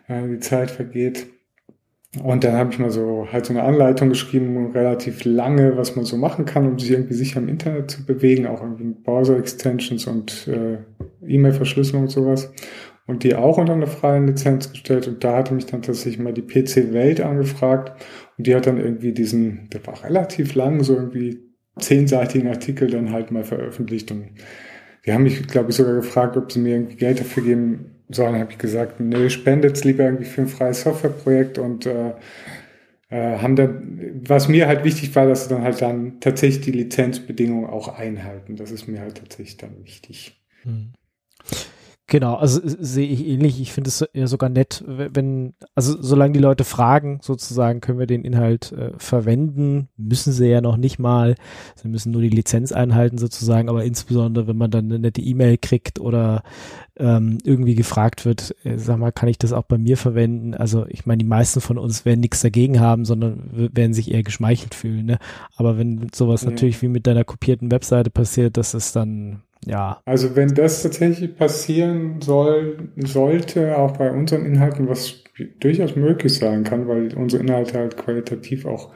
äh, 0.08 0.26
die 0.28 0.38
Zeit 0.38 0.70
vergeht. 0.70 1.26
Und 2.22 2.44
dann 2.44 2.54
habe 2.54 2.70
ich 2.72 2.78
mal 2.78 2.90
so 2.90 3.26
halt 3.32 3.44
so 3.44 3.52
eine 3.52 3.64
Anleitung 3.64 4.08
geschrieben, 4.10 4.70
relativ 4.70 5.24
lange, 5.24 5.76
was 5.76 5.96
man 5.96 6.04
so 6.04 6.16
machen 6.16 6.44
kann, 6.44 6.68
um 6.68 6.78
sich 6.78 6.92
irgendwie 6.92 7.14
sicher 7.14 7.40
im 7.40 7.48
Internet 7.48 7.90
zu 7.90 8.06
bewegen, 8.06 8.46
auch 8.46 8.62
irgendwie 8.62 8.94
Browser-Extensions 9.02 10.06
und 10.06 10.46
äh, 10.46 10.78
E-Mail-Verschlüsselung 11.26 12.02
und 12.02 12.10
sowas 12.10 12.52
und 13.06 13.22
die 13.22 13.34
auch 13.34 13.58
unter 13.58 13.74
eine 13.74 13.86
freie 13.86 14.24
Lizenz 14.24 14.70
gestellt. 14.70 15.06
Und 15.08 15.22
da 15.24 15.36
hatte 15.38 15.54
mich 15.54 15.66
dann 15.66 15.82
tatsächlich 15.82 16.18
mal 16.18 16.32
die 16.32 16.42
PC 16.42 16.92
Welt 16.92 17.20
angefragt 17.20 17.92
und 18.38 18.46
die 18.46 18.54
hat 18.54 18.66
dann 18.66 18.78
irgendwie 18.78 19.12
diesen, 19.12 19.68
der 19.70 19.86
war 19.86 20.02
relativ 20.04 20.54
lang, 20.54 20.82
so 20.82 20.94
irgendwie 20.94 21.40
zehnseitigen 21.78 22.48
Artikel 22.48 22.88
dann 22.88 23.12
halt 23.12 23.30
mal 23.30 23.44
veröffentlicht. 23.44 24.10
Und 24.10 24.30
die 25.04 25.12
haben 25.12 25.24
mich, 25.24 25.46
glaube 25.46 25.70
ich, 25.70 25.76
sogar 25.76 25.94
gefragt, 25.94 26.36
ob 26.36 26.50
sie 26.50 26.60
mir 26.60 26.74
irgendwie 26.74 26.96
Geld 26.96 27.20
dafür 27.20 27.42
geben 27.42 27.90
sollen. 28.08 28.38
habe 28.38 28.52
ich 28.52 28.58
gesagt, 28.58 29.00
nee, 29.00 29.28
spendet's 29.28 29.84
lieber 29.84 30.04
irgendwie 30.04 30.24
für 30.24 30.42
ein 30.42 30.48
freies 30.48 30.82
Softwareprojekt 30.82 31.58
und 31.58 31.86
äh, 31.86 32.12
äh, 33.10 33.38
haben 33.38 33.56
dann, 33.56 34.22
was 34.26 34.48
mir 34.48 34.66
halt 34.66 34.84
wichtig 34.84 35.14
war, 35.14 35.26
dass 35.26 35.44
sie 35.44 35.50
dann 35.50 35.62
halt 35.62 35.80
dann 35.82 36.20
tatsächlich 36.20 36.64
die 36.64 36.72
Lizenzbedingungen 36.72 37.68
auch 37.68 37.88
einhalten. 37.88 38.56
Das 38.56 38.70
ist 38.70 38.88
mir 38.88 39.00
halt 39.00 39.18
tatsächlich 39.18 39.56
dann 39.56 39.84
wichtig. 39.84 40.42
Hm. 40.62 40.92
Genau, 42.06 42.34
also 42.34 42.60
sehe 42.62 43.08
ich 43.08 43.26
ähnlich. 43.26 43.62
Ich 43.62 43.72
finde 43.72 43.88
es 43.88 44.06
ja 44.12 44.26
sogar 44.26 44.50
nett, 44.50 44.84
wenn, 44.86 45.54
also 45.74 45.96
solange 46.02 46.34
die 46.34 46.40
Leute 46.40 46.64
fragen, 46.64 47.18
sozusagen, 47.22 47.80
können 47.80 47.98
wir 47.98 48.06
den 48.06 48.24
Inhalt 48.24 48.72
äh, 48.72 48.92
verwenden, 48.98 49.88
müssen 49.96 50.30
sie 50.34 50.48
ja 50.48 50.60
noch 50.60 50.76
nicht 50.76 50.98
mal. 50.98 51.34
Sie 51.76 51.88
müssen 51.88 52.12
nur 52.12 52.20
die 52.20 52.28
Lizenz 52.28 52.72
einhalten 52.72 53.16
sozusagen, 53.16 53.70
aber 53.70 53.84
insbesondere, 53.84 54.46
wenn 54.46 54.58
man 54.58 54.70
dann 54.70 54.84
eine 54.84 54.98
nette 54.98 55.22
E-Mail 55.22 55.56
kriegt 55.56 55.98
oder 55.98 56.42
ähm, 56.96 57.38
irgendwie 57.42 57.74
gefragt 57.74 58.26
wird, 58.26 58.54
äh, 58.64 58.76
sag 58.76 58.98
mal, 58.98 59.10
kann 59.10 59.30
ich 59.30 59.38
das 59.38 59.54
auch 59.54 59.64
bei 59.64 59.78
mir 59.78 59.96
verwenden? 59.96 60.52
Also 60.52 60.84
ich 60.88 61.06
meine, 61.06 61.18
die 61.18 61.28
meisten 61.28 61.62
von 61.62 61.78
uns 61.78 62.04
werden 62.04 62.20
nichts 62.20 62.42
dagegen 62.42 62.80
haben, 62.80 63.06
sondern 63.06 63.70
werden 63.74 63.94
sich 63.94 64.12
eher 64.12 64.22
geschmeichelt 64.22 64.74
fühlen. 64.74 65.06
Ne? 65.06 65.18
Aber 65.56 65.78
wenn 65.78 66.08
sowas 66.14 66.42
ja. 66.42 66.50
natürlich 66.50 66.82
wie 66.82 66.88
mit 66.88 67.06
deiner 67.06 67.24
kopierten 67.24 67.70
Webseite 67.70 68.10
passiert, 68.10 68.58
das 68.58 68.74
ist 68.74 68.94
dann 68.94 69.40
ja. 69.66 70.00
Also 70.04 70.36
wenn 70.36 70.54
das 70.54 70.82
tatsächlich 70.82 71.36
passieren 71.36 72.20
soll, 72.20 72.90
sollte, 72.96 73.76
auch 73.78 73.96
bei 73.96 74.10
unseren 74.10 74.44
Inhalten, 74.44 74.88
was 74.88 75.24
durchaus 75.60 75.96
möglich 75.96 76.34
sein 76.34 76.64
kann, 76.64 76.86
weil 76.86 77.14
unsere 77.14 77.42
Inhalte 77.42 77.78
halt 77.78 77.96
qualitativ 77.96 78.66
auch 78.66 78.92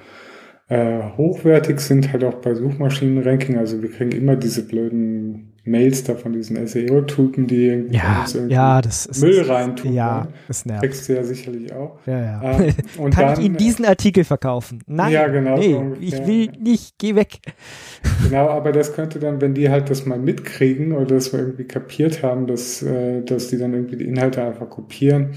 äh, 0.68 1.00
hochwertig 1.16 1.81
sind, 1.81 2.12
halt 2.12 2.24
auch 2.24 2.37
bei 2.37 2.54
Suchmaschinenranking. 2.54 3.57
Also 3.57 3.83
wir 3.83 3.90
kriegen 3.90 4.12
immer 4.12 4.37
diese 4.37 4.66
blöden 4.66 5.54
Mails 5.70 6.04
da 6.04 6.14
von 6.14 6.33
diesen 6.33 6.66
SEO-Typen, 6.66 7.46
die 7.46 7.66
irgendwie, 7.66 7.96
ja, 7.96 8.24
ja, 8.48 8.83
das 8.83 9.07
ist, 9.07 9.20
Müll 9.20 9.42
reintun. 9.42 9.92
Ja, 9.92 10.28
das 10.46 10.66
nervt. 10.66 10.83
Kriegst 10.83 11.09
du 11.09 11.14
ja 11.14 11.24
sicherlich 11.24 11.72
auch. 11.72 11.98
Ja, 12.07 12.20
ja. 12.20 12.59
Ähm, 12.61 12.74
Kann 12.96 13.11
dann, 13.12 13.38
ich 13.38 13.46
Ihnen 13.46 13.57
diesen 13.57 13.85
Artikel 13.85 14.24
verkaufen? 14.24 14.83
Nein, 14.87 15.12
ja, 15.12 15.28
genau, 15.28 15.59
nee, 15.59 15.72
so 15.72 15.96
ich 16.00 16.26
will 16.26 16.50
nicht, 16.61 16.94
geh 16.98 17.14
weg. 17.14 17.38
Genau, 18.24 18.48
aber 18.48 18.72
das 18.72 18.94
könnte 18.94 19.20
dann, 19.20 19.40
wenn 19.40 19.54
die 19.54 19.70
halt 19.70 19.90
das 19.90 20.04
mal 20.04 20.18
mitkriegen 20.18 20.92
oder 20.92 21.07
das 21.07 21.33
wir 21.33 21.40
irgendwie 21.40 21.64
kapiert 21.64 22.22
haben, 22.22 22.46
dass, 22.46 22.83
äh, 22.83 23.22
dass 23.22 23.48
die 23.48 23.59
dann 23.59 23.72
irgendwie 23.72 23.96
die 23.96 24.07
Inhalte 24.07 24.42
einfach 24.42 24.69
kopieren 24.69 25.31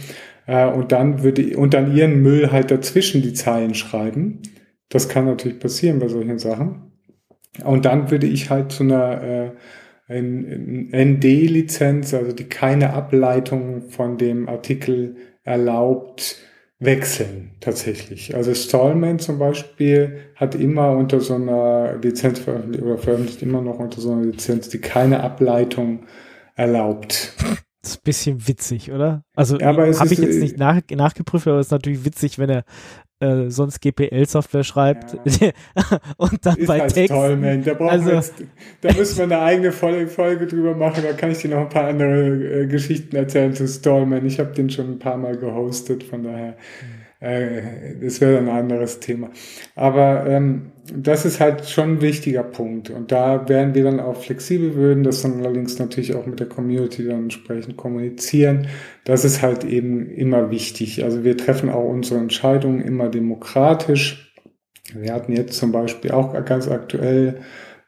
äh, 0.47 0.67
und 0.67 0.91
dann 0.91 1.23
würde 1.23 1.55
und 1.57 1.73
dann 1.73 1.95
ihren 1.95 2.21
Müll 2.21 2.51
halt 2.51 2.71
dazwischen 2.71 3.21
die 3.21 3.33
Zeilen 3.33 3.73
schreiben. 3.73 4.41
Das 4.89 5.07
kann 5.07 5.25
natürlich 5.25 5.59
passieren 5.59 5.99
bei 5.99 6.07
solchen 6.07 6.39
Sachen. 6.39 6.91
Und 7.63 7.85
dann 7.85 8.11
würde 8.11 8.27
ich 8.27 8.49
halt 8.49 8.71
zu 8.71 8.83
einer 8.83 9.21
äh, 9.21 9.51
ND-Lizenz, 10.11 12.13
also 12.13 12.31
die 12.31 12.45
keine 12.45 12.93
Ableitung 12.93 13.89
von 13.89 14.17
dem 14.17 14.47
Artikel 14.49 15.15
erlaubt, 15.43 16.37
wechseln 16.79 17.51
tatsächlich. 17.59 18.35
Also 18.35 18.53
Stallman 18.53 19.19
zum 19.19 19.39
Beispiel 19.39 20.17
hat 20.35 20.55
immer 20.55 20.97
unter 20.97 21.21
so 21.21 21.35
einer 21.35 21.97
Lizenz 22.01 22.39
veröffentlicht 22.39 22.83
oder 22.83 22.97
veröffentlicht 22.97 23.43
immer 23.43 23.61
noch 23.61 23.79
unter 23.79 24.01
so 24.01 24.11
einer 24.11 24.25
Lizenz, 24.25 24.69
die 24.69 24.79
keine 24.79 25.21
Ableitung 25.21 26.05
erlaubt. 26.55 27.33
Das 27.81 27.91
ist 27.91 27.97
ein 27.97 28.03
bisschen 28.03 28.47
witzig, 28.47 28.91
oder? 28.91 29.23
Also 29.35 29.57
ja, 29.57 29.67
habe 29.67 29.91
ich 29.91 30.19
jetzt 30.19 30.39
nicht 30.39 30.57
nach, 30.57 30.81
nachgeprüft, 30.91 31.47
aber 31.47 31.59
es 31.59 31.67
ist 31.67 31.71
natürlich 31.71 32.05
witzig, 32.05 32.37
wenn 32.37 32.49
er 32.49 32.63
äh, 33.21 33.49
sonst 33.49 33.81
GPL-Software 33.81 34.63
schreibt 34.63 35.17
ja. 35.39 35.51
und 36.17 36.45
dann 36.45 36.57
ist 36.57 36.67
bei 36.67 36.79
halt 36.81 36.93
Text. 36.93 37.13
toll, 37.13 37.37
man. 37.37 37.63
Da, 37.63 37.73
also, 37.73 38.11
jetzt, 38.11 38.33
da 38.81 38.93
müssen 38.93 39.17
wir 39.17 39.23
eine 39.23 39.39
eigene 39.39 39.71
Folge, 39.71 40.07
Folge 40.07 40.47
drüber 40.47 40.75
machen. 40.75 41.03
Da 41.03 41.13
kann 41.13 41.31
ich 41.31 41.39
dir 41.39 41.49
noch 41.49 41.59
ein 41.59 41.69
paar 41.69 41.87
andere 41.87 42.63
äh, 42.63 42.67
Geschichten 42.67 43.15
erzählen 43.15 43.53
zu 43.53 43.67
Stallman. 43.67 44.25
Ich 44.25 44.39
habe 44.39 44.53
den 44.53 44.69
schon 44.69 44.91
ein 44.91 44.99
paar 44.99 45.17
Mal 45.17 45.37
gehostet, 45.37 46.03
von 46.03 46.23
daher. 46.23 46.55
Mhm 46.81 47.00
äh, 47.21 47.61
das 48.01 48.19
wäre 48.19 48.39
ein 48.39 48.49
anderes 48.49 48.99
Thema. 48.99 49.29
Aber 49.75 50.25
ähm, 50.27 50.71
das 50.93 51.23
ist 51.23 51.39
halt 51.39 51.69
schon 51.69 51.93
ein 51.93 52.01
wichtiger 52.01 52.43
Punkt. 52.43 52.89
Und 52.89 53.11
da 53.11 53.47
wären 53.47 53.75
wir 53.75 53.83
dann 53.83 53.99
auch 53.99 54.17
flexibel, 54.17 54.75
würden 54.75 55.03
das 55.03 55.21
dann 55.21 55.39
allerdings 55.39 55.77
natürlich 55.77 56.15
auch 56.15 56.25
mit 56.25 56.39
der 56.39 56.49
Community 56.49 57.05
dann 57.05 57.23
entsprechend 57.23 57.77
kommunizieren. 57.77 58.67
Das 59.05 59.23
ist 59.23 59.41
halt 59.43 59.63
eben 59.63 60.09
immer 60.09 60.49
wichtig. 60.49 61.03
Also 61.03 61.23
wir 61.23 61.37
treffen 61.37 61.69
auch 61.69 61.87
unsere 61.87 62.19
Entscheidungen 62.19 62.81
immer 62.81 63.07
demokratisch. 63.07 64.33
Wir 64.93 65.13
hatten 65.13 65.33
jetzt 65.33 65.53
zum 65.53 65.71
Beispiel 65.71 66.11
auch 66.11 66.33
ganz 66.43 66.67
aktuell 66.67 67.41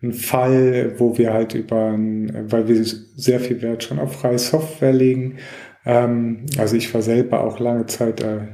einen 0.03 0.13
Fall, 0.13 0.93
wo 0.97 1.17
wir 1.17 1.33
halt 1.33 1.55
über, 1.55 1.93
weil 1.97 2.67
wir 2.67 2.83
sehr 2.83 3.39
viel 3.39 3.61
Wert 3.61 3.83
schon 3.83 3.99
auf 3.99 4.13
freie 4.13 4.37
Software 4.37 4.91
legen, 4.91 5.37
ähm, 5.85 6.45
also 6.57 6.75
ich 6.75 6.93
war 6.93 7.01
selber 7.01 7.43
auch 7.43 7.59
lange 7.59 7.85
Zeit 7.87 8.21
äh, 8.21 8.47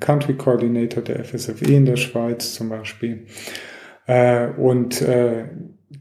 Country 0.00 0.34
Coordinator 0.34 1.02
der 1.02 1.24
FSFE 1.24 1.72
in 1.72 1.86
der 1.86 1.96
Schweiz 1.96 2.54
zum 2.54 2.68
Beispiel. 2.68 3.26
Äh, 4.06 4.48
und 4.48 5.00
äh, 5.02 5.44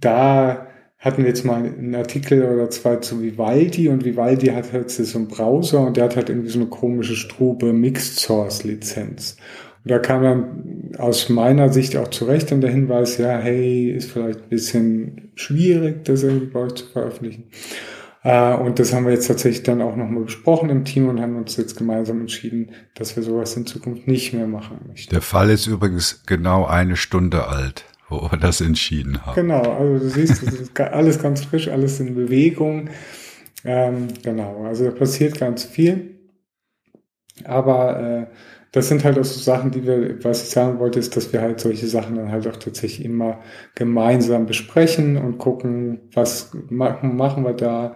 da 0.02 0.68
hatten 0.98 1.24
wir 1.24 1.30
jetzt 1.30 1.44
mal 1.44 1.64
einen 1.64 1.96
Artikel 1.96 2.44
oder 2.44 2.70
zwei 2.70 2.96
zu 2.98 3.22
Vivaldi 3.22 3.90
und 3.90 4.06
Vivaldi 4.06 4.48
hat 4.48 4.72
halt 4.72 4.90
so 4.90 5.18
einen 5.18 5.28
Browser 5.28 5.86
und 5.86 5.98
der 5.98 6.06
hat 6.06 6.16
halt 6.16 6.30
irgendwie 6.30 6.50
so 6.50 6.60
eine 6.60 6.70
komische 6.70 7.16
Strube 7.16 7.74
Mixed 7.74 8.20
Source 8.20 8.64
Lizenz. 8.64 9.36
Und 9.84 9.92
da 9.92 10.00
kam 10.00 10.24
dann 10.24 10.92
aus 10.98 11.28
meiner 11.28 11.68
Sicht 11.70 11.98
auch 11.98 12.08
zurecht 12.08 12.54
und 12.54 12.62
der 12.62 12.72
Hinweis, 12.72 13.18
ja, 13.18 13.38
hey, 13.38 13.92
ist 13.92 14.12
vielleicht 14.12 14.44
ein 14.44 14.50
bisschen 14.50 15.32
schwierig, 15.36 16.06
das 16.06 16.24
irgendwie 16.24 16.46
bei 16.46 16.62
euch 16.62 16.76
zu 16.76 16.86
veröffentlichen. 16.86 17.50
Äh, 18.24 18.54
und 18.56 18.80
das 18.80 18.94
haben 18.94 19.06
wir 19.06 19.14
jetzt 19.14 19.28
tatsächlich 19.28 19.64
dann 19.64 19.82
auch 19.82 19.96
nochmal 19.96 20.24
besprochen 20.24 20.70
im 20.70 20.86
Team 20.86 21.10
und 21.10 21.20
haben 21.22 21.36
uns 21.36 21.58
jetzt 21.58 21.78
gemeinsam 21.78 22.22
entschieden, 22.22 22.72
dass 22.96 23.16
wir 23.16 23.24
sowas 23.24 23.56
in 23.58 23.66
Zukunft 23.66 24.08
nicht 24.08 24.34
mehr 24.34 24.48
machen 24.48 24.80
möchten. 24.88 25.12
Der 25.12 25.22
Fall 25.22 25.50
ist 25.50 25.68
übrigens 25.68 26.24
genau 26.26 26.66
eine 26.66 26.96
Stunde 26.96 27.48
alt, 27.48 27.86
wo 28.10 28.32
wir 28.32 28.38
das 28.38 28.62
entschieden 28.62 29.26
haben. 29.26 29.36
Genau, 29.36 29.62
also 29.62 30.06
du 30.06 30.10
siehst, 30.10 30.46
das 30.46 30.54
ist 30.54 30.80
alles 30.80 31.22
ganz 31.22 31.44
frisch, 31.44 31.68
alles 31.68 32.00
in 32.00 32.16
Bewegung. 32.16 32.90
Ähm, 33.66 34.08
genau, 34.24 34.66
also 34.66 34.86
da 34.86 34.92
passiert 34.92 35.38
ganz 35.40 35.66
viel. 35.66 36.20
Aber 37.44 38.00
äh, 38.00 38.28
das 38.74 38.88
sind 38.88 39.04
halt 39.04 39.20
auch 39.20 39.24
so 39.24 39.40
Sachen, 39.40 39.70
die 39.70 39.86
wir, 39.86 40.24
was 40.24 40.44
ich 40.44 40.50
sagen 40.50 40.80
wollte, 40.80 41.00
ist, 41.00 41.16
dass 41.16 41.32
wir 41.32 41.42
halt 41.42 41.60
solche 41.60 41.88
Sachen 41.88 42.16
dann 42.16 42.32
halt 42.32 42.48
auch 42.48 42.58
tatsächlich 42.58 43.06
immer 43.06 43.40
gemeinsam 43.76 44.48
besprechen 44.48 45.16
und 45.16 45.38
gucken, 45.38 46.10
was 46.14 46.52
machen, 46.70 47.16
wir 47.46 47.54
da, 47.54 47.96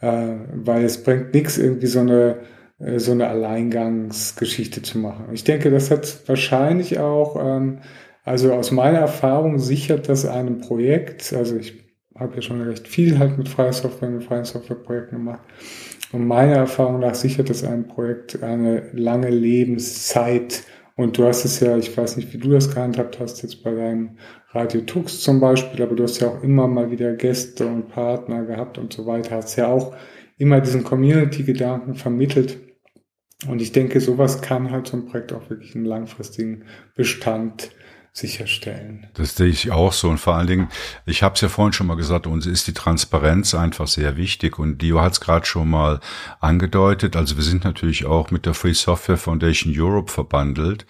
äh, 0.00 0.34
weil 0.52 0.84
es 0.84 1.02
bringt 1.02 1.32
nichts, 1.32 1.56
irgendwie 1.56 1.86
so 1.86 2.00
eine, 2.00 2.40
äh, 2.78 2.98
so 2.98 3.12
eine 3.12 3.28
Alleingangsgeschichte 3.28 4.82
zu 4.82 4.98
machen. 4.98 5.30
Ich 5.32 5.44
denke, 5.44 5.70
das 5.70 5.90
hat 5.90 6.28
wahrscheinlich 6.28 6.98
auch, 6.98 7.36
ähm, 7.42 7.78
also 8.22 8.52
aus 8.52 8.70
meiner 8.70 8.98
Erfahrung 8.98 9.58
sichert 9.58 10.10
das 10.10 10.26
einem 10.26 10.58
Projekt, 10.58 11.32
also 11.32 11.56
ich 11.56 11.88
habe 12.14 12.36
ja 12.36 12.42
schon 12.42 12.60
recht 12.60 12.86
viel 12.86 13.18
halt 13.18 13.38
mit 13.38 13.48
freier 13.48 13.72
Software, 13.72 14.10
mit 14.10 14.24
freien 14.24 14.44
Softwareprojekten 14.44 15.18
gemacht, 15.18 15.40
und 16.12 16.26
meiner 16.26 16.56
Erfahrung 16.56 17.00
nach 17.00 17.14
sichert 17.14 17.50
das 17.50 17.64
ein 17.64 17.86
Projekt 17.86 18.42
eine 18.42 18.88
lange 18.92 19.28
Lebenszeit. 19.28 20.64
Und 20.96 21.16
du 21.18 21.24
hast 21.24 21.44
es 21.44 21.60
ja, 21.60 21.76
ich 21.76 21.96
weiß 21.96 22.16
nicht, 22.16 22.32
wie 22.32 22.38
du 22.38 22.50
das 22.50 22.74
gehandhabt 22.74 23.20
hast, 23.20 23.42
jetzt 23.42 23.62
bei 23.62 23.72
deinem 23.72 24.16
Radio 24.50 24.80
Tux 24.80 25.20
zum 25.20 25.38
Beispiel, 25.38 25.82
aber 25.82 25.94
du 25.94 26.02
hast 26.02 26.20
ja 26.20 26.28
auch 26.28 26.42
immer 26.42 26.66
mal 26.66 26.90
wieder 26.90 27.12
Gäste 27.14 27.66
und 27.66 27.88
Partner 27.88 28.44
gehabt 28.44 28.78
und 28.78 28.92
so 28.92 29.06
weiter, 29.06 29.36
hast 29.36 29.56
ja 29.56 29.68
auch 29.68 29.94
immer 30.38 30.60
diesen 30.60 30.84
Community-Gedanken 30.84 31.94
vermittelt. 31.94 32.58
Und 33.46 33.62
ich 33.62 33.70
denke, 33.72 34.00
sowas 34.00 34.40
kann 34.40 34.70
halt 34.70 34.88
so 34.88 34.96
ein 34.96 35.06
Projekt 35.06 35.32
auch 35.32 35.48
wirklich 35.50 35.76
einen 35.76 35.84
langfristigen 35.84 36.64
Bestand 36.96 37.70
sicherstellen. 38.12 39.06
Das 39.14 39.36
sehe 39.36 39.48
ich 39.48 39.70
auch 39.70 39.92
so. 39.92 40.08
Und 40.08 40.18
vor 40.18 40.34
allen 40.34 40.46
Dingen, 40.46 40.68
ich 41.06 41.22
habe 41.22 41.34
es 41.34 41.40
ja 41.40 41.48
vorhin 41.48 41.72
schon 41.72 41.86
mal 41.86 41.96
gesagt, 41.96 42.26
uns 42.26 42.46
ist 42.46 42.66
die 42.66 42.72
Transparenz 42.72 43.54
einfach 43.54 43.86
sehr 43.86 44.16
wichtig. 44.16 44.58
Und 44.58 44.82
Dio 44.82 45.00
hat 45.00 45.12
es 45.12 45.20
gerade 45.20 45.46
schon 45.46 45.70
mal 45.70 46.00
angedeutet. 46.40 47.16
Also 47.16 47.36
wir 47.36 47.44
sind 47.44 47.64
natürlich 47.64 48.06
auch 48.06 48.30
mit 48.30 48.46
der 48.46 48.54
Free 48.54 48.72
Software 48.72 49.16
Foundation 49.16 49.72
Europe 49.76 50.10
verbandelt. 50.10 50.86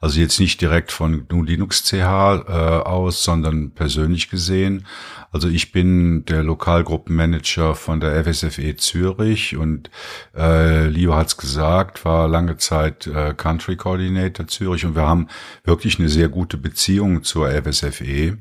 Also 0.00 0.20
jetzt 0.20 0.40
nicht 0.40 0.60
direkt 0.60 0.92
von 0.92 1.28
GNU 1.28 1.42
Linux 1.42 1.84
CH 1.84 1.92
äh, 1.92 2.02
aus, 2.02 3.22
sondern 3.22 3.72
persönlich 3.72 4.30
gesehen. 4.30 4.86
Also 5.32 5.48
ich 5.48 5.70
bin 5.70 6.24
der 6.24 6.42
Lokalgruppenmanager 6.42 7.76
von 7.76 8.00
der 8.00 8.24
FSFE 8.24 8.76
Zürich 8.76 9.56
und 9.56 9.90
äh, 10.36 10.86
Leo 10.88 11.14
hat's 11.14 11.36
gesagt, 11.36 12.04
war 12.04 12.26
lange 12.26 12.56
Zeit 12.56 13.06
äh, 13.06 13.32
Country 13.34 13.76
Coordinator 13.76 14.48
Zürich 14.48 14.84
und 14.84 14.96
wir 14.96 15.06
haben 15.06 15.28
wirklich 15.62 15.98
eine 16.00 16.08
sehr 16.08 16.28
gute 16.28 16.56
Beziehung 16.56 17.22
zur 17.22 17.48
FSFE 17.50 18.38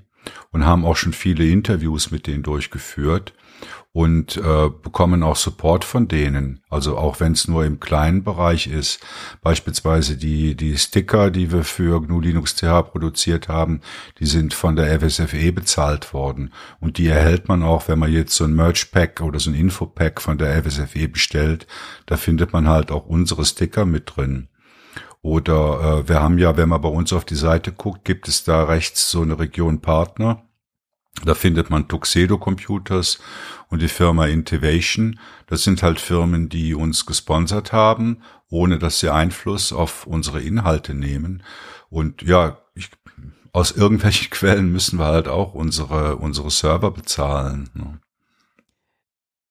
und 0.51 0.65
haben 0.65 0.83
auch 0.83 0.95
schon 0.95 1.13
viele 1.13 1.45
Interviews 1.45 2.09
mit 2.09 2.25
denen 2.25 2.43
durchgeführt 2.43 3.33
und 3.91 4.37
äh, 4.37 4.69
bekommen 4.69 5.23
auch 5.23 5.35
Support 5.35 5.83
von 5.83 6.07
denen. 6.07 6.61
Also 6.69 6.97
auch 6.97 7.19
wenn 7.19 7.31
es 7.31 7.47
nur 7.47 7.65
im 7.65 7.79
kleinen 7.79 8.23
Bereich 8.23 8.67
ist. 8.67 8.99
Beispielsweise 9.41 10.15
die, 10.15 10.55
die 10.55 10.77
Sticker, 10.77 11.31
die 11.31 11.51
wir 11.51 11.63
für 11.63 11.99
GNU 12.01 12.19
Linux 12.21 12.55
TH 12.55 12.83
produziert 12.83 13.47
haben, 13.47 13.81
die 14.19 14.27
sind 14.27 14.53
von 14.53 14.75
der 14.75 14.99
FSFE 14.99 15.51
bezahlt 15.51 16.13
worden. 16.13 16.53
Und 16.79 16.99
die 16.99 17.07
erhält 17.07 17.47
man 17.47 17.63
auch, 17.63 17.87
wenn 17.87 17.97
man 17.97 18.11
jetzt 18.11 18.35
so 18.35 18.43
ein 18.43 18.53
Merch-Pack 18.53 19.21
oder 19.21 19.39
so 19.39 19.49
ein 19.49 19.55
Info-Pack 19.55 20.21
von 20.21 20.37
der 20.37 20.63
FSFE 20.63 21.07
bestellt. 21.07 21.65
Da 22.05 22.15
findet 22.15 22.53
man 22.53 22.67
halt 22.67 22.91
auch 22.91 23.07
unsere 23.07 23.43
Sticker 23.43 23.85
mit 23.85 24.15
drin. 24.15 24.49
Oder 25.21 26.03
äh, 26.03 26.09
wir 26.09 26.21
haben 26.21 26.37
ja, 26.37 26.55
wenn 26.57 26.69
man 26.69 26.81
bei 26.81 26.89
uns 26.89 27.11
auf 27.11 27.25
die 27.25 27.35
Seite 27.35 27.71
guckt, 27.71 28.05
gibt 28.05 28.27
es 28.27 28.43
da 28.43 28.63
rechts 28.63 29.09
so 29.09 29.23
eine 29.23 29.39
Region 29.39 29.81
Partner. 29.81 30.43
Da 31.25 31.33
findet 31.33 31.69
man 31.69 31.87
Tuxedo 31.87 32.37
Computers 32.37 33.19
und 33.69 33.81
die 33.81 33.87
Firma 33.87 34.27
Intivation. 34.27 35.19
Das 35.47 35.63
sind 35.63 35.83
halt 35.83 35.99
Firmen, 35.99 36.49
die 36.49 36.73
uns 36.73 37.05
gesponsert 37.05 37.73
haben, 37.73 38.21
ohne 38.49 38.79
dass 38.79 38.99
sie 38.99 39.09
Einfluss 39.09 39.73
auf 39.73 40.07
unsere 40.07 40.41
Inhalte 40.41 40.93
nehmen. 40.93 41.43
Und 41.89 42.21
ja, 42.21 42.59
ich, 42.75 42.89
aus 43.51 43.71
irgendwelchen 43.71 44.29
Quellen 44.31 44.71
müssen 44.71 44.99
wir 44.99 45.05
halt 45.05 45.27
auch 45.27 45.53
unsere, 45.53 46.17
unsere 46.17 46.51
Server 46.51 46.91
bezahlen. 46.91 47.69
Ne? 47.73 47.99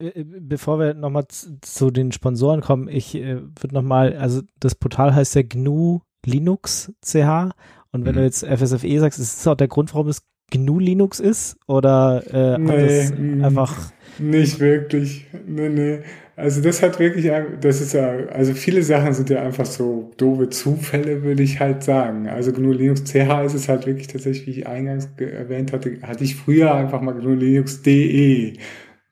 Äh, 0.01 0.21
äh, 0.21 0.25
bevor 0.25 0.79
wir 0.79 0.95
nochmal 0.95 1.27
zu 1.29 1.91
den 1.91 2.13
Sponsoren 2.13 2.61
kommen, 2.61 2.89
ich 2.89 3.15
äh, 3.15 3.41
würde 3.43 3.75
nochmal, 3.75 4.17
also 4.17 4.43
das 4.59 4.75
Portal 4.75 5.15
heißt 5.15 5.35
ja 5.35 5.43
GNU 5.43 6.01
Linux 6.25 6.93
CH 7.01 7.55
und 7.91 8.05
wenn 8.05 8.15
mhm. 8.15 8.19
du 8.19 8.23
jetzt 8.25 8.45
FSFE 8.45 9.01
sagst, 9.01 9.19
ist 9.19 9.39
das 9.39 9.47
auch 9.47 9.57
der 9.57 9.69
Grund, 9.69 9.95
warum 9.95 10.09
es 10.09 10.23
GNU 10.51 10.79
Linux 10.79 11.21
ist? 11.21 11.57
Oder 11.67 12.23
äh, 12.33 12.59
nee, 12.59 13.43
einfach. 13.45 13.93
Nicht 14.19 14.61
wirklich. 14.61 15.27
Nee, 15.47 15.69
nee. 15.69 15.99
Also 16.39 16.61
das 16.61 16.83
hat 16.83 17.01
wirklich, 17.01 17.31
das 17.61 17.81
ist 17.81 17.95
ja, 17.95 18.11
also 18.33 18.55
viele 18.55 18.85
Sachen 18.85 19.13
sind 19.13 19.29
ja 19.29 19.43
einfach 19.43 19.67
so 19.67 20.13
doofe 20.19 20.49
Zufälle, 20.49 21.25
würde 21.25 21.43
ich 21.43 21.59
halt 21.59 21.83
sagen. 21.83 22.29
Also 22.29 22.53
GNU 22.53 22.73
Linux 22.73 23.03
CH 23.05 23.45
ist 23.45 23.55
es 23.55 23.69
halt 23.69 23.87
wirklich 23.87 24.07
tatsächlich, 24.07 24.47
wie 24.47 24.61
ich 24.61 24.67
eingangs 24.69 25.09
erwähnt 25.17 25.73
hatte, 25.73 25.99
hatte 26.03 26.23
ich 26.23 26.37
früher 26.37 26.73
einfach 26.73 27.01
mal 27.01 27.15
GNU 27.15 27.35
Linux 27.35 27.83
DE. 27.83 28.53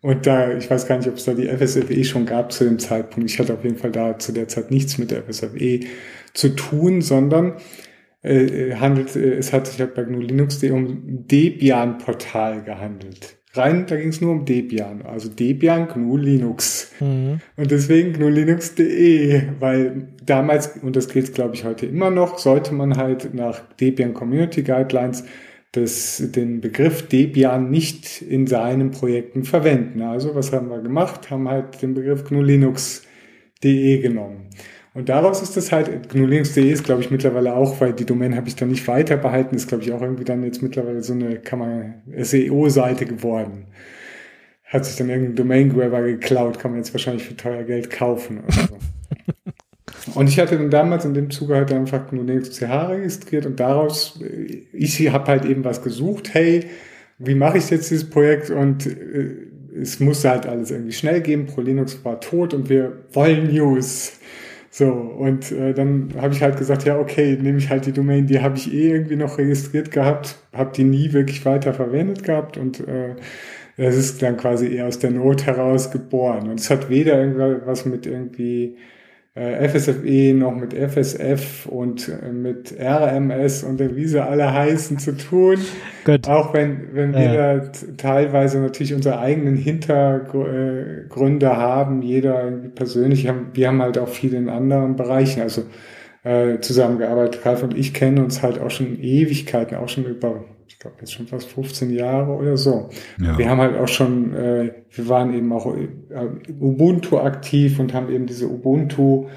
Und 0.03 0.25
da, 0.25 0.57
ich 0.57 0.71
weiß 0.71 0.87
gar 0.87 0.99
nicht, 0.99 1.09
ob 1.09 1.17
es 1.17 1.25
da 1.25 1.35
die 1.35 1.49
FSFE 1.49 2.05
schon 2.05 2.27
gab 2.27 2.53
zu 2.53 2.63
dem 2.63 2.79
Zeitpunkt. 2.79 3.29
Ich 3.29 3.41
hatte 3.41 3.55
auf 3.55 3.65
jeden 3.65 3.77
Fall 3.77 3.91
da 3.91 4.17
zu 4.21 4.31
der 4.31 4.47
Zeit 4.47 4.71
nichts 4.71 4.99
mit 4.99 5.11
der 5.11 5.25
FSFE 5.25 5.81
zu 6.33 6.51
tun, 6.51 7.03
sondern 7.03 7.55
äh, 8.23 8.75
handelt, 8.75 9.15
äh, 9.17 9.35
es 9.35 9.53
hat 9.53 9.67
sich 9.67 9.81
halt 9.81 9.95
bei 9.95 10.05
GNU 10.05 10.21
Linux.de 10.21 10.71
um 10.71 11.27
Debian-Portal 11.27 12.63
gehandelt. 12.65 13.39
Rein, 13.57 13.87
da 13.87 13.97
ging 13.97 14.09
es 14.09 14.21
nur 14.21 14.33
um 14.33 14.45
Debian, 14.45 15.03
also 15.03 15.29
Debian 15.29 15.89
GNU 15.89 16.17
Linux. 16.17 16.93
Mhm. 17.01 17.41
Und 17.57 17.71
deswegen 17.71 18.13
GNU 18.13 18.29
Linux.de, 18.29 19.43
weil 19.61 20.09
damals, 20.25 20.77
und 20.83 20.97
das 20.97 21.09
gilt 21.09 21.33
glaube 21.35 21.55
ich 21.55 21.65
heute 21.65 21.87
immer 21.87 22.11
noch, 22.11 22.39
sollte 22.39 22.75
man 22.75 22.97
halt 22.97 23.33
nach 23.35 23.61
Debian 23.81 24.15
Community 24.15 24.63
Guidelines 24.63 25.25
das, 25.73 26.23
den 26.33 26.61
Begriff 26.61 27.09
Debian 27.09 27.71
nicht 27.71 28.23
in 28.23 28.47
seinen 28.47 28.91
Projekten 28.91 29.45
verwenden. 29.45 30.03
Also 30.03 30.35
was 30.35 30.53
haben 30.53 30.71
wir 30.71 30.81
gemacht? 30.81 31.31
Haben 31.31 31.49
halt 31.49 31.81
den 31.83 31.95
Begriff 31.95 32.25
GNU 32.25 32.43
Linux.de 32.43 33.99
genommen. 34.01 34.49
Und 34.97 35.11
daraus 35.11 35.43
ist 35.43 35.59
das 35.59 35.73
halt, 35.73 36.09
gnulinux.de 36.09 36.73
ist, 36.73 36.83
glaube 36.83 37.03
ich, 37.03 37.11
mittlerweile 37.11 37.55
auch, 37.55 37.83
weil 37.83 37.93
die 37.93 38.07
Domain 38.07 38.35
habe 38.35 38.49
ich 38.49 38.57
dann 38.57 38.71
nicht 38.71 38.89
weiter 38.89 39.19
behalten, 39.19 39.55
ist, 39.55 39.69
glaube 39.69 39.85
ich, 39.85 39.93
auch 39.93 40.01
irgendwie 40.01 40.25
dann 40.25 40.43
jetzt 40.43 40.63
mittlerweile 40.63 41.03
so 41.03 41.13
eine 41.13 41.37
kann 41.37 41.59
man 41.59 41.95
SEO-Seite 42.17 43.05
geworden. 43.05 43.67
Hat 44.65 44.87
sich 44.87 44.97
dann 44.97 45.11
irgendein 45.11 45.37
Domain-Grabber 45.37 46.01
geklaut, 46.01 46.59
kann 46.59 46.71
man 46.71 46.81
jetzt 46.81 46.95
wahrscheinlich 46.95 47.25
für 47.25 47.37
teuer 47.37 47.65
Geld 47.65 47.91
kaufen 47.91 48.41
oder 48.43 48.53
so. 48.53 48.79
Und 50.19 50.31
ich 50.31 50.41
hatte 50.41 50.57
dann 50.57 50.71
damals 50.71 51.05
in 51.05 51.13
dem 51.13 51.29
Zuge 51.29 51.57
halt 51.57 51.71
einfach 51.75 52.11
nur 52.11 52.25
Linux 52.25 52.59
CH 52.59 52.89
registriert 52.89 53.45
und 53.45 53.59
daraus, 53.59 54.21
ich 54.73 55.11
habe 55.11 55.27
halt 55.27 55.45
eben 55.45 55.65
was 55.65 55.83
gesucht, 55.83 56.33
hey, 56.33 56.67
wie 57.19 57.35
mache 57.35 57.59
ich 57.59 57.69
jetzt 57.71 57.91
dieses 57.91 58.09
Projekt 58.09 58.51
und 58.51 58.87
äh, 58.87 59.35
es 59.81 60.01
musste 60.01 60.31
halt 60.31 60.47
alles 60.47 60.71
irgendwie 60.71 60.93
schnell 60.93 61.21
gehen, 61.21 61.47
ProLinux 61.47 62.05
war 62.05 62.21
tot 62.21 62.55
und 62.55 62.71
wir 62.71 63.05
wollen 63.13 63.53
News. 63.53 64.13
So, 64.79 64.93
und 64.93 65.53
äh, 65.53 65.73
dann 65.73 66.11
habe 66.21 66.35
ich 66.35 66.43
halt 66.43 66.59
gesagt, 66.59 66.85
ja, 66.85 66.99
okay, 66.99 67.39
nehme 67.41 67.57
ich 67.57 67.71
halt 67.71 67.87
die 67.87 67.93
Domain, 67.93 68.27
die 68.27 68.43
habe 68.43 68.59
ich 68.59 68.71
eh 68.75 68.91
irgendwie 68.91 69.17
noch 69.17 69.39
registriert 69.39 69.91
gehabt, 69.91 70.37
habe 70.53 70.71
die 70.77 70.85
nie 70.85 71.15
wirklich 71.15 71.47
weiter 71.47 71.73
verwendet 71.73 72.25
gehabt 72.25 72.59
und 72.59 72.81
äh, 72.87 73.15
das 73.79 73.97
ist 73.97 74.21
dann 74.21 74.37
quasi 74.37 74.75
eher 74.75 74.87
aus 74.87 74.99
der 74.99 75.13
Not 75.13 75.47
heraus 75.47 75.91
geboren. 75.91 76.51
Und 76.51 76.61
es 76.61 76.69
hat 76.69 76.91
weder 76.91 77.19
irgendwas 77.19 77.87
mit 77.87 78.05
irgendwie 78.05 78.77
FSFE 79.37 80.33
noch 80.33 80.55
mit 80.55 80.73
FSF 80.73 81.67
und 81.67 82.09
äh, 82.09 82.33
mit 82.33 82.75
RMS 82.81 83.65
und 83.65 83.79
wie 83.95 84.07
sie 84.07 84.25
alle 84.25 84.51
heißen 84.51 84.99
zu 84.99 85.13
tun. 85.13 85.59
Gut. 86.07 86.27
Auch 86.27 86.55
wenn, 86.55 86.95
wenn 86.95 87.13
wir 87.13 87.35
ja. 87.35 87.57
da 87.59 87.71
teilweise 87.99 88.61
natürlich 88.61 88.95
unsere 88.95 89.19
eigenen 89.19 89.57
Hintergründe 89.57 91.55
haben, 91.55 92.01
jeder 92.01 92.51
persönlich, 92.75 93.31
wir 93.53 93.69
haben 93.69 93.83
halt 93.83 93.99
auch 93.99 94.09
viele 94.09 94.39
in 94.39 94.49
anderen 94.49 94.97
Bereichen, 94.97 95.43
also 95.43 95.65
äh, 96.25 96.59
zusammengearbeitet. 96.61 97.45
Ralf 97.45 97.63
und 97.63 97.77
ich 97.77 97.93
kennen 97.93 98.19
uns 98.19 98.43
halt 98.43 98.59
auch 98.59 98.71
schon 98.71 98.99
Ewigkeiten, 98.99 99.77
auch 99.77 99.91
schon 99.91 100.07
über 100.07 100.47
ich 100.67 100.79
glaube 100.79 100.97
jetzt 101.01 101.13
schon 101.13 101.27
fast 101.27 101.49
15 101.49 101.91
Jahre 101.91 102.33
oder 102.33 102.57
so. 102.57 102.89
Ja. 103.21 103.39
Wir 103.39 103.49
haben 103.49 103.61
halt 103.61 103.77
auch 103.77 103.89
schon, 103.89 104.35
äh, 104.35 104.73
wir 104.91 105.09
waren 105.09 105.35
eben 105.35 105.53
auch 105.53 105.67
äh, 105.75 105.89
Ubuntu 106.61 107.19
aktiv 107.19 107.79
und 107.79 107.95
haben 107.95 108.11
eben 108.11 108.27
diese 108.27 108.49
Ubuntu 108.49 109.29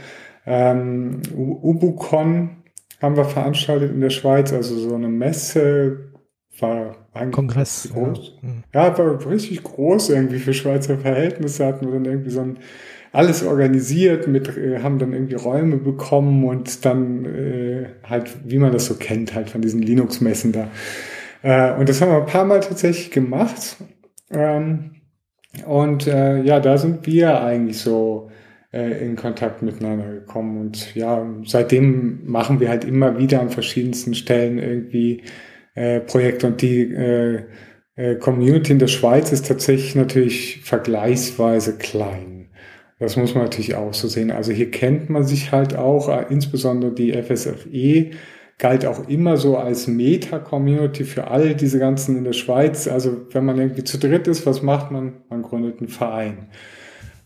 ähm, 0.45 1.21
UbuCon 1.35 2.57
haben 3.01 3.15
wir 3.15 3.25
veranstaltet 3.25 3.91
in 3.91 4.01
der 4.01 4.09
Schweiz, 4.09 4.51
also 4.51 4.77
so 4.77 4.95
eine 4.95 5.07
Messe 5.07 6.11
war 6.59 6.95
eigentlich 7.13 7.35
Kongress 7.35 7.89
groß. 7.93 8.39
Ja. 8.41 8.49
Mhm. 8.49 8.63
ja, 8.73 8.97
war 8.97 9.25
richtig 9.29 9.63
groß 9.63 10.09
irgendwie 10.09 10.39
für 10.39 10.53
Schweizer 10.53 10.97
Verhältnisse 10.97 11.65
hatten 11.65 11.85
wir 11.85 11.93
dann 11.93 12.05
irgendwie 12.05 12.31
so 12.31 12.41
ein 12.41 12.59
alles 13.11 13.43
organisiert, 13.43 14.27
mit, 14.27 14.55
äh, 14.55 14.81
haben 14.83 14.99
dann 14.99 15.13
irgendwie 15.13 15.35
Räume 15.35 15.77
bekommen 15.77 16.45
und 16.45 16.85
dann 16.85 17.25
äh, 17.25 17.87
halt, 18.03 18.29
wie 18.45 18.59
man 18.59 18.71
das 18.71 18.85
so 18.85 18.95
kennt, 18.95 19.33
halt 19.33 19.49
von 19.49 19.61
diesen 19.61 19.81
Linux-Messen 19.81 20.51
da. 20.51 20.67
Äh, 21.41 21.73
und 21.73 21.89
das 21.89 22.01
haben 22.01 22.11
wir 22.11 22.19
ein 22.19 22.25
paar 22.25 22.45
Mal 22.45 22.59
tatsächlich 22.59 23.11
gemacht. 23.11 23.77
Ähm, 24.31 24.95
und 25.65 26.07
äh, 26.07 26.41
ja, 26.43 26.59
da 26.59 26.77
sind 26.77 27.05
wir 27.07 27.41
eigentlich 27.41 27.79
so 27.79 28.29
äh, 28.71 29.05
in 29.05 29.15
Kontakt 29.15 29.61
miteinander 29.61 30.11
gekommen. 30.11 30.59
Und 30.59 30.95
ja, 30.95 31.25
seitdem 31.45 32.21
machen 32.25 32.59
wir 32.59 32.69
halt 32.69 32.85
immer 32.85 33.17
wieder 33.17 33.41
an 33.41 33.49
verschiedensten 33.49 34.13
Stellen 34.13 34.59
irgendwie 34.59 35.23
äh, 35.75 35.99
Projekte. 36.01 36.47
Und 36.47 36.61
die 36.61 36.81
äh, 36.81 37.43
äh, 37.95 38.15
Community 38.15 38.71
in 38.71 38.79
der 38.79 38.87
Schweiz 38.87 39.31
ist 39.31 39.47
tatsächlich 39.47 39.95
natürlich 39.95 40.61
vergleichsweise 40.63 41.77
klein. 41.77 42.49
Das 42.99 43.15
muss 43.15 43.33
man 43.33 43.45
natürlich 43.45 43.75
auch 43.75 43.93
so 43.93 44.07
sehen. 44.07 44.29
Also 44.29 44.51
hier 44.51 44.71
kennt 44.71 45.09
man 45.09 45.23
sich 45.23 45.51
halt 45.51 45.75
auch, 45.75 46.09
äh, 46.09 46.25
insbesondere 46.29 46.93
die 46.93 47.13
FSFE 47.13 48.11
galt 48.59 48.85
auch 48.85 49.07
immer 49.07 49.37
so 49.37 49.57
als 49.57 49.87
Meta-Community 49.87 51.05
für 51.05 51.27
all 51.27 51.55
diese 51.55 51.79
ganzen 51.79 52.17
in 52.17 52.25
der 52.25 52.33
Schweiz. 52.33 52.87
Also 52.87 53.25
wenn 53.31 53.45
man 53.45 53.57
irgendwie 53.57 53.85
zu 53.85 53.97
dritt 53.97 54.27
ist, 54.27 54.45
was 54.45 54.61
macht 54.61 54.91
man? 54.91 55.13
Man 55.29 55.41
gründet 55.41 55.79
einen 55.79 55.87
Verein. 55.87 56.49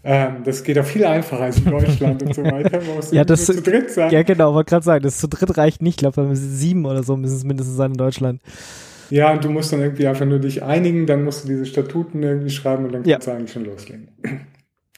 Ähm, 0.05 0.43
das 0.43 0.63
geht 0.63 0.77
auch 0.77 0.85
viel 0.85 1.05
einfacher 1.05 1.43
als 1.43 1.57
in 1.57 1.71
Deutschland 1.71 2.21
und 2.21 2.35
so 2.35 2.43
weiter. 2.43 2.79
Ja, 3.11 3.23
das 3.23 3.45
zu 3.45 3.61
dritt 3.61 3.89
sein. 3.89 4.11
Ja, 4.11 4.21
genau, 4.21 4.53
wollte 4.53 4.69
gerade 4.69 4.85
sagen, 4.85 5.03
das 5.03 5.17
zu 5.17 5.27
dritt 5.27 5.57
reicht 5.57 5.81
nicht. 5.81 5.93
Ich 5.93 5.97
glaube, 5.97 6.29
wir 6.29 6.35
sieben 6.35 6.85
oder 6.85 7.03
so 7.03 7.17
müssen 7.17 7.35
es 7.35 7.43
mindestens 7.43 7.77
sein 7.77 7.91
in 7.91 7.97
Deutschland. 7.97 8.41
Ja, 9.09 9.31
und 9.31 9.43
du 9.43 9.49
musst 9.49 9.71
dann 9.73 9.81
irgendwie 9.81 10.07
einfach 10.07 10.25
nur 10.25 10.39
dich 10.39 10.61
einigen, 10.61 11.07
dann 11.07 11.23
musst 11.23 11.43
du 11.43 11.47
diese 11.47 11.65
Statuten 11.65 12.21
irgendwie 12.21 12.49
schreiben 12.49 12.85
und 12.85 12.93
dann 12.93 13.03
ja. 13.05 13.15
kannst 13.15 13.27
du 13.27 13.31
eigentlich 13.31 13.51
schon 13.51 13.65
loslegen. 13.65 14.09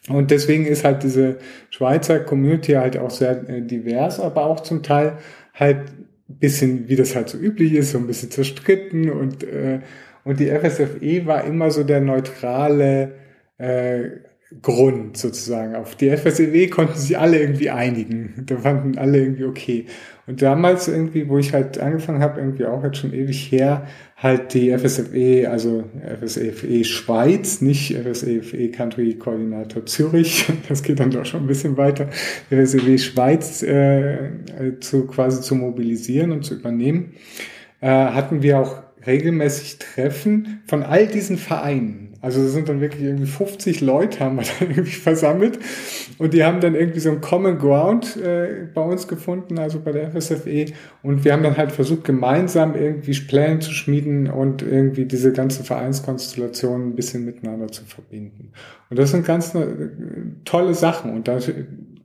Und 0.09 0.31
deswegen 0.31 0.65
ist 0.65 0.83
halt 0.83 1.03
diese 1.03 1.37
Schweizer 1.69 2.19
Community 2.19 2.73
halt 2.73 2.97
auch 2.97 3.09
sehr 3.09 3.47
äh, 3.49 3.61
divers, 3.61 4.19
aber 4.19 4.45
auch 4.45 4.59
zum 4.59 4.83
Teil 4.83 5.17
halt 5.53 5.79
bisschen, 6.27 6.87
wie 6.89 6.95
das 6.95 7.15
halt 7.15 7.29
so 7.29 7.37
üblich 7.37 7.73
ist, 7.73 7.91
so 7.91 7.97
ein 7.97 8.07
bisschen 8.07 8.31
zerstritten 8.31 9.09
und, 9.09 9.43
äh, 9.43 9.79
und 10.23 10.39
die 10.39 10.49
FSFE 10.49 11.25
war 11.25 11.43
immer 11.43 11.69
so 11.71 11.83
der 11.83 12.01
neutrale 12.01 13.13
äh, 13.57 14.09
Grund 14.61 15.17
sozusagen. 15.17 15.75
Auf 15.75 15.95
die 15.95 16.15
FSEW 16.15 16.67
konnten 16.69 16.97
sich 16.97 17.17
alle 17.17 17.39
irgendwie 17.39 17.71
einigen. 17.71 18.43
Da 18.45 18.57
fanden 18.57 18.97
alle 18.97 19.19
irgendwie 19.19 19.45
okay. 19.45 19.85
Und 20.27 20.41
damals 20.41 20.87
irgendwie, 20.87 21.27
wo 21.29 21.37
ich 21.37 21.53
halt 21.53 21.79
angefangen 21.79 22.21
habe, 22.21 22.39
irgendwie 22.39 22.65
auch 22.65 22.83
jetzt 22.83 22.97
schon 22.97 23.13
ewig 23.13 23.51
her, 23.51 23.87
halt 24.17 24.53
die 24.53 24.75
FSFE, 24.75 25.49
also 25.49 25.83
FSFE 26.19 26.83
Schweiz, 26.83 27.61
nicht 27.61 27.95
FSFE 27.95 28.69
Country 28.69 29.15
Koordinator 29.15 29.85
Zürich, 29.85 30.47
das 30.69 30.81
geht 30.81 30.99
dann 30.99 31.11
doch 31.11 31.25
schon 31.25 31.41
ein 31.41 31.47
bisschen 31.47 31.77
weiter, 31.77 32.09
FSFE 32.49 32.97
Schweiz 32.97 33.61
äh, 33.61 34.31
zu 34.79 35.05
quasi 35.05 35.41
zu 35.41 35.55
mobilisieren 35.55 36.31
und 36.31 36.43
zu 36.43 36.55
übernehmen, 36.55 37.13
äh, 37.81 37.87
hatten 37.87 38.41
wir 38.41 38.59
auch 38.59 38.81
regelmäßig 39.05 39.77
Treffen 39.77 40.61
von 40.65 40.81
all 40.81 41.07
diesen 41.07 41.37
Vereinen. 41.37 42.04
Also 42.25 42.41
es 42.41 42.53
sind 42.53 42.67
dann 42.69 42.81
wirklich 42.81 43.03
irgendwie 43.03 43.27
50 43.27 43.81
Leute 43.81 44.19
haben 44.19 44.37
wir 44.37 44.45
dann 44.59 44.69
irgendwie 44.71 44.89
versammelt 44.89 45.59
und 46.17 46.33
die 46.33 46.43
haben 46.43 46.59
dann 46.59 46.73
irgendwie 46.73 46.99
so 46.99 47.11
ein 47.11 47.21
Common 47.21 47.59
Ground 47.59 48.17
äh, 48.17 48.67
bei 48.73 48.81
uns 48.81 49.07
gefunden, 49.07 49.59
also 49.59 49.79
bei 49.79 49.91
der 49.91 50.09
FSFE 50.09 50.73
und 51.03 51.23
wir 51.23 51.33
haben 51.33 51.43
dann 51.43 51.55
halt 51.55 51.71
versucht 51.71 52.03
gemeinsam 52.03 52.73
irgendwie 52.73 53.13
Pläne 53.13 53.59
zu 53.59 53.71
schmieden 53.71 54.27
und 54.27 54.63
irgendwie 54.63 55.05
diese 55.05 55.33
ganze 55.33 55.63
Vereinskonstellation 55.63 56.89
ein 56.89 56.95
bisschen 56.95 57.25
miteinander 57.25 57.67
zu 57.67 57.85
verbinden. 57.85 58.53
Und 58.89 58.97
das 58.97 59.11
sind 59.11 59.23
ganz 59.23 59.53
äh, 59.53 59.67
tolle 60.45 60.73
Sachen 60.73 61.13
und 61.13 61.27
da 61.27 61.37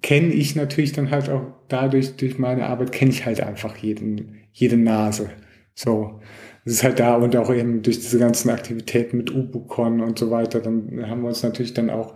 kenne 0.03 0.35
ich 0.35 0.55
natürlich 0.55 0.93
dann 0.93 1.11
halt 1.11 1.31
auch 1.31 1.47
dadurch 1.68 2.16
durch 2.16 2.39
meine 2.39 2.66
Arbeit 2.66 2.93
kenne 2.93 3.11
ich 3.11 3.25
halt 3.25 3.41
einfach 3.41 3.75
jeden 3.79 4.37
jede 4.53 4.77
Nase. 4.77 5.31
So 5.75 6.21
es 6.65 6.75
ist 6.75 6.85
halt 6.85 7.01
da 7.01 7.17
und 7.17 7.35
auch 7.37 7.53
eben 7.53 7.83
durch 7.83 8.01
diese 8.01 8.19
ganzen 8.19 8.51
Aktivitäten 8.51 9.17
mit 9.17 9.35
Ubucon 9.35 10.01
und 10.01 10.19
so 10.19 10.31
weiter, 10.31 10.61
dann 10.61 11.07
haben 11.09 11.23
wir 11.23 11.29
uns 11.29 11.43
natürlich 11.43 11.75
dann 11.75 11.91
auch 11.91 12.15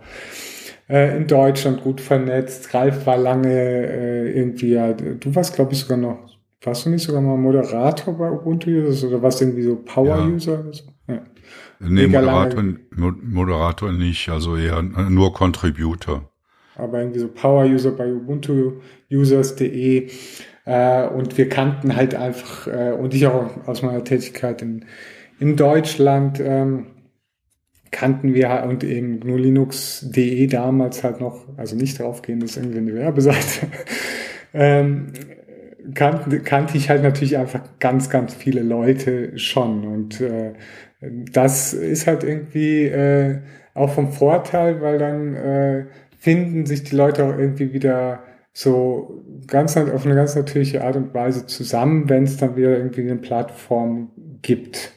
äh, 0.89 1.17
in 1.17 1.27
Deutschland 1.27 1.81
gut 1.81 2.01
vernetzt. 2.01 2.73
Ralf 2.73 3.05
war 3.05 3.17
lange 3.17 3.49
äh, 3.49 4.37
irgendwie, 4.37 4.73
ja, 4.73 4.93
du 4.93 5.35
warst 5.35 5.55
glaube 5.55 5.73
ich 5.73 5.79
sogar 5.79 5.97
noch, 5.97 6.37
warst 6.61 6.85
du 6.85 6.89
nicht 6.89 7.03
sogar 7.03 7.21
mal 7.21 7.37
Moderator 7.37 8.17
bei 8.17 8.29
Ubuntu 8.29 8.69
Users 8.69 9.03
oder 9.03 9.21
warst 9.21 9.41
du 9.41 9.45
irgendwie 9.45 9.63
so 9.63 9.75
Power 9.77 10.25
User? 10.27 10.63
Ja. 10.65 10.73
So? 10.73 10.83
Ja. 11.07 11.21
Nee, 11.79 12.07
Moderator, 12.07 12.63
Moderator 12.91 13.91
nicht, 13.91 14.29
also 14.29 14.55
eher 14.55 14.81
nur 14.81 15.33
Contributor. 15.33 16.29
Aber 16.77 16.99
irgendwie 16.99 17.19
so 17.19 17.27
Power 17.27 17.65
User 17.65 17.91
bei 17.91 18.11
Ubuntu 18.11 18.73
Users.de 19.11 20.09
äh, 20.65 21.07
und 21.07 21.37
wir 21.37 21.49
kannten 21.49 21.95
halt 21.95 22.15
einfach, 22.15 22.67
äh, 22.67 22.91
und 22.91 23.13
ich 23.13 23.27
auch 23.27 23.67
aus 23.67 23.81
meiner 23.81 24.03
Tätigkeit 24.03 24.61
in, 24.61 24.85
in 25.39 25.55
Deutschland, 25.55 26.39
ähm, 26.39 26.87
kannten 27.91 28.33
wir 28.33 28.63
und 28.67 28.83
eben 28.83 29.21
GNU 29.21 29.37
Linux.de 29.37 30.47
damals 30.47 31.03
halt 31.03 31.21
noch, 31.21 31.45
also 31.55 31.77
nicht 31.77 31.99
draufgehen, 31.99 32.41
das 32.41 32.51
ist 32.51 32.57
irgendwie 32.57 32.79
eine 32.79 32.93
Werbeseite, 32.93 33.67
ähm, 34.53 35.13
kannte, 35.93 36.39
kannte 36.41 36.77
ich 36.77 36.89
halt 36.89 37.03
natürlich 37.03 37.37
einfach 37.37 37.61
ganz, 37.79 38.09
ganz 38.09 38.33
viele 38.33 38.63
Leute 38.63 39.37
schon. 39.37 39.85
Und 39.85 40.19
äh, 40.19 40.53
das 41.31 41.73
ist 41.73 42.07
halt 42.07 42.23
irgendwie 42.23 42.83
äh, 42.85 43.39
auch 43.73 43.91
vom 43.91 44.11
Vorteil, 44.11 44.81
weil 44.81 44.97
dann 44.97 45.35
äh, 45.35 45.85
finden 46.17 46.65
sich 46.65 46.83
die 46.83 46.95
Leute 46.95 47.23
auch 47.23 47.37
irgendwie 47.37 47.71
wieder 47.71 48.24
so 48.57 49.21
ganz 49.47 49.75
auf 49.75 50.05
eine 50.05 50.15
ganz 50.15 50.33
natürliche 50.33 50.81
Art 50.81 50.95
und 50.95 51.13
Weise 51.13 51.45
zusammen, 51.45 52.07
wenn 52.07 52.23
es 52.23 52.37
dann 52.37 52.55
wieder 52.55 52.77
irgendwie 52.77 53.01
eine 53.01 53.17
Plattform 53.17 54.11
gibt. 54.41 54.93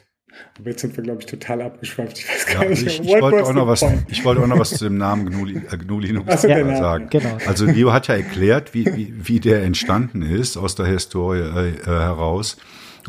Aber 0.57 0.69
jetzt 0.69 0.79
sind 0.79 0.95
wir, 0.95 1.03
glaube 1.03 1.19
ich, 1.19 1.25
total 1.25 1.61
abgeschweift. 1.61 2.19
Ich 2.19 2.29
weiß 2.29 2.45
gar 2.45 2.63
ja, 2.63 2.69
nicht. 2.69 2.87
Ich, 2.87 3.01
ich 3.01 3.21
wollte 3.21 3.43
auch, 3.43 3.53
noch 3.53 3.67
was, 3.67 3.85
ich 4.07 4.23
wollte 4.23 4.41
auch 4.41 4.47
noch 4.47 4.59
was 4.59 4.69
zu 4.69 4.85
dem 4.85 4.97
Namen 4.97 5.29
GNU, 5.29 5.47
äh, 5.47 5.99
Linux 5.99 6.41
so, 6.41 6.47
ja, 6.47 6.77
sagen. 6.77 7.07
Genau. 7.09 7.37
Also 7.47 7.65
Leo 7.65 7.91
hat 7.91 8.07
ja 8.07 8.15
erklärt, 8.15 8.73
wie, 8.73 8.85
wie, 8.85 9.13
wie 9.17 9.41
der 9.41 9.63
entstanden 9.63 10.21
ist 10.21 10.55
aus 10.55 10.75
der 10.75 10.85
Historie 10.85 11.39
äh, 11.39 11.85
heraus. 11.85 12.55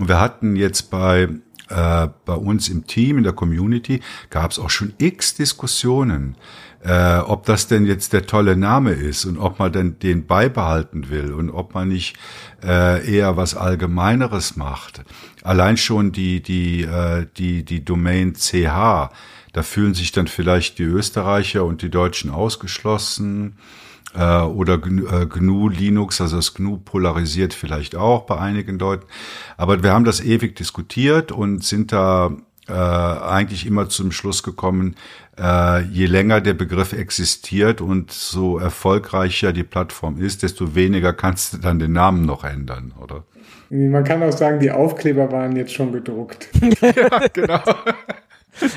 Und 0.01 0.09
wir 0.09 0.19
hatten 0.19 0.57
jetzt 0.57 0.91
bei 0.91 1.29
äh, 1.71 2.09
bei 2.25 2.35
uns 2.35 2.69
im 2.69 2.87
Team, 2.87 3.19
in 3.19 3.25
der 3.25 3.33
Community, 3.33 4.01
gab 4.29 4.51
es 4.51 4.59
auch 4.59 4.71
schon 4.71 4.93
x 4.99 5.35
Diskussionen 5.35 6.37
äh, 6.83 7.19
ob 7.19 7.45
das 7.45 7.67
denn 7.67 7.85
jetzt 7.87 8.13
der 8.13 8.27
tolle 8.27 8.57
Name 8.57 8.93
ist 8.93 9.25
und 9.25 9.39
ob 9.39 9.59
man 9.59 9.73
denn 9.73 9.99
den 9.99 10.27
beibehalten 10.27 11.11
will 11.11 11.33
und 11.33 11.51
ob 11.51 11.75
man 11.75 11.89
nicht 11.89 12.17
äh, 12.65 13.07
eher 13.07 13.37
was 13.37 13.55
Allgemeineres 13.55 14.57
macht. 14.57 15.03
Allein 15.43 15.77
schon 15.77 16.13
die, 16.13 16.43
die, 16.43 16.83
äh, 16.83 17.27
die, 17.37 17.65
die 17.65 17.85
Domain 17.85 18.35
CH, 18.35 19.11
da 19.53 19.63
fühlen 19.63 19.95
sich 19.95 20.13
dann 20.13 20.27
vielleicht 20.27 20.79
die 20.79 20.85
Österreicher 20.85 21.65
und 21.65 21.83
die 21.83 21.91
Deutschen 21.91 22.31
ausgeschlossen. 22.31 23.57
Äh, 24.15 24.41
oder 24.43 24.79
GNU 24.79 25.71
äh, 25.71 25.75
Linux, 25.75 26.21
also 26.21 26.37
das 26.37 26.55
GNU 26.55 26.79
polarisiert 26.79 27.55
vielleicht 27.55 27.97
auch 27.97 28.23
bei 28.23 28.39
einigen 28.39 28.79
Leuten. 28.79 29.07
Aber 29.57 29.83
wir 29.83 29.93
haben 29.93 30.05
das 30.05 30.21
ewig 30.21 30.57
diskutiert 30.57 31.33
und 31.33 31.65
sind 31.65 31.93
da 31.93 32.33
äh, 32.69 32.73
eigentlich 32.73 33.67
immer 33.67 33.89
zum 33.89 34.13
Schluss 34.13 34.43
gekommen, 34.43 34.97
äh, 35.39 35.83
je 35.85 36.07
länger 36.07 36.41
der 36.41 36.55
Begriff 36.55 36.93
existiert 36.93 37.81
und 37.81 38.13
so 38.13 38.59
erfolgreicher 38.59 39.53
die 39.53 39.65
Plattform 39.65 40.21
ist, 40.21 40.43
desto 40.43 40.75
weniger 40.75 41.13
kannst 41.13 41.53
du 41.53 41.59
dann 41.59 41.79
den 41.79 41.93
Namen 41.93 42.27
noch 42.27 42.45
ändern, 42.45 42.93
oder? 43.01 43.25
Man 43.71 44.03
kann 44.03 44.23
auch 44.23 44.33
sagen, 44.33 44.59
die 44.59 44.71
Aufkleber 44.71 45.31
waren 45.31 45.55
jetzt 45.55 45.73
schon 45.73 45.93
gedruckt. 45.93 46.49
ja, 46.81 47.27
genau. 47.33 47.61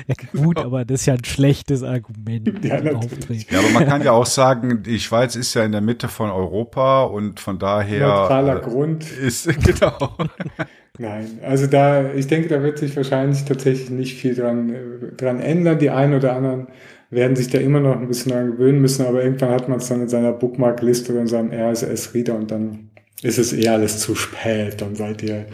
Ja, 0.07 0.15
gut, 0.34 0.55
genau. 0.55 0.67
aber 0.67 0.86
das 0.86 1.01
ist 1.01 1.05
ja 1.07 1.13
ein 1.13 1.24
schlechtes 1.24 1.84
Argument. 1.84 2.63
Ja, 2.63 2.82
ja, 2.82 2.91
aber 2.91 3.69
man 3.74 3.86
kann 3.86 4.03
ja 4.03 4.11
auch 4.11 4.26
sagen, 4.26 4.84
die 4.84 4.99
Schweiz 4.99 5.36
ist 5.36 5.53
ja 5.53 5.63
in 5.63 5.71
der 5.71 5.82
Mitte 5.82 6.07
von 6.07 6.30
Europa 6.30 7.03
und 7.03 7.39
von 7.39 7.59
daher. 7.59 8.07
Neutraler 8.07 8.57
äh, 8.57 8.61
Grund. 8.61 9.11
Ist, 9.11 9.47
genau. 9.63 10.15
Nein, 10.99 11.39
also 11.41 11.65
da, 11.65 12.13
ich 12.13 12.28
denke, 12.28 12.49
da 12.49 12.61
wird 12.61 12.78
sich 12.78 12.95
wahrscheinlich 12.95 13.45
tatsächlich 13.45 13.89
nicht 13.89 14.15
viel 14.15 14.36
dran, 14.36 14.76
dran 15.17 15.39
ändern. 15.39 15.80
Die 15.80 15.89
einen 15.89 16.13
oder 16.13 16.36
anderen 16.36 16.67
werden 17.09 17.36
sich 17.36 17.49
da 17.49 17.57
immer 17.57 17.80
noch 17.80 17.99
ein 17.99 18.07
bisschen 18.07 18.32
dran 18.32 18.51
gewöhnen 18.51 18.80
müssen, 18.80 19.05
aber 19.05 19.24
irgendwann 19.24 19.49
hat 19.49 19.69
man 19.69 19.80
es 19.80 19.88
dann 19.88 20.01
in 20.01 20.09
seiner 20.09 20.34
Bookmark-Liste 20.34 21.11
oder 21.11 21.21
in 21.21 21.28
seinem 21.28 21.51
RSS-Reader 21.51 22.36
und 22.36 22.51
dann 22.51 22.89
ist 23.24 23.39
es 23.39 23.53
eh 23.53 23.67
alles 23.69 23.99
zu 23.99 24.15
spät. 24.15 24.82
Dann 24.82 24.95
seid 24.95 25.24
ihr 25.24 25.45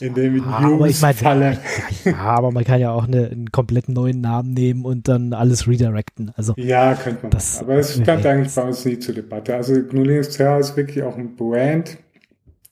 in 0.00 0.14
dem 0.14 0.42
ah, 0.44 0.74
aber 0.74 0.88
ich 0.88 1.00
meine, 1.00 1.14
Falle. 1.14 1.58
Ja, 2.04 2.16
aber 2.16 2.50
man 2.50 2.64
kann 2.64 2.80
ja 2.80 2.92
auch 2.92 3.04
eine, 3.04 3.28
einen 3.28 3.52
komplett 3.52 3.88
neuen 3.88 4.20
Namen 4.20 4.52
nehmen 4.52 4.84
und 4.84 5.08
dann 5.08 5.32
alles 5.32 5.66
redirecten. 5.66 6.32
Also 6.36 6.54
ja, 6.56 6.94
könnte 6.94 7.22
man. 7.22 7.30
Das, 7.30 7.60
aber 7.60 7.74
es 7.74 7.94
stand 7.94 8.26
eigentlich 8.26 8.54
bei 8.54 8.62
uns 8.62 8.84
nie 8.84 8.98
zur 8.98 9.14
Debatte. 9.14 9.54
Also 9.54 9.74
GNU 9.74 10.02
Linux 10.02 10.30
Terra 10.30 10.58
ist 10.58 10.76
wirklich 10.76 11.02
auch 11.02 11.16
ein 11.16 11.36
Brand 11.36 11.98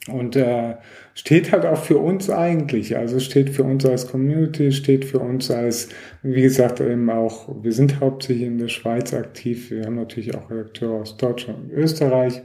und 0.08 0.34
äh, 0.34 0.74
steht 1.14 1.52
halt 1.52 1.64
auch 1.64 1.82
für 1.82 1.98
uns 1.98 2.28
eigentlich. 2.28 2.96
Also 2.96 3.20
steht 3.20 3.50
für 3.50 3.64
uns 3.64 3.86
als 3.86 4.08
Community, 4.08 4.72
steht 4.72 5.04
für 5.04 5.20
uns 5.20 5.50
als, 5.50 5.88
wie 6.22 6.42
gesagt, 6.42 6.80
eben 6.80 7.08
auch, 7.10 7.48
wir 7.62 7.72
sind 7.72 8.00
hauptsächlich 8.00 8.46
in 8.46 8.58
der 8.58 8.68
Schweiz 8.68 9.14
aktiv. 9.14 9.70
Wir 9.70 9.84
haben 9.84 9.96
natürlich 9.96 10.34
auch 10.34 10.50
Redakteure 10.50 11.02
aus 11.02 11.16
Deutschland 11.16 11.58
und 11.64 11.70
Österreich. 11.70 12.42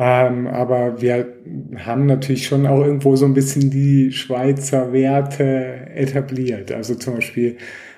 Ähm, 0.00 0.46
aber 0.46 1.00
wir 1.00 1.26
haben 1.76 2.06
natürlich 2.06 2.46
schon 2.46 2.66
auch 2.66 2.84
irgendwo 2.84 3.16
so 3.16 3.24
ein 3.24 3.34
bisschen 3.34 3.68
die 3.68 4.12
Schweizer 4.12 4.92
Werte 4.92 5.90
etabliert. 5.92 6.70
Also 6.70 6.94
zum 6.94 7.16
Beispiel 7.16 7.56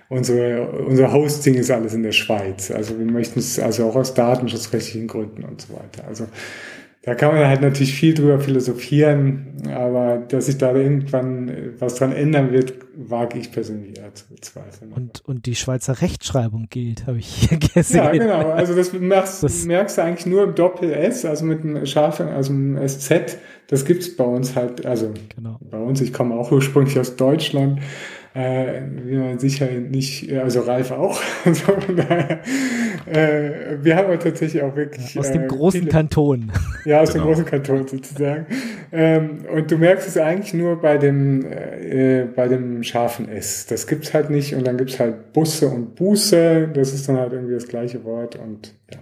unsere, 0.08 0.66
unser 0.70 1.12
Hosting 1.12 1.54
ist 1.54 1.70
alles 1.70 1.92
in 1.92 2.02
der 2.02 2.12
Schweiz. 2.12 2.70
Also 2.70 2.98
wir 2.98 3.04
möchten 3.04 3.38
es 3.38 3.58
also 3.60 3.86
auch 3.86 3.96
aus 3.96 4.14
datenschutzrechtlichen 4.14 5.08
Gründen 5.08 5.44
und 5.44 5.60
so 5.60 5.74
weiter. 5.74 6.08
Also 6.08 6.24
da 7.02 7.14
kann 7.14 7.34
man 7.34 7.46
halt 7.46 7.62
natürlich 7.62 7.94
viel 7.94 8.12
drüber 8.12 8.40
philosophieren, 8.40 9.62
aber 9.74 10.18
dass 10.18 10.46
sich 10.46 10.58
da 10.58 10.74
irgendwann 10.74 11.72
was 11.78 11.94
dran 11.94 12.12
ändern 12.12 12.52
wird, 12.52 12.74
wage 12.94 13.38
ich 13.38 13.50
persönlich 13.52 13.98
eher 13.98 14.14
zu 14.14 14.28
bezweifeln. 14.28 14.92
Und, 14.92 15.24
und 15.24 15.46
die 15.46 15.54
Schweizer 15.54 16.02
Rechtschreibung 16.02 16.66
gilt, 16.68 17.06
habe 17.06 17.16
ich 17.18 17.26
hier 17.26 17.58
gesehen. 17.74 18.04
Ja, 18.04 18.10
genau. 18.10 18.50
Also 18.50 18.74
das 18.74 18.92
merkst, 18.92 19.42
das 19.42 19.64
merkst 19.64 19.96
du 19.96 20.02
eigentlich 20.02 20.26
nur 20.26 20.44
im 20.44 20.54
Doppel-S, 20.54 21.24
also 21.24 21.46
mit 21.46 21.62
einem 21.62 21.86
scharfen, 21.86 22.28
also 22.28 22.52
einem 22.52 22.86
SZ. 22.86 23.38
Das 23.68 23.86
gibt's 23.86 24.14
bei 24.14 24.24
uns 24.24 24.54
halt, 24.54 24.84
also 24.84 25.14
genau. 25.34 25.58
bei 25.70 25.78
uns, 25.78 26.02
ich 26.02 26.12
komme 26.12 26.34
auch 26.34 26.52
ursprünglich 26.52 26.98
aus 26.98 27.16
Deutschland 27.16 27.80
äh, 28.34 28.82
wie 29.04 29.16
man 29.16 29.38
sicher 29.38 29.66
nicht, 29.66 30.32
also 30.32 30.60
Ralf 30.60 30.90
auch. 30.92 31.20
Also 31.44 31.72
von 31.72 31.96
daher, 31.96 32.40
äh, 33.06 33.78
wir 33.82 33.96
haben 33.96 34.06
aber 34.06 34.18
tatsächlich 34.18 34.62
auch 34.62 34.76
wirklich. 34.76 35.18
aus 35.18 35.32
dem 35.32 35.44
äh, 35.44 35.46
großen 35.46 35.80
viele, 35.80 35.90
Kanton. 35.90 36.52
Ja, 36.84 37.00
aus 37.00 37.12
genau. 37.12 37.24
dem 37.24 37.28
großen 37.28 37.44
Kanton 37.46 37.88
sozusagen. 37.88 38.46
Ähm, 38.92 39.38
und 39.52 39.70
du 39.70 39.78
merkst 39.78 40.06
es 40.06 40.16
eigentlich 40.18 40.54
nur 40.54 40.80
bei 40.80 40.98
dem, 40.98 41.44
äh, 41.44 42.26
bei 42.36 42.46
dem 42.46 42.82
scharfen 42.82 43.28
S. 43.28 43.66
Das 43.66 43.86
gibt's 43.86 44.12
halt 44.12 44.30
nicht. 44.30 44.54
Und 44.54 44.66
dann 44.66 44.76
gibt's 44.76 45.00
halt 45.00 45.32
Busse 45.32 45.68
und 45.68 45.94
Buße. 45.94 46.68
Das 46.74 46.92
ist 46.92 47.08
dann 47.08 47.16
halt 47.16 47.32
irgendwie 47.32 47.54
das 47.54 47.66
gleiche 47.66 48.04
Wort 48.04 48.36
und 48.36 48.74
ja 48.92 48.98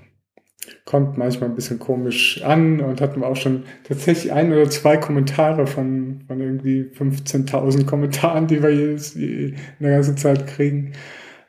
kommt 0.84 1.18
manchmal 1.18 1.48
ein 1.48 1.54
bisschen 1.54 1.78
komisch 1.78 2.42
an 2.42 2.80
und 2.80 3.00
hatten 3.00 3.22
auch 3.22 3.36
schon 3.36 3.64
tatsächlich 3.84 4.32
ein 4.32 4.52
oder 4.52 4.68
zwei 4.70 4.96
Kommentare 4.96 5.66
von, 5.66 6.24
von 6.26 6.40
irgendwie 6.40 6.82
15.000 6.82 7.86
Kommentaren, 7.86 8.46
die 8.46 8.62
wir 8.62 8.70
jedes, 8.70 9.14
in 9.14 9.56
der 9.80 9.92
ganzen 9.92 10.16
Zeit 10.16 10.46
kriegen. 10.46 10.92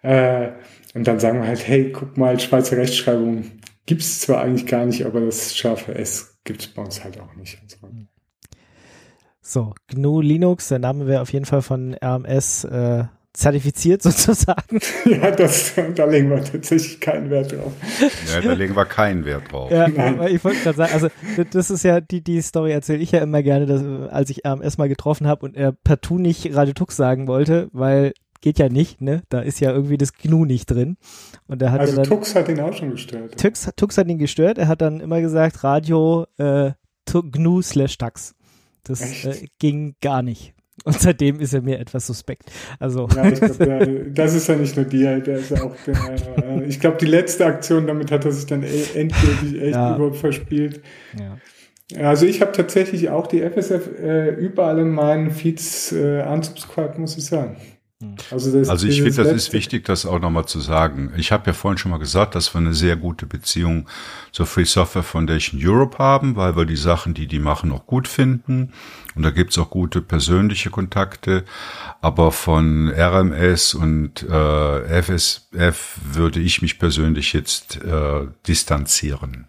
Äh, 0.02 0.50
und 0.94 1.08
dann 1.08 1.20
sagen 1.20 1.42
wir 1.42 1.48
halt, 1.48 1.68
hey, 1.68 1.92
guck 1.92 2.18
mal, 2.18 2.40
Schweizer 2.40 2.78
Rechtschreibung 2.78 3.46
gibt's 3.86 4.22
zwar 4.22 4.42
eigentlich 4.42 4.68
gar 4.68 4.86
nicht, 4.86 5.06
aber 5.06 5.22
das 5.22 5.56
scharfe 5.56 5.96
S 5.96 6.40
gibt's 6.44 6.68
bei 6.68 6.82
uns 6.82 7.04
halt 7.04 7.20
auch 7.20 7.36
nicht. 7.36 7.60
So, 9.42 9.74
GNU 9.88 10.22
Linux, 10.22 10.68
der 10.68 10.80
Name 10.80 11.08
wäre 11.08 11.22
auf 11.22 11.34
jeden 11.34 11.46
Fall 11.46 11.62
von 11.62 11.96
RMS 11.96 12.66
äh, 12.66 13.06
zertifiziert 13.40 14.02
sozusagen. 14.04 14.80
Ja, 15.06 15.32
das, 15.32 15.74
da 15.96 16.06
legen 16.06 16.30
wir 16.30 16.44
tatsächlich 16.44 17.00
keinen 17.00 17.30
Wert 17.30 17.54
drauf. 17.54 17.72
Ja, 18.32 18.42
da 18.42 18.54
legen 18.54 18.76
wir 18.76 18.86
keinen 18.86 19.26
Wert 19.26 19.52
drauf. 19.52 19.72
Ja, 19.72 19.86
aber 19.86 20.30
ich 20.30 20.44
wollte 20.44 20.60
gerade 20.60 20.78
sagen, 20.78 20.94
also 20.94 21.08
das 21.52 21.72
ist 21.72 21.84
ja, 21.84 22.02
die, 22.02 22.22
die 22.22 22.42
Story 22.42 22.72
erzähle 22.72 23.00
ich 23.00 23.12
ja 23.12 23.20
immer 23.20 23.42
gerne, 23.42 23.66
dass, 23.66 23.84
als 24.12 24.30
ich 24.30 24.46
RMS 24.46 24.78
mal 24.78 24.90
getroffen 24.90 25.28
habe 25.28 25.46
und 25.46 25.56
er 25.56 25.72
partout 25.72 26.20
nicht 26.20 26.56
Radio 26.56 26.74
Tux 26.74 26.96
sagen 26.96 27.28
wollte, 27.28 27.70
weil 27.72 28.14
geht 28.42 28.60
ja 28.60 28.70
nicht, 28.70 29.02
ne? 29.02 29.24
Da 29.30 29.42
ist 29.42 29.60
ja 29.60 29.72
irgendwie 29.72 29.98
das 29.98 30.14
GNU 30.14 30.46
nicht 30.46 30.70
drin. 30.72 30.98
Und 31.48 31.62
er 31.62 31.72
hat 31.72 31.82
also 31.82 31.94
ja 31.94 32.04
dann, 32.04 32.10
Tux 32.10 32.36
hat 32.36 32.48
ihn 32.48 32.60
auch 32.60 32.74
schon 32.74 32.92
gestört. 32.92 33.40
Tux, 33.40 33.70
Tux 33.76 33.98
hat 33.98 34.08
ihn 34.08 34.18
gestört. 34.18 34.58
Er 34.58 34.68
hat 34.68 34.82
dann 34.82 35.02
immer 35.02 35.20
gesagt, 35.22 35.64
Radio 35.64 36.26
äh, 36.38 36.72
GNU 37.06 37.62
slash 37.62 37.98
Tax. 37.98 38.36
Das 38.84 39.26
äh, 39.26 39.48
ging 39.60 39.96
gar 40.02 40.22
nicht. 40.22 40.54
Und 40.84 41.00
seitdem 41.00 41.40
ist 41.40 41.54
er 41.54 41.62
mir 41.62 41.80
etwas 41.80 42.08
suspekt. 42.08 42.52
Also. 42.80 43.08
Ja, 43.16 43.28
ich 43.28 43.40
glaube, 43.40 44.12
das 44.14 44.34
ist 44.34 44.48
ja 44.48 44.56
nicht 44.56 44.76
nur 44.76 44.86
dir, 44.86 45.20
der 45.20 45.38
ist 45.38 45.52
ja 45.52 45.64
auch 45.64 45.76
der, 45.86 45.96
äh, 46.44 46.66
ich 46.66 46.80
glaube, 46.80 46.98
die 46.98 47.06
letzte 47.06 47.46
Aktion, 47.46 47.88
damit 47.88 48.12
hat 48.12 48.26
er 48.26 48.32
sich 48.32 48.46
dann 48.46 48.64
e, 48.64 48.68
endgültig 48.96 49.62
echt 49.62 49.76
ja. 49.76 49.96
überhaupt 49.96 50.18
verspielt. 50.18 50.82
Ja. 51.18 51.38
Also 51.98 52.28
ich 52.28 52.42
habe 52.42 52.52
tatsächlich 52.52 53.10
auch 53.10 53.26
die 53.26 53.42
FSF 53.42 53.90
äh, 54.00 54.30
überall 54.30 54.78
in 54.80 54.92
meinen 54.92 55.32
Feeds 55.32 55.92
äh, 55.92 56.24
unsubscribed, 56.24 57.00
muss 57.00 57.18
ich 57.18 57.26
sagen. 57.26 57.58
Hm. 58.02 58.16
Also, 58.32 58.58
das, 58.58 58.70
also 58.70 58.88
ich 58.88 59.02
finde, 59.02 59.24
das 59.24 59.34
ist 59.34 59.52
wichtig, 59.54 59.86
das 59.86 60.06
auch 60.06 60.20
nochmal 60.20 60.46
zu 60.46 60.60
sagen. 60.62 61.12
Ich 61.18 61.32
habe 61.32 61.48
ja 61.48 61.54
vorhin 61.54 61.78
schon 61.78 61.92
mal 61.92 61.98
gesagt, 61.98 62.36
dass 62.36 62.54
wir 62.54 62.60
eine 62.60 62.74
sehr 62.74 62.96
gute 62.96 63.26
Beziehung 63.26 63.88
zur 64.32 64.46
Free 64.46 64.64
Software 64.64 65.04
Foundation 65.04 65.60
Europe 65.62 65.98
haben, 65.98 66.36
weil 66.36 66.56
wir 66.56 66.66
die 66.66 66.78
Sachen, 66.78 67.14
die 67.14 67.28
die 67.28 67.40
machen, 67.40 67.72
auch 67.72 67.86
gut 67.88 68.08
finden. 68.08 68.72
Und 69.20 69.24
da 69.24 69.32
gibt's 69.32 69.58
auch 69.58 69.70
gute 69.70 70.02
persönliche 70.02 70.70
Kontakte. 70.70 71.44
Aber 72.00 72.32
von 72.32 72.88
RMS 72.88 73.74
und 73.74 74.24
äh, 74.24 75.02
FSF 75.02 76.00
würde 76.14 76.40
ich 76.40 76.62
mich 76.62 76.80
persönlich 76.80 77.34
jetzt 77.34 77.84
äh, 77.84 78.28
distanzieren. 78.48 79.48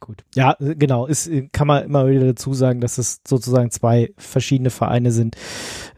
Gut. 0.00 0.24
Ja, 0.34 0.56
genau. 0.58 1.06
Ist, 1.06 1.30
kann 1.52 1.68
man 1.68 1.84
immer 1.84 2.08
wieder 2.08 2.26
dazu 2.26 2.52
sagen, 2.52 2.80
dass 2.80 2.98
es 2.98 3.20
sozusagen 3.24 3.70
zwei 3.70 4.12
verschiedene 4.18 4.70
Vereine 4.70 5.12
sind. 5.12 5.36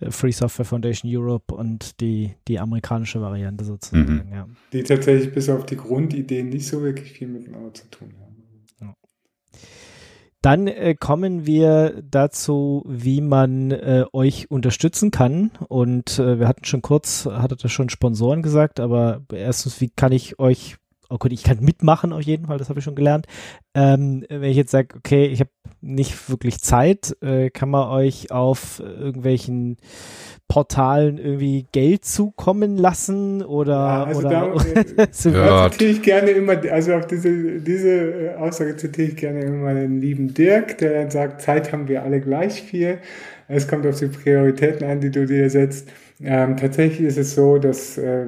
Äh, 0.00 0.10
Free 0.10 0.32
Software 0.32 0.66
Foundation 0.66 1.10
Europe 1.10 1.54
und 1.54 1.98
die, 2.02 2.34
die 2.46 2.60
amerikanische 2.60 3.22
Variante 3.22 3.64
sozusagen, 3.64 4.26
mhm. 4.26 4.32
ja. 4.32 4.46
Die 4.74 4.82
tatsächlich 4.82 5.32
bis 5.32 5.48
auf 5.48 5.64
die 5.64 5.78
Grundideen 5.78 6.50
nicht 6.50 6.68
so 6.68 6.82
wirklich 6.82 7.12
viel 7.12 7.28
miteinander 7.28 7.72
zu 7.72 7.88
tun 7.88 8.12
haben. 8.20 8.26
Dann 10.46 10.68
äh, 10.68 10.94
kommen 10.94 11.44
wir 11.44 12.04
dazu, 12.08 12.84
wie 12.86 13.20
man 13.20 13.72
äh, 13.72 14.04
euch 14.12 14.48
unterstützen 14.48 15.10
kann. 15.10 15.50
Und 15.66 16.20
äh, 16.20 16.38
wir 16.38 16.46
hatten 16.46 16.64
schon 16.64 16.82
kurz, 16.82 17.26
hattet 17.26 17.64
ihr 17.64 17.68
schon 17.68 17.88
Sponsoren 17.88 18.42
gesagt, 18.42 18.78
aber 18.78 19.22
erstens, 19.32 19.80
wie 19.80 19.88
kann 19.88 20.12
ich 20.12 20.38
euch 20.38 20.76
oh 21.08 21.18
gut, 21.18 21.32
ich 21.32 21.42
kann 21.42 21.58
mitmachen 21.60 22.12
auf 22.12 22.22
jeden 22.22 22.46
Fall, 22.46 22.58
das 22.58 22.68
habe 22.68 22.78
ich 22.78 22.84
schon 22.84 22.94
gelernt. 22.94 23.26
Ähm, 23.74 24.24
wenn 24.28 24.50
ich 24.50 24.56
jetzt 24.56 24.70
sage, 24.70 24.96
okay, 24.96 25.26
ich 25.26 25.40
habe 25.40 25.50
nicht 25.80 26.30
wirklich 26.30 26.58
Zeit, 26.58 27.16
äh, 27.22 27.50
kann 27.50 27.70
man 27.70 27.88
euch 27.88 28.30
auf 28.30 28.80
irgendwelchen 28.80 29.76
Portalen 30.48 31.18
irgendwie 31.18 31.66
Geld 31.72 32.04
zukommen 32.04 32.76
lassen 32.76 33.42
oder 33.42 33.72
ja, 33.72 34.04
also 34.04 34.20
oder, 34.20 34.30
da, 34.30 35.02
äh, 35.02 35.32
ja. 35.32 35.70
zitiere 35.70 35.90
ich 35.90 36.02
gerne 36.02 36.30
immer, 36.30 36.56
also 36.70 36.94
auf 36.94 37.06
diese, 37.06 37.60
diese 37.60 37.90
äh, 37.90 38.34
Aussage 38.36 38.76
zitiere 38.76 39.08
ich 39.08 39.16
gerne 39.16 39.40
immer 39.40 39.74
den 39.74 40.00
lieben 40.00 40.34
Dirk, 40.34 40.78
der 40.78 41.02
dann 41.02 41.10
sagt, 41.10 41.42
Zeit 41.42 41.72
haben 41.72 41.88
wir 41.88 42.02
alle 42.02 42.20
gleich 42.20 42.62
viel. 42.62 42.98
Es 43.48 43.68
kommt 43.68 43.86
auf 43.86 43.98
die 43.98 44.06
Prioritäten 44.06 44.86
an, 44.88 45.00
die 45.00 45.10
du 45.10 45.26
dir 45.26 45.48
setzt. 45.50 45.88
Ähm, 46.22 46.56
tatsächlich 46.56 47.06
ist 47.06 47.18
es 47.18 47.34
so, 47.34 47.58
dass 47.58 47.98
äh, 47.98 48.24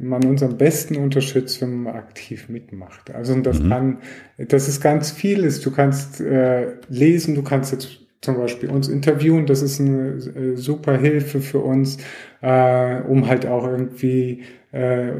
man 0.00 0.24
uns 0.24 0.42
am 0.42 0.56
besten 0.56 0.96
unterstützt, 0.96 1.62
wenn 1.62 1.82
man 1.82 1.94
aktiv 1.94 2.48
mitmacht. 2.48 3.12
Also 3.14 3.38
das 3.40 3.60
mhm. 3.60 3.68
kann, 3.68 3.98
das 4.38 4.68
ist 4.68 4.80
ganz 4.80 5.12
vieles. 5.12 5.60
Du 5.60 5.70
kannst 5.70 6.20
äh, 6.20 6.72
lesen, 6.88 7.36
du 7.36 7.42
kannst 7.42 7.72
jetzt 7.72 8.00
zum 8.20 8.36
Beispiel 8.36 8.70
uns 8.70 8.88
interviewen. 8.88 9.46
Das 9.46 9.62
ist 9.62 9.80
eine 9.80 10.14
äh, 10.14 10.56
super 10.56 10.98
Hilfe 10.98 11.40
für 11.40 11.60
uns, 11.60 11.98
äh, 12.40 13.00
um 13.02 13.28
halt 13.28 13.46
auch 13.46 13.66
irgendwie 13.66 14.42
äh, 14.72 15.12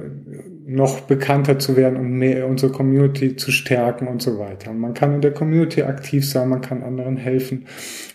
noch 0.71 1.01
bekannter 1.01 1.59
zu 1.59 1.79
werden 1.79 1.99
und 1.99 2.11
mehr 2.11 2.47
unsere 2.47 2.71
Community 2.71 3.37
zu 3.37 3.51
stärken 3.51 4.07
und 4.07 4.21
so 4.21 4.39
weiter. 4.39 4.75
Man 4.75 4.93
kann 4.93 5.15
in 5.15 5.23
der 5.23 5.33
Community 5.33 5.83
aktiv 5.83 6.29
sein, 6.29 6.51
man 6.51 6.61
kann 6.61 6.83
anderen 6.83 7.17
helfen 7.17 7.65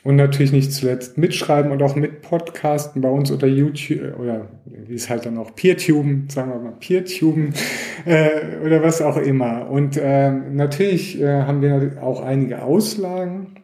und 0.03 0.17
natürlich 0.17 0.51
nicht 0.51 0.71
zuletzt 0.71 1.17
mitschreiben 1.17 1.71
und 1.71 1.81
auch 1.81 1.95
mit 1.95 2.21
Podcasten 2.21 3.01
bei 3.01 3.09
uns 3.09 3.31
oder 3.31 3.47
YouTube 3.47 4.19
oder 4.19 4.49
wie 4.65 4.93
es 4.93 5.09
halt 5.09 5.25
dann 5.25 5.39
auch 5.39 5.55
Peertuben, 5.55 6.27
sagen 6.29 6.51
wir 6.51 6.59
mal 6.59 6.75
Peertuben 6.79 7.55
äh, 8.05 8.63
oder 8.63 8.83
was 8.83 9.01
auch 9.01 9.17
immer. 9.17 9.67
Und 9.71 9.97
äh, 9.97 10.29
natürlich 10.29 11.19
äh, 11.19 11.41
haben 11.41 11.63
wir 11.63 12.03
auch 12.03 12.21
einige 12.21 12.61
Auslagen 12.61 13.62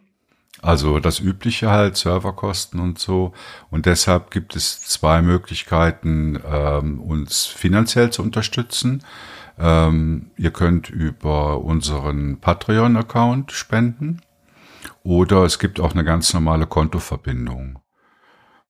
also 0.62 1.00
das 1.00 1.20
übliche 1.20 1.70
halt, 1.70 1.98
Serverkosten 1.98 2.80
und 2.80 3.00
so. 3.00 3.34
Und 3.70 3.86
deshalb 3.86 4.32
gibt 4.32 4.56
es 4.56 4.82
zwei 4.82 5.22
Möglichkeiten, 5.22 6.40
ähm, 6.46 7.00
uns 7.02 7.46
finanziell 7.46 8.12
zu 8.12 8.22
unterstützen. 8.22 9.04
Ähm, 9.58 10.32
ihr 10.38 10.52
könnt 10.52 10.90
über 10.90 11.62
unseren 11.62 12.40
Patreon-Account 12.40 13.52
spenden 13.52 14.22
oder 15.04 15.44
es 15.44 15.60
gibt 15.60 15.80
auch 15.80 15.94
eine 15.94 16.04
ganz 16.04 16.34
normale 16.34 16.66
Kontoverbindung. 16.68 17.80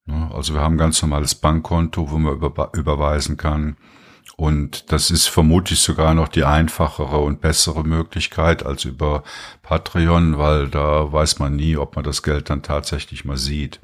Ne? 0.05 0.29
Also 0.33 0.53
wir 0.53 0.61
haben 0.61 0.75
ein 0.75 0.79
ganz 0.79 1.01
normales 1.01 1.35
Bankkonto, 1.35 2.09
wo 2.11 2.17
man 2.17 2.33
über, 2.33 2.71
überweisen 2.73 3.37
kann. 3.37 3.77
Und 4.35 4.91
das 4.91 5.11
ist 5.11 5.27
vermutlich 5.27 5.79
sogar 5.79 6.13
noch 6.13 6.27
die 6.27 6.43
einfachere 6.43 7.17
und 7.17 7.41
bessere 7.41 7.83
Möglichkeit 7.83 8.65
als 8.65 8.85
über 8.85 9.23
Patreon, 9.63 10.37
weil 10.37 10.69
da 10.69 11.11
weiß 11.11 11.39
man 11.39 11.55
nie, 11.55 11.77
ob 11.77 11.95
man 11.95 12.05
das 12.05 12.23
Geld 12.23 12.49
dann 12.49 12.63
tatsächlich 12.63 13.25
mal 13.25 13.37
sieht. 13.37 13.81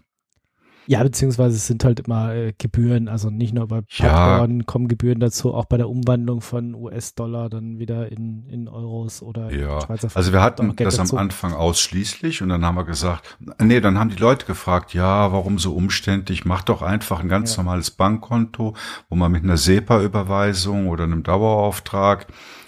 Ja, 0.87 1.01
beziehungsweise 1.03 1.55
es 1.55 1.67
sind 1.67 1.83
halt 1.83 2.01
immer 2.01 2.33
äh, 2.33 2.53
Gebühren, 2.57 3.07
also 3.07 3.29
nicht 3.29 3.53
nur 3.53 3.67
bei 3.67 3.81
Patreon 3.81 4.59
ja. 4.59 4.63
kommen 4.65 4.87
Gebühren 4.87 5.19
dazu, 5.19 5.53
auch 5.53 5.65
bei 5.65 5.77
der 5.77 5.89
Umwandlung 5.89 6.41
von 6.41 6.75
US-Dollar 6.75 7.49
dann 7.49 7.79
wieder 7.79 8.11
in, 8.11 8.47
in 8.49 8.67
Euros 8.67 9.21
oder 9.21 9.51
ja. 9.51 9.81
Schweizer 9.81 10.09
Franken. 10.09 10.17
Also 10.17 10.33
wir 10.33 10.41
hatten 10.41 10.75
das 10.75 10.97
dazu. 10.97 11.15
am 11.15 11.23
Anfang 11.23 11.53
ausschließlich 11.53 12.41
und 12.41 12.49
dann 12.49 12.63
haben 12.63 12.75
wir 12.75 12.85
gesagt, 12.85 13.37
nee, 13.59 13.81
dann 13.81 13.97
haben 13.97 14.09
die 14.09 14.21
Leute 14.21 14.45
gefragt, 14.45 14.93
ja, 14.93 15.31
warum 15.31 15.57
so 15.57 15.73
umständlich? 15.73 16.45
Mach 16.45 16.63
doch 16.63 16.81
einfach 16.81 17.19
ein 17.19 17.29
ganz 17.29 17.55
ja. 17.55 17.63
normales 17.63 17.91
Bankkonto, 17.91 18.75
wo 19.09 19.15
man 19.15 19.31
mit 19.31 19.43
einer 19.43 19.57
SEPA-Überweisung 19.57 20.87
oder 20.87 21.05
einem 21.05 21.23
Dauerauftrag 21.23 22.27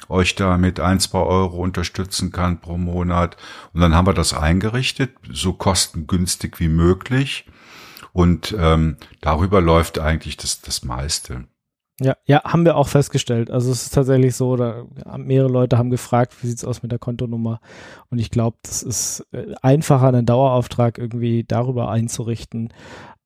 euch 0.10 0.36
da 0.36 0.58
mit 0.58 0.80
ein, 0.80 1.00
zwei 1.00 1.20
Euro 1.20 1.58
unterstützen 1.58 2.32
kann 2.32 2.60
pro 2.60 2.78
Monat. 2.78 3.38
Und 3.74 3.82
dann 3.82 3.94
haben 3.94 4.08
wir 4.08 4.14
das 4.14 4.34
eingerichtet, 4.34 5.12
so 5.32 5.54
kostengünstig 5.54 6.60
wie 6.60 6.70
möglich. 6.70 7.46
Und 8.18 8.56
ähm, 8.58 8.98
darüber 9.22 9.62
läuft 9.62 10.00
eigentlich 10.00 10.38
das, 10.38 10.60
das 10.62 10.84
meiste. 10.84 11.44
Ja, 12.02 12.16
ja, 12.26 12.44
haben 12.46 12.66
wir 12.66 12.76
auch 12.76 12.88
festgestellt. 12.88 13.52
Also 13.52 13.72
es 13.72 13.84
ist 13.84 13.94
tatsächlich 13.94 14.36
so, 14.36 14.56
da 14.56 14.86
mehrere 15.18 15.52
Leute 15.52 15.78
haben 15.78 15.92
gefragt, 15.92 16.34
wie 16.42 16.48
sieht's 16.48 16.66
aus 16.66 16.82
mit 16.82 16.92
der 16.92 16.98
Kontonummer? 16.98 17.60
Und 18.10 18.18
ich 18.18 18.32
glaube, 18.32 18.58
das 18.64 18.82
ist 18.82 19.24
äh, 19.34 19.54
einfacher, 19.62 20.08
einen 20.08 20.26
Dauerauftrag 20.26 20.98
irgendwie 20.98 21.44
darüber 21.48 21.92
einzurichten, 21.92 22.74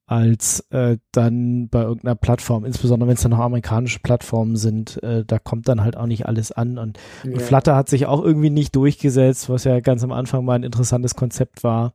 als 0.08 0.60
äh, 0.72 0.98
dann 1.14 1.70
bei 1.70 1.84
irgendeiner 1.84 2.16
Plattform, 2.16 2.66
insbesondere 2.66 3.08
wenn 3.08 3.16
es 3.16 3.22
dann 3.22 3.32
noch 3.32 3.40
amerikanische 3.40 4.00
Plattformen 4.00 4.58
sind, 4.58 5.02
äh, 5.04 5.24
da 5.26 5.40
kommt 5.40 5.70
dann 5.70 5.86
halt 5.86 5.96
auch 5.96 6.06
nicht 6.06 6.26
alles 6.26 6.52
an. 6.52 6.78
Und, 6.78 7.00
ja. 7.24 7.32
und 7.32 7.42
Flutter 7.42 7.78
hat 7.78 7.88
sich 7.88 8.08
auch 8.08 8.22
irgendwie 8.22 8.50
nicht 8.50 8.76
durchgesetzt, 8.76 9.48
was 9.48 9.64
ja 9.64 9.80
ganz 9.80 10.04
am 10.04 10.12
Anfang 10.12 10.44
mal 10.44 10.56
ein 10.56 10.64
interessantes 10.64 11.16
Konzept 11.16 11.64
war. 11.64 11.94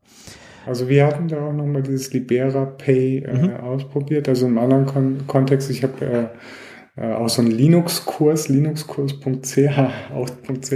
Also 0.66 0.88
wir 0.88 1.06
hatten 1.06 1.28
da 1.28 1.40
auch 1.40 1.52
nochmal 1.52 1.82
dieses 1.82 2.12
Libera 2.12 2.64
Pay 2.64 3.18
äh, 3.18 3.32
mhm. 3.32 3.56
ausprobiert. 3.56 4.28
Also 4.28 4.46
im 4.46 4.58
anderen 4.58 4.86
Kon 4.86 5.26
Kontext, 5.26 5.70
ich 5.70 5.82
habe 5.82 6.30
äh, 6.96 7.00
äh, 7.00 7.12
auch 7.14 7.28
so 7.28 7.42
einen 7.42 7.50
Linux-Kurs, 7.50 8.48
linuxkurs.ch, 8.48 9.68
auch.ch, 10.14 10.72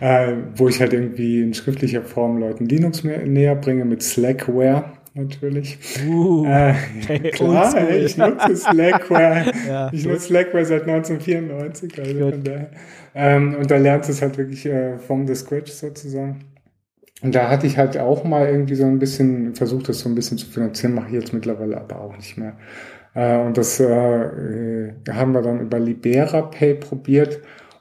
äh, 0.00 0.32
wo 0.54 0.68
ich 0.68 0.80
halt 0.80 0.92
irgendwie 0.92 1.42
in 1.42 1.54
schriftlicher 1.54 2.02
Form 2.02 2.38
Leuten 2.38 2.66
Linux 2.66 3.04
näher 3.04 3.54
bringe 3.54 3.84
mit 3.84 4.02
Slackware 4.02 4.84
natürlich. 5.18 5.78
Uh, 6.06 6.46
äh, 6.46 6.74
klar, 7.32 7.76
ey, 7.76 8.04
ich 8.04 8.16
nutze 8.16 8.56
Slackware. 8.56 9.52
ja, 9.68 9.90
ich 9.92 10.06
nutze 10.06 10.26
Slackware 10.26 10.64
seit 10.64 10.88
1994. 10.88 11.98
Also. 11.98 12.32
Ähm, 13.14 13.56
und 13.58 13.70
da 13.70 13.76
lernst 13.76 14.08
du 14.08 14.12
es 14.12 14.22
halt 14.22 14.38
wirklich 14.38 14.64
äh, 14.66 14.98
from 14.98 15.26
the 15.26 15.34
scratch 15.34 15.72
sozusagen. 15.72 16.44
Und 17.22 17.34
da 17.34 17.48
hatte 17.50 17.66
ich 17.66 17.78
halt 17.78 17.98
auch 17.98 18.24
mal 18.24 18.46
irgendwie 18.48 18.76
so 18.76 18.84
ein 18.84 18.98
bisschen 18.98 19.54
versucht, 19.54 19.88
das 19.88 20.00
so 20.00 20.08
ein 20.08 20.14
bisschen 20.14 20.38
zu 20.38 20.46
finanzieren, 20.46 20.94
mache 20.94 21.08
ich 21.08 21.14
jetzt 21.14 21.32
mittlerweile 21.32 21.80
aber 21.80 22.00
auch 22.00 22.16
nicht 22.16 22.36
mehr. 22.36 22.56
Äh, 23.14 23.38
und 23.38 23.58
das 23.58 23.80
äh, 23.80 24.92
haben 25.10 25.32
wir 25.32 25.42
dann 25.42 25.60
über 25.60 25.80
Libera 25.80 26.42
Pay 26.42 26.74
probiert. 26.74 27.40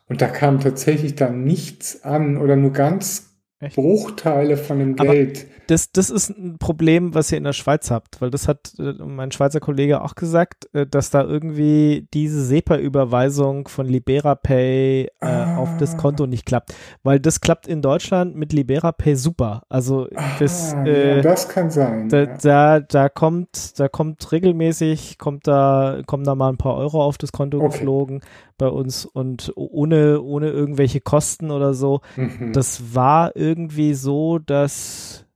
Und 0.09 0.21
da 0.21 0.27
kam 0.27 0.59
tatsächlich 0.59 1.15
dann 1.15 1.43
nichts 1.43 2.03
an 2.03 2.37
oder 2.37 2.55
nur 2.55 2.71
ganz 2.71 3.35
Echt? 3.59 3.75
Bruchteile 3.75 4.57
von 4.57 4.79
dem 4.79 4.95
Geld. 4.95 5.47
Das, 5.67 5.91
das 5.91 6.09
ist 6.09 6.29
ein 6.29 6.57
Problem, 6.59 7.13
was 7.13 7.31
ihr 7.31 7.37
in 7.37 7.43
der 7.43 7.53
Schweiz 7.53 7.91
habt, 7.91 8.21
weil 8.21 8.29
das 8.29 8.47
hat 8.47 8.73
äh, 8.79 8.93
mein 9.03 9.31
Schweizer 9.31 9.59
Kollege 9.59 10.01
auch 10.01 10.15
gesagt, 10.15 10.73
äh, 10.73 10.87
dass 10.87 11.09
da 11.09 11.23
irgendwie 11.23 12.07
diese 12.13 12.43
SEPA-Überweisung 12.43 13.67
von 13.67 13.85
LiberaPay 13.85 15.03
äh, 15.03 15.09
ah. 15.19 15.57
auf 15.57 15.77
das 15.77 15.97
Konto 15.97 16.25
nicht 16.25 16.45
klappt. 16.45 16.73
Weil 17.03 17.19
das 17.19 17.41
klappt 17.41 17.67
in 17.67 17.81
Deutschland 17.81 18.35
mit 18.35 18.53
LiberaPay 18.53 19.15
super. 19.15 19.63
Also 19.69 20.07
das, 20.39 20.73
ah, 20.73 20.85
äh, 20.85 21.17
ja, 21.17 21.21
das 21.21 21.49
kann 21.49 21.69
sein. 21.69 22.09
Da, 22.09 22.23
ja. 22.23 22.37
da, 22.41 22.79
da, 22.79 23.09
kommt, 23.09 23.79
da 23.79 23.87
kommt 23.87 24.31
regelmäßig, 24.31 25.17
kommt 25.17 25.47
da, 25.47 26.01
kommen 26.05 26.23
da 26.23 26.35
mal 26.35 26.49
ein 26.49 26.57
paar 26.57 26.75
Euro 26.75 27.03
auf 27.03 27.17
das 27.17 27.31
Konto 27.31 27.57
okay. 27.57 27.67
geflogen 27.67 28.21
bei 28.57 28.67
uns 28.67 29.05
und 29.05 29.51
ohne, 29.55 30.21
ohne 30.21 30.49
irgendwelche 30.49 31.01
Kosten 31.01 31.51
oder 31.51 31.73
so. 31.73 32.01
Mhm. 32.15 32.53
Das 32.53 32.95
war 32.95 33.35
irgendwie 33.35 33.93
so, 33.93 34.39
dass 34.39 35.26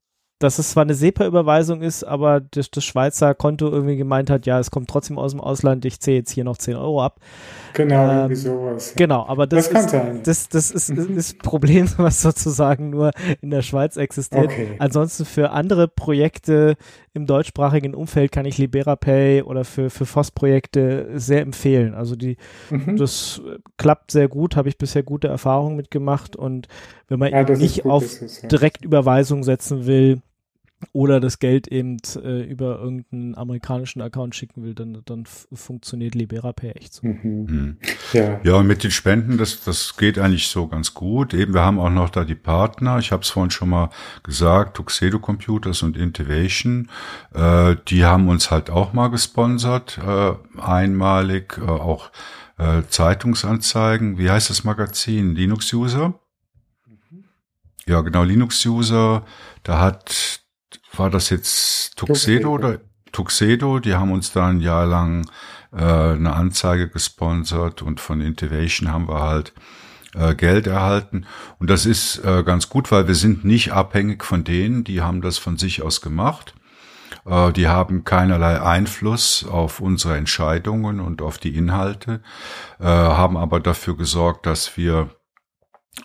dass 0.41 0.57
es 0.57 0.71
zwar 0.71 0.83
eine 0.83 0.95
SEPA-Überweisung 0.95 1.81
ist, 1.81 2.03
aber 2.03 2.41
das, 2.41 2.71
das, 2.71 2.83
Schweizer 2.83 3.35
Konto 3.35 3.69
irgendwie 3.69 3.95
gemeint 3.95 4.29
hat, 4.31 4.47
ja, 4.47 4.59
es 4.59 4.71
kommt 4.71 4.89
trotzdem 4.89 5.19
aus 5.19 5.31
dem 5.31 5.39
Ausland, 5.39 5.85
ich 5.85 5.99
zähle 5.99 6.17
jetzt 6.17 6.31
hier 6.31 6.43
noch 6.43 6.57
10 6.57 6.75
Euro 6.75 7.03
ab. 7.03 7.19
Genau, 7.73 8.03
ähm, 8.03 8.17
irgendwie 8.17 8.35
sowas. 8.35 8.93
Genau, 8.97 9.25
aber 9.27 9.45
das, 9.45 9.69
das, 9.69 9.85
ist, 9.85 10.27
das, 10.27 10.49
das 10.49 10.71
ist, 10.71 10.89
ist 10.89 11.35
ein 11.35 11.39
Problem, 11.39 11.87
was 11.97 12.23
sozusagen 12.23 12.89
nur 12.89 13.11
in 13.41 13.51
der 13.51 13.61
Schweiz 13.61 13.97
existiert. 13.97 14.45
Okay. 14.45 14.75
Ansonsten 14.79 15.25
für 15.25 15.51
andere 15.51 15.87
Projekte 15.87 16.75
im 17.13 17.27
deutschsprachigen 17.27 17.93
Umfeld 17.93 18.31
kann 18.31 18.45
ich 18.45 18.57
LiberaPay 18.57 19.43
oder 19.43 19.63
für, 19.63 19.89
für 19.89 20.05
FOS-Projekte 20.05 21.09
sehr 21.15 21.41
empfehlen. 21.41 21.93
Also 21.93 22.15
die, 22.15 22.37
mhm. 22.69 22.97
das 22.97 23.41
klappt 23.77 24.11
sehr 24.11 24.27
gut, 24.27 24.55
habe 24.55 24.69
ich 24.69 24.77
bisher 24.77 25.03
gute 25.03 25.27
Erfahrungen 25.27 25.75
mitgemacht 25.75 26.35
und 26.35 26.67
wenn 27.09 27.19
man 27.19 27.31
ja, 27.31 27.43
nicht 27.43 27.83
gut, 27.83 27.91
auf 27.91 28.03
ist, 28.03 28.41
ja. 28.41 28.49
Direktüberweisung 28.49 29.43
setzen 29.43 29.85
will, 29.85 30.21
oder 30.93 31.19
das 31.19 31.39
Geld 31.39 31.67
eben 31.67 31.97
äh, 32.15 32.43
über 32.43 32.79
irgendeinen 32.79 33.35
amerikanischen 33.35 34.01
Account 34.01 34.35
schicken 34.35 34.63
will, 34.63 34.73
dann, 34.73 35.01
dann 35.05 35.25
funktioniert 35.25 36.15
LiberaPay 36.15 36.71
echt 36.71 36.93
so. 36.93 37.07
Mhm. 37.07 37.45
Mhm. 37.47 37.77
Ja. 38.13 38.39
ja, 38.43 38.55
und 38.55 38.67
mit 38.67 38.83
den 38.83 38.91
Spenden, 38.91 39.37
das, 39.37 39.63
das 39.63 39.95
geht 39.97 40.19
eigentlich 40.19 40.47
so 40.47 40.67
ganz 40.67 40.93
gut. 40.93 41.33
Eben, 41.33 41.53
wir 41.53 41.61
haben 41.61 41.79
auch 41.79 41.89
noch 41.89 42.09
da 42.09 42.25
die 42.25 42.35
Partner. 42.35 42.99
Ich 42.99 43.11
habe 43.11 43.23
es 43.23 43.29
vorhin 43.29 43.51
schon 43.51 43.69
mal 43.69 43.89
gesagt, 44.23 44.77
Tuxedo 44.77 45.19
Computers 45.19 45.81
und 45.81 45.97
Intivation. 45.97 46.89
Äh, 47.33 47.75
die 47.87 48.05
haben 48.05 48.27
uns 48.29 48.51
halt 48.51 48.69
auch 48.69 48.93
mal 48.93 49.09
gesponsert, 49.09 49.99
äh, 50.05 50.33
einmalig, 50.59 51.57
äh, 51.57 51.69
auch 51.69 52.11
äh, 52.57 52.83
Zeitungsanzeigen. 52.89 54.17
Wie 54.17 54.29
heißt 54.29 54.49
das 54.49 54.63
Magazin? 54.63 55.35
Linux 55.35 55.71
User? 55.73 56.19
Mhm. 56.85 57.25
Ja, 57.85 58.01
genau, 58.01 58.23
Linux 58.23 58.65
User. 58.65 59.25
Da 59.63 59.79
hat 59.79 60.40
war 60.95 61.09
das 61.09 61.29
jetzt 61.29 61.97
Tuxedo 61.97 62.53
oder 62.53 62.79
Tuxedo? 63.11 63.79
Die 63.79 63.95
haben 63.95 64.11
uns 64.11 64.31
da 64.31 64.47
ein 64.47 64.61
Jahr 64.61 64.85
lang 64.85 65.29
äh, 65.73 65.77
eine 65.77 66.33
Anzeige 66.33 66.89
gesponsert 66.89 67.81
und 67.81 67.99
von 67.99 68.21
Intivation 68.21 68.91
haben 68.91 69.07
wir 69.07 69.21
halt 69.21 69.53
äh, 70.13 70.35
Geld 70.35 70.67
erhalten. 70.67 71.25
Und 71.59 71.69
das 71.69 71.85
ist 71.85 72.23
äh, 72.25 72.43
ganz 72.43 72.69
gut, 72.69 72.91
weil 72.91 73.07
wir 73.07 73.15
sind 73.15 73.45
nicht 73.45 73.71
abhängig 73.71 74.23
von 74.23 74.43
denen, 74.43 74.83
die 74.83 75.01
haben 75.01 75.21
das 75.21 75.37
von 75.37 75.57
sich 75.57 75.81
aus 75.81 76.01
gemacht. 76.01 76.53
Äh, 77.25 77.51
die 77.53 77.67
haben 77.67 78.03
keinerlei 78.03 78.61
Einfluss 78.61 79.45
auf 79.45 79.79
unsere 79.79 80.17
Entscheidungen 80.17 80.99
und 80.99 81.21
auf 81.21 81.37
die 81.37 81.55
Inhalte, 81.55 82.21
äh, 82.79 82.85
haben 82.85 83.37
aber 83.37 83.59
dafür 83.59 83.95
gesorgt, 83.95 84.45
dass 84.45 84.77
wir 84.77 85.09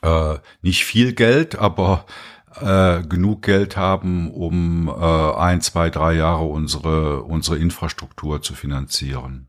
äh, 0.02 0.36
nicht 0.62 0.84
viel 0.84 1.12
Geld, 1.12 1.58
aber 1.58 2.06
äh, 2.60 3.02
genug 3.02 3.42
Geld 3.42 3.76
haben, 3.76 4.30
um 4.30 4.88
äh, 4.88 4.92
ein, 4.92 5.60
zwei, 5.60 5.90
drei 5.90 6.14
Jahre 6.14 6.44
unsere, 6.44 7.22
unsere 7.22 7.58
Infrastruktur 7.58 8.42
zu 8.42 8.54
finanzieren. 8.54 9.48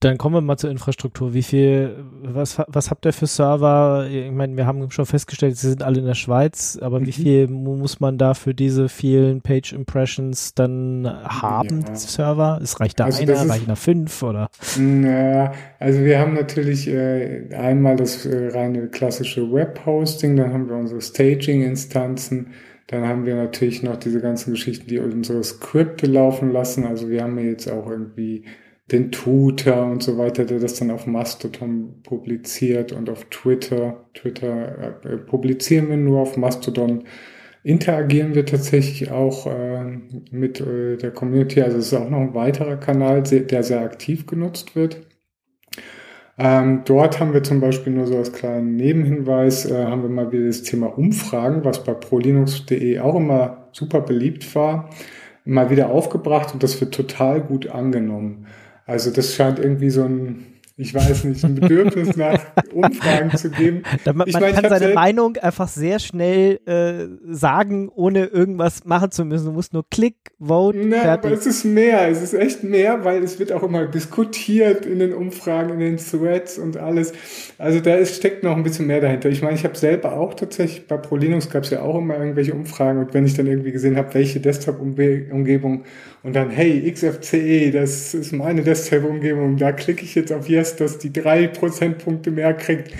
Dann 0.00 0.16
kommen 0.16 0.36
wir 0.36 0.40
mal 0.40 0.56
zur 0.56 0.70
Infrastruktur. 0.70 1.34
Wie 1.34 1.42
viel, 1.42 1.96
was, 2.22 2.62
was 2.68 2.90
habt 2.90 3.04
ihr 3.04 3.12
für 3.12 3.26
Server? 3.26 4.06
Ich 4.08 4.30
meine, 4.30 4.56
wir 4.56 4.64
haben 4.64 4.88
schon 4.92 5.06
festgestellt, 5.06 5.56
sie 5.56 5.70
sind 5.70 5.82
alle 5.82 5.98
in 5.98 6.06
der 6.06 6.14
Schweiz, 6.14 6.78
aber 6.80 7.00
mhm. 7.00 7.06
wie 7.06 7.12
viel 7.12 7.48
muss 7.48 7.98
man 7.98 8.16
da 8.16 8.34
für 8.34 8.54
diese 8.54 8.88
vielen 8.88 9.40
Page 9.40 9.72
Impressions 9.72 10.54
dann 10.54 11.04
haben, 11.24 11.84
ja. 11.84 11.96
Server? 11.96 12.60
Es 12.62 12.78
reicht 12.78 13.00
da 13.00 13.06
also 13.06 13.22
einer, 13.22 13.50
reicht 13.50 13.68
da 13.68 13.74
fünf 13.74 14.22
oder? 14.22 14.48
Na, 14.78 15.52
also 15.80 16.00
wir 16.04 16.20
haben 16.20 16.34
natürlich 16.34 16.86
äh, 16.86 17.52
einmal 17.52 17.96
das 17.96 18.24
äh, 18.24 18.50
reine 18.52 18.86
klassische 18.86 19.52
Web-Hosting, 19.52 20.36
dann 20.36 20.52
haben 20.52 20.68
wir 20.68 20.76
unsere 20.76 21.00
Staging-Instanzen, 21.00 22.52
dann 22.86 23.04
haben 23.04 23.26
wir 23.26 23.34
natürlich 23.34 23.82
noch 23.82 23.96
diese 23.96 24.20
ganzen 24.20 24.52
Geschichten, 24.52 24.86
die 24.86 25.00
unsere 25.00 25.42
Skripte 25.42 26.06
laufen 26.06 26.52
lassen. 26.52 26.86
Also 26.86 27.10
wir 27.10 27.22
haben 27.22 27.36
jetzt 27.38 27.68
auch 27.68 27.90
irgendwie 27.90 28.44
den 28.90 29.12
Tutor 29.12 29.84
und 29.84 30.02
so 30.02 30.16
weiter, 30.16 30.44
der 30.44 30.58
das 30.58 30.74
dann 30.74 30.90
auf 30.90 31.06
Mastodon 31.06 32.02
publiziert 32.02 32.92
und 32.92 33.10
auf 33.10 33.24
Twitter. 33.26 34.04
Twitter 34.14 34.96
äh, 35.04 35.16
publizieren 35.18 35.90
wir 35.90 35.96
nur 35.98 36.20
auf 36.20 36.36
Mastodon. 36.36 37.04
Interagieren 37.62 38.34
wir 38.34 38.46
tatsächlich 38.46 39.10
auch 39.10 39.46
äh, 39.46 39.84
mit 40.30 40.60
äh, 40.60 40.96
der 40.96 41.10
Community. 41.10 41.60
Also 41.60 41.78
es 41.78 41.92
ist 41.92 41.94
auch 41.94 42.08
noch 42.08 42.20
ein 42.20 42.34
weiterer 42.34 42.76
Kanal, 42.76 43.22
der 43.22 43.62
sehr 43.62 43.80
aktiv 43.80 44.26
genutzt 44.26 44.74
wird. 44.74 44.98
Ähm, 46.38 46.82
dort 46.84 47.18
haben 47.18 47.34
wir 47.34 47.42
zum 47.42 47.60
Beispiel 47.60 47.92
nur 47.92 48.06
so 48.06 48.16
als 48.16 48.32
kleinen 48.32 48.76
Nebenhinweis, 48.76 49.68
äh, 49.68 49.86
haben 49.86 50.02
wir 50.02 50.08
mal 50.08 50.30
wieder 50.30 50.46
das 50.46 50.62
Thema 50.62 50.86
Umfragen, 50.96 51.64
was 51.64 51.82
bei 51.82 51.94
prolinux.de 51.94 53.00
auch 53.00 53.16
immer 53.16 53.68
super 53.72 54.00
beliebt 54.00 54.54
war, 54.54 54.88
mal 55.44 55.68
wieder 55.68 55.90
aufgebracht 55.90 56.54
und 56.54 56.62
das 56.62 56.80
wird 56.80 56.94
total 56.94 57.40
gut 57.40 57.68
angenommen. 57.68 58.46
Also 58.88 59.10
das 59.10 59.34
scheint 59.34 59.58
irgendwie 59.58 59.90
so 59.90 60.02
ein 60.02 60.58
ich 60.80 60.94
weiß 60.94 61.24
nicht, 61.24 61.44
ein 61.44 61.56
Bedürfnis 61.56 62.16
nach 62.16 62.40
Umfragen 62.72 63.36
zu 63.36 63.50
geben. 63.50 63.82
man, 64.14 64.28
ich 64.28 64.34
man 64.38 64.52
kann 64.52 64.68
seine 64.68 64.94
Meinung 64.94 65.36
einfach 65.38 65.66
sehr 65.66 65.98
schnell 65.98 66.60
äh, 66.66 67.08
sagen, 67.34 67.88
ohne 67.88 68.26
irgendwas 68.26 68.84
machen 68.84 69.10
zu 69.10 69.24
müssen. 69.24 69.46
Du 69.46 69.52
musst 69.52 69.72
nur 69.72 69.84
Klick, 69.90 70.14
Vote, 70.38 70.78
Na, 70.84 71.00
fertig. 71.00 71.32
Aber 71.32 71.40
es 71.40 71.46
ist 71.46 71.64
mehr, 71.64 72.08
es 72.08 72.22
ist 72.22 72.32
echt 72.32 72.62
mehr, 72.62 73.04
weil 73.04 73.24
es 73.24 73.40
wird 73.40 73.50
auch 73.50 73.64
immer 73.64 73.86
diskutiert 73.86 74.86
in 74.86 75.00
den 75.00 75.12
Umfragen, 75.14 75.72
in 75.72 75.80
den 75.80 75.96
Threads 75.96 76.58
und 76.58 76.76
alles. 76.76 77.12
Also 77.58 77.80
da 77.80 77.96
ist, 77.96 78.14
steckt 78.14 78.44
noch 78.44 78.56
ein 78.56 78.62
bisschen 78.62 78.86
mehr 78.86 79.00
dahinter. 79.00 79.30
Ich 79.30 79.42
meine, 79.42 79.56
ich 79.56 79.64
habe 79.64 79.76
selber 79.76 80.12
auch 80.12 80.34
tatsächlich, 80.34 80.86
bei 80.86 80.96
ProLinux 80.96 81.50
gab 81.50 81.64
es 81.64 81.70
ja 81.70 81.82
auch 81.82 81.98
immer 81.98 82.16
irgendwelche 82.16 82.54
Umfragen 82.54 83.00
und 83.00 83.14
wenn 83.14 83.26
ich 83.26 83.34
dann 83.34 83.48
irgendwie 83.48 83.72
gesehen 83.72 83.96
habe, 83.96 84.14
welche 84.14 84.38
Desktop-Umgebung 84.38 85.82
und 86.22 86.34
dann, 86.34 86.50
hey, 86.50 86.90
XFCE, 86.90 87.70
das 87.70 88.12
ist 88.14 88.32
meine 88.32 88.62
Desktop-Umgebung, 88.62 89.56
da 89.56 89.72
klicke 89.72 90.02
ich 90.02 90.14
jetzt 90.14 90.32
auf 90.32 90.48
Yes, 90.48 90.76
dass 90.76 90.98
die 90.98 91.12
drei 91.12 91.46
Prozentpunkte 91.46 92.30
mehr 92.30 92.54
kriegt. 92.54 92.92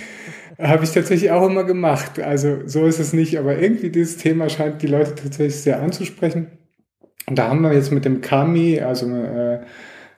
Habe 0.59 0.85
ich 0.85 0.93
tatsächlich 0.93 1.31
auch 1.31 1.47
immer 1.47 1.65
gemacht. 1.65 2.21
Also 2.21 2.59
so 2.67 2.87
ist 2.87 2.99
es 2.99 3.13
nicht, 3.13 3.39
aber 3.39 3.59
irgendwie 3.59 3.91
dieses 3.91 4.17
Thema 4.17 4.49
scheint 4.49 4.83
die 4.83 4.89
Leute 4.89 5.15
tatsächlich 5.15 5.57
sehr 5.57 5.81
anzusprechen. 5.81 6.49
Und 7.29 7.39
da 7.39 7.49
haben 7.49 7.61
wir 7.61 7.73
jetzt 7.73 7.93
mit 7.93 8.05
dem 8.05 8.21
Kami, 8.21 8.81
also 8.81 9.09
äh, 9.09 9.61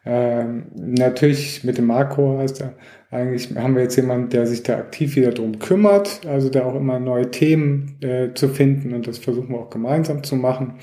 äh, 0.05 0.45
natürlich 0.75 1.65
mit 1.65 1.79
dem 1.79 1.87
Marco 1.87 2.39
heißt 2.39 2.61
er, 2.63 2.75
eigentlich 3.11 3.55
haben 3.57 3.75
wir 3.75 3.83
jetzt 3.83 3.97
jemanden, 3.97 4.31
der 4.31 4.47
sich 4.47 4.63
da 4.63 4.79
aktiv 4.79 5.17
wieder 5.17 5.33
drum 5.33 5.59
kümmert, 5.59 6.21
also 6.27 6.49
der 6.49 6.65
auch 6.65 6.77
immer 6.77 7.01
neue 7.01 7.31
Themen 7.31 7.99
äh, 8.01 8.33
zu 8.35 8.49
finden 8.49 8.95
und 8.95 9.07
das 9.07 9.19
versuchen 9.19 9.51
wir 9.51 9.59
auch 9.59 9.71
gemeinsam 9.71 10.23
zu 10.23 10.37
machen 10.37 10.79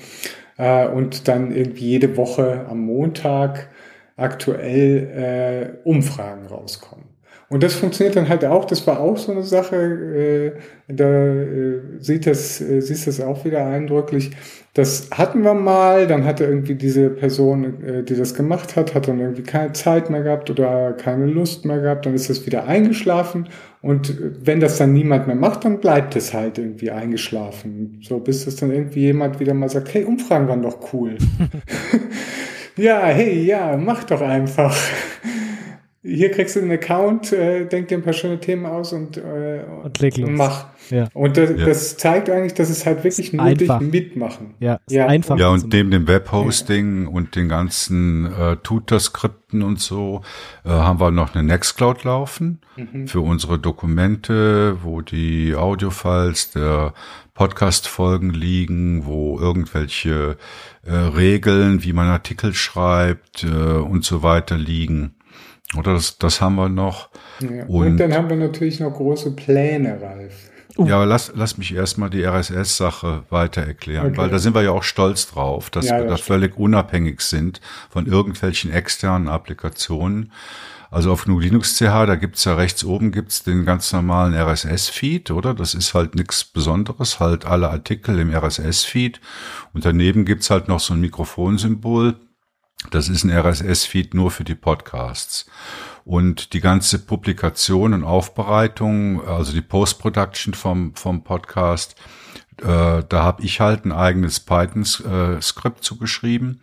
äh, 0.58 0.86
und 0.86 1.28
dann 1.28 1.54
irgendwie 1.54 1.86
jede 1.86 2.16
Woche 2.16 2.66
am 2.68 2.80
Montag 2.80 3.68
aktuell 4.16 5.78
äh, 5.84 5.88
Umfragen 5.88 6.46
rauskommen. 6.46 7.08
Und 7.50 7.62
das 7.62 7.76
funktioniert 7.76 8.14
dann 8.14 8.28
halt 8.28 8.44
auch, 8.44 8.66
das 8.66 8.86
war 8.86 9.00
auch 9.00 9.16
so 9.16 9.32
eine 9.32 9.42
Sache, 9.42 9.76
äh, 9.76 10.52
da 10.92 11.08
äh, 11.08 11.80
sieht 11.98 12.26
das, 12.26 12.60
äh, 12.60 12.80
siehst 12.80 13.06
das 13.06 13.22
auch 13.22 13.46
wieder 13.46 13.64
eindrücklich. 13.64 14.32
Das 14.74 15.08
hatten 15.10 15.42
wir 15.44 15.54
mal, 15.54 16.06
dann 16.06 16.26
hatte 16.26 16.44
irgendwie 16.44 16.74
diese 16.74 17.08
Person, 17.08 17.82
äh, 17.82 18.02
die 18.02 18.16
das 18.16 18.34
gemacht 18.34 18.76
hat, 18.76 18.94
hat 18.94 19.08
dann 19.08 19.18
irgendwie 19.18 19.44
keine 19.44 19.72
Zeit 19.72 20.10
mehr 20.10 20.22
gehabt 20.22 20.50
oder 20.50 20.92
keine 20.92 21.24
Lust 21.24 21.64
mehr 21.64 21.80
gehabt, 21.80 22.04
dann 22.04 22.14
ist 22.14 22.28
das 22.28 22.44
wieder 22.44 22.66
eingeschlafen 22.66 23.48
und 23.88 24.14
wenn 24.44 24.60
das 24.60 24.76
dann 24.76 24.92
niemand 24.92 25.28
mehr 25.28 25.34
macht, 25.34 25.64
dann 25.64 25.80
bleibt 25.80 26.14
es 26.14 26.34
halt 26.34 26.58
irgendwie 26.58 26.90
eingeschlafen. 26.90 28.02
So 28.02 28.18
bis 28.18 28.46
es 28.46 28.56
dann 28.56 28.70
irgendwie 28.70 29.00
jemand 29.00 29.40
wieder 29.40 29.54
mal 29.54 29.70
sagt, 29.70 29.94
hey, 29.94 30.04
Umfragen 30.04 30.46
waren 30.46 30.60
doch 30.60 30.92
cool. 30.92 31.16
ja, 32.76 33.06
hey, 33.06 33.42
ja, 33.46 33.78
mach 33.78 34.04
doch 34.04 34.20
einfach 34.20 34.76
hier 36.02 36.30
kriegst 36.30 36.54
du 36.54 36.60
einen 36.60 36.70
Account, 36.70 37.32
äh, 37.32 37.66
denk 37.66 37.88
dir 37.88 37.98
ein 37.98 38.04
paar 38.04 38.12
schöne 38.12 38.38
Themen 38.38 38.66
aus 38.66 38.92
und, 38.92 39.16
äh, 39.16 39.64
und, 39.82 40.00
und 40.00 40.34
mach. 40.34 40.66
Ja. 40.90 41.08
Und 41.12 41.36
das, 41.36 41.50
ja. 41.50 41.66
das, 41.66 41.96
zeigt 41.96 42.30
eigentlich, 42.30 42.54
dass 42.54 42.70
es 42.70 42.86
halt 42.86 43.02
wirklich 43.02 43.32
nötig 43.32 43.68
mitmachen. 43.80 44.54
Ja, 44.60 44.78
ja. 44.88 45.06
einfach. 45.06 45.36
Ja, 45.36 45.48
und 45.48 45.72
neben 45.72 45.90
dem 45.90 46.06
Webhosting 46.06 47.04
ja. 47.04 47.08
und 47.08 47.34
den 47.34 47.48
ganzen 47.48 48.32
äh, 48.32 48.56
Tutor-Skripten 48.62 49.62
und 49.62 49.80
so 49.80 50.22
äh, 50.64 50.68
haben 50.68 51.00
wir 51.00 51.10
noch 51.10 51.34
eine 51.34 51.42
Nextcloud 51.42 52.04
laufen 52.04 52.60
mhm. 52.76 53.08
für 53.08 53.20
unsere 53.20 53.58
Dokumente, 53.58 54.78
wo 54.84 55.00
die 55.00 55.56
Audiofiles 55.56 56.52
der 56.52 56.94
Podcast-Folgen 57.34 58.30
liegen, 58.30 59.04
wo 59.04 59.38
irgendwelche 59.38 60.36
äh, 60.84 60.92
Regeln, 60.92 61.82
wie 61.82 61.92
man 61.92 62.06
Artikel 62.06 62.54
schreibt 62.54 63.44
äh, 63.44 63.46
und 63.46 64.04
so 64.04 64.22
weiter 64.22 64.56
liegen. 64.56 65.14
Oder 65.76 65.94
das, 65.94 66.18
das 66.18 66.40
haben 66.40 66.54
wir 66.54 66.68
noch. 66.68 67.10
Ja. 67.40 67.64
Und, 67.66 67.86
und, 67.86 67.96
dann 67.98 68.14
haben 68.14 68.30
wir 68.30 68.36
natürlich 68.36 68.80
noch 68.80 68.94
große 68.94 69.32
Pläne, 69.32 70.00
Ralf. 70.00 70.34
Uh. 70.78 70.86
Ja, 70.86 70.96
aber 70.96 71.06
lass, 71.06 71.32
lass 71.34 71.58
mich 71.58 71.74
erstmal 71.74 72.08
die 72.08 72.24
RSS-Sache 72.24 73.24
weiter 73.30 73.62
erklären, 73.62 74.08
okay. 74.08 74.16
weil 74.16 74.30
da 74.30 74.38
sind 74.38 74.54
wir 74.54 74.62
ja 74.62 74.70
auch 74.70 74.84
stolz 74.84 75.26
drauf, 75.26 75.70
dass 75.70 75.88
ja, 75.88 75.98
wir 75.98 76.06
da 76.06 76.16
völlig 76.16 76.56
unabhängig 76.56 77.20
sind 77.20 77.60
von 77.90 78.06
irgendwelchen 78.06 78.72
externen 78.72 79.28
Applikationen. 79.28 80.32
Also 80.90 81.12
auf 81.12 81.24
GNU 81.24 81.38
Linux 81.40 81.76
CH, 81.76 82.06
da 82.06 82.14
gibt's 82.14 82.44
ja 82.44 82.54
rechts 82.54 82.82
oben 82.82 83.12
gibt's 83.12 83.42
den 83.42 83.66
ganz 83.66 83.92
normalen 83.92 84.32
RSS-Feed, 84.34 85.30
oder? 85.32 85.52
Das 85.52 85.74
ist 85.74 85.92
halt 85.92 86.14
nichts 86.14 86.44
Besonderes, 86.44 87.20
halt 87.20 87.44
alle 87.44 87.68
Artikel 87.68 88.18
im 88.18 88.34
RSS-Feed. 88.34 89.20
Und 89.74 89.84
daneben 89.84 90.24
gibt's 90.24 90.48
halt 90.48 90.68
noch 90.68 90.80
so 90.80 90.94
ein 90.94 91.00
Mikrofonsymbol 91.00 92.16
das 92.90 93.08
ist 93.08 93.24
ein 93.24 93.30
RSS-Feed 93.30 94.14
nur 94.14 94.30
für 94.30 94.44
die 94.44 94.54
Podcasts. 94.54 95.46
Und 96.04 96.52
die 96.54 96.60
ganze 96.60 96.98
Publikation 96.98 97.92
und 97.92 98.04
Aufbereitung, 98.04 99.26
also 99.26 99.52
die 99.52 99.60
Post-Production 99.60 100.54
vom, 100.54 100.94
vom 100.94 101.22
Podcast, 101.22 101.96
äh, 102.62 103.02
da 103.08 103.22
habe 103.22 103.42
ich 103.42 103.60
halt 103.60 103.84
ein 103.84 103.92
eigenes 103.92 104.40
Python-Skript 104.40 105.84
zugeschrieben, 105.84 106.60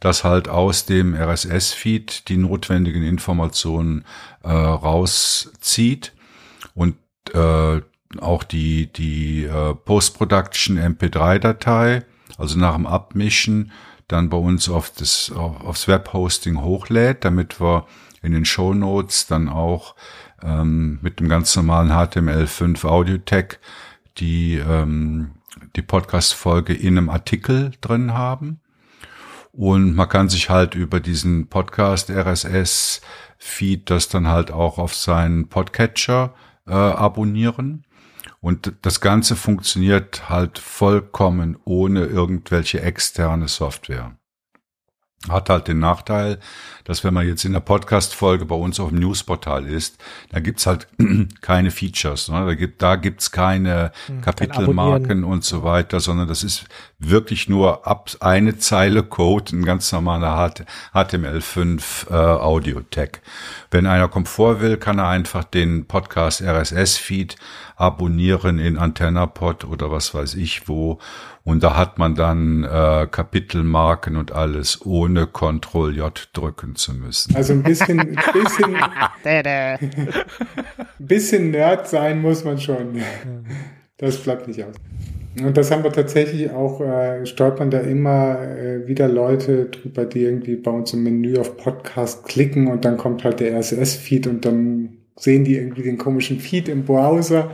das 0.00 0.24
halt 0.24 0.48
aus 0.48 0.86
dem 0.86 1.14
RSS-Feed 1.14 2.28
die 2.28 2.36
notwendigen 2.36 3.02
Informationen 3.02 4.04
äh, 4.42 4.50
rauszieht 4.50 6.12
und 6.74 6.96
äh, 7.34 7.80
auch 8.20 8.44
die, 8.44 8.86
die 8.92 9.44
äh, 9.44 9.74
Post-Production 9.74 10.78
MP3-Datei, 10.78 12.04
also 12.38 12.58
nach 12.58 12.74
dem 12.74 12.86
Abmischen, 12.86 13.72
dann 14.08 14.28
bei 14.28 14.36
uns 14.36 14.68
auf 14.68 14.90
das, 14.90 15.32
aufs 15.32 15.88
Webhosting 15.88 16.60
hochlädt, 16.60 17.24
damit 17.24 17.60
wir 17.60 17.86
in 18.22 18.32
den 18.32 18.44
Show 18.44 18.74
Notes 18.74 19.26
dann 19.26 19.48
auch 19.48 19.94
ähm, 20.42 20.98
mit 21.02 21.20
dem 21.20 21.28
ganz 21.28 21.54
normalen 21.56 21.90
HTML5 21.90 22.84
Audio 22.84 23.18
Tag 23.18 23.60
die, 24.18 24.56
ähm, 24.56 25.32
die 25.76 25.82
Podcast-Folge 25.82 26.74
in 26.74 26.98
einem 26.98 27.08
Artikel 27.08 27.72
drin 27.80 28.14
haben. 28.14 28.60
Und 29.52 29.94
man 29.94 30.08
kann 30.08 30.28
sich 30.28 30.50
halt 30.50 30.74
über 30.74 31.00
diesen 31.00 31.48
Podcast 31.48 32.10
RSS 32.10 33.00
Feed 33.38 33.90
das 33.90 34.08
dann 34.08 34.28
halt 34.28 34.50
auch 34.50 34.78
auf 34.78 34.94
seinen 34.94 35.48
Podcatcher 35.48 36.34
äh, 36.66 36.72
abonnieren. 36.72 37.85
Und 38.40 38.72
das 38.82 39.00
Ganze 39.00 39.36
funktioniert 39.36 40.28
halt 40.28 40.58
vollkommen 40.58 41.58
ohne 41.64 42.04
irgendwelche 42.04 42.80
externe 42.80 43.48
Software. 43.48 44.16
Hat 45.28 45.50
halt 45.50 45.66
den 45.66 45.80
Nachteil, 45.80 46.38
dass 46.84 47.02
wenn 47.02 47.14
man 47.14 47.26
jetzt 47.26 47.44
in 47.44 47.52
der 47.52 47.60
Podcast-Folge 47.60 48.44
bei 48.44 48.54
uns 48.54 48.78
auf 48.78 48.90
dem 48.90 48.98
Newsportal 48.98 49.66
ist, 49.66 49.98
da 50.30 50.38
gibt's 50.38 50.66
halt 50.66 50.86
keine 51.40 51.70
Features. 51.70 52.28
Ne? 52.28 52.44
Da, 52.46 52.54
gibt, 52.54 52.82
da 52.82 52.96
gibt's 52.96 53.32
keine 53.32 53.90
hm, 54.06 54.20
Kapitelmarken 54.20 55.24
und 55.24 55.42
so 55.42 55.64
weiter, 55.64 55.98
sondern 55.98 56.28
das 56.28 56.44
ist 56.44 56.66
wirklich 56.98 57.48
nur 57.48 57.86
ab 57.86 58.10
eine 58.20 58.58
Zeile 58.58 59.02
Code, 59.02 59.56
ein 59.56 59.64
ganz 59.64 59.92
normaler 59.92 60.52
HTML5 60.94 62.10
äh, 62.10 62.14
Audio-Tag. 62.14 63.20
Wenn 63.70 63.86
einer 63.86 64.08
Komfort 64.08 64.60
will, 64.60 64.78
kann 64.78 64.98
er 64.98 65.08
einfach 65.08 65.44
den 65.44 65.86
Podcast 65.86 66.42
RSS-Feed 66.42 67.36
abonnieren 67.76 68.58
in 68.58 68.78
AntennaPod 68.78 69.64
oder 69.64 69.90
was 69.90 70.14
weiß 70.14 70.34
ich 70.34 70.68
wo. 70.68 70.98
Und 71.44 71.62
da 71.62 71.76
hat 71.76 71.98
man 71.98 72.14
dann 72.14 72.64
äh, 72.64 73.06
Kapitelmarken 73.10 74.16
und 74.16 74.32
alles, 74.32 74.84
ohne 74.84 75.26
Ctrl 75.26 75.94
J 75.94 76.28
drücken 76.32 76.76
zu 76.76 76.94
müssen. 76.94 77.36
Also 77.36 77.52
ein 77.52 77.62
bisschen, 77.62 78.00
ein 78.00 78.16
bisschen, 78.32 78.76
bisschen 80.98 81.50
Nerd 81.50 81.88
sein 81.88 82.22
muss 82.22 82.42
man 82.42 82.58
schon. 82.58 83.02
Das 83.98 84.16
bleibt 84.16 84.48
nicht 84.48 84.64
aus. 84.64 84.74
Und 85.42 85.56
das 85.56 85.70
haben 85.70 85.84
wir 85.84 85.92
tatsächlich 85.92 86.50
auch, 86.50 86.80
äh, 86.80 87.26
stolpern 87.26 87.70
da 87.70 87.80
immer 87.80 88.40
äh, 88.42 88.86
wieder 88.86 89.06
Leute 89.06 89.66
drüber, 89.66 90.06
die 90.06 90.22
irgendwie 90.22 90.56
bei 90.56 90.70
uns 90.70 90.92
im 90.94 91.02
Menü 91.02 91.38
auf 91.38 91.56
Podcast 91.56 92.24
klicken 92.24 92.68
und 92.68 92.84
dann 92.84 92.96
kommt 92.96 93.24
halt 93.24 93.40
der 93.40 93.54
RSS-Feed 93.58 94.26
und 94.26 94.44
dann 94.44 94.96
sehen 95.16 95.44
die 95.44 95.56
irgendwie 95.56 95.82
den 95.82 95.98
komischen 95.98 96.40
Feed 96.40 96.68
im 96.68 96.84
Browser 96.84 97.50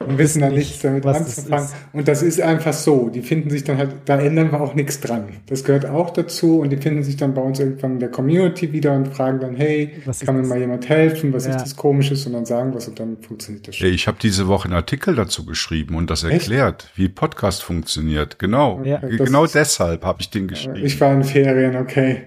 und 0.00 0.18
wissen 0.18 0.42
dann 0.42 0.52
nichts 0.54 0.80
damit 0.80 1.06
anzufangen. 1.06 1.68
Und 1.92 2.06
das 2.06 2.22
ist 2.22 2.40
einfach 2.40 2.72
so. 2.72 3.08
Die 3.08 3.22
finden 3.22 3.50
sich 3.50 3.64
dann 3.64 3.78
halt, 3.78 3.90
da 4.04 4.18
ändern 4.20 4.52
wir 4.52 4.60
auch 4.60 4.74
nichts 4.74 5.00
dran. 5.00 5.28
Das 5.46 5.64
gehört 5.64 5.86
auch 5.86 6.10
dazu 6.10 6.60
und 6.60 6.70
die 6.70 6.76
finden 6.76 7.02
sich 7.02 7.16
dann 7.16 7.34
bei 7.34 7.40
uns 7.40 7.60
irgendwann 7.60 7.92
in 7.92 8.00
der 8.00 8.10
Community 8.10 8.72
wieder 8.72 8.92
und 8.92 9.08
fragen 9.08 9.40
dann, 9.40 9.56
hey, 9.56 9.92
was 10.04 10.20
kann 10.20 10.36
mir 10.36 10.42
das? 10.42 10.50
mal 10.50 10.58
jemand 10.58 10.88
helfen? 10.88 11.32
Was 11.32 11.46
ja. 11.46 11.52
ist 11.52 11.62
das 11.62 11.76
Komisches? 11.76 12.26
Und 12.26 12.34
dann 12.34 12.44
sagen 12.44 12.74
was 12.74 12.88
und 12.88 13.00
dann 13.00 13.16
funktioniert 13.20 13.68
das 13.68 13.76
schon. 13.76 13.88
Ich 13.88 14.06
habe 14.06 14.18
diese 14.20 14.48
Woche 14.48 14.66
einen 14.66 14.74
Artikel 14.74 15.14
dazu 15.14 15.46
geschrieben 15.46 15.94
und 15.94 16.10
das 16.10 16.24
erklärt, 16.24 16.84
Echt? 16.84 16.98
wie 16.98 17.08
Podcast 17.08 17.62
funktioniert. 17.62 18.38
Genau. 18.38 18.82
Ja. 18.84 18.98
Genau 18.98 19.46
deshalb 19.46 20.04
habe 20.04 20.20
ich 20.20 20.30
den 20.30 20.48
geschrieben. 20.48 20.84
Ich 20.84 21.00
war 21.00 21.12
in 21.14 21.24
Ferien, 21.24 21.76
okay. 21.76 22.22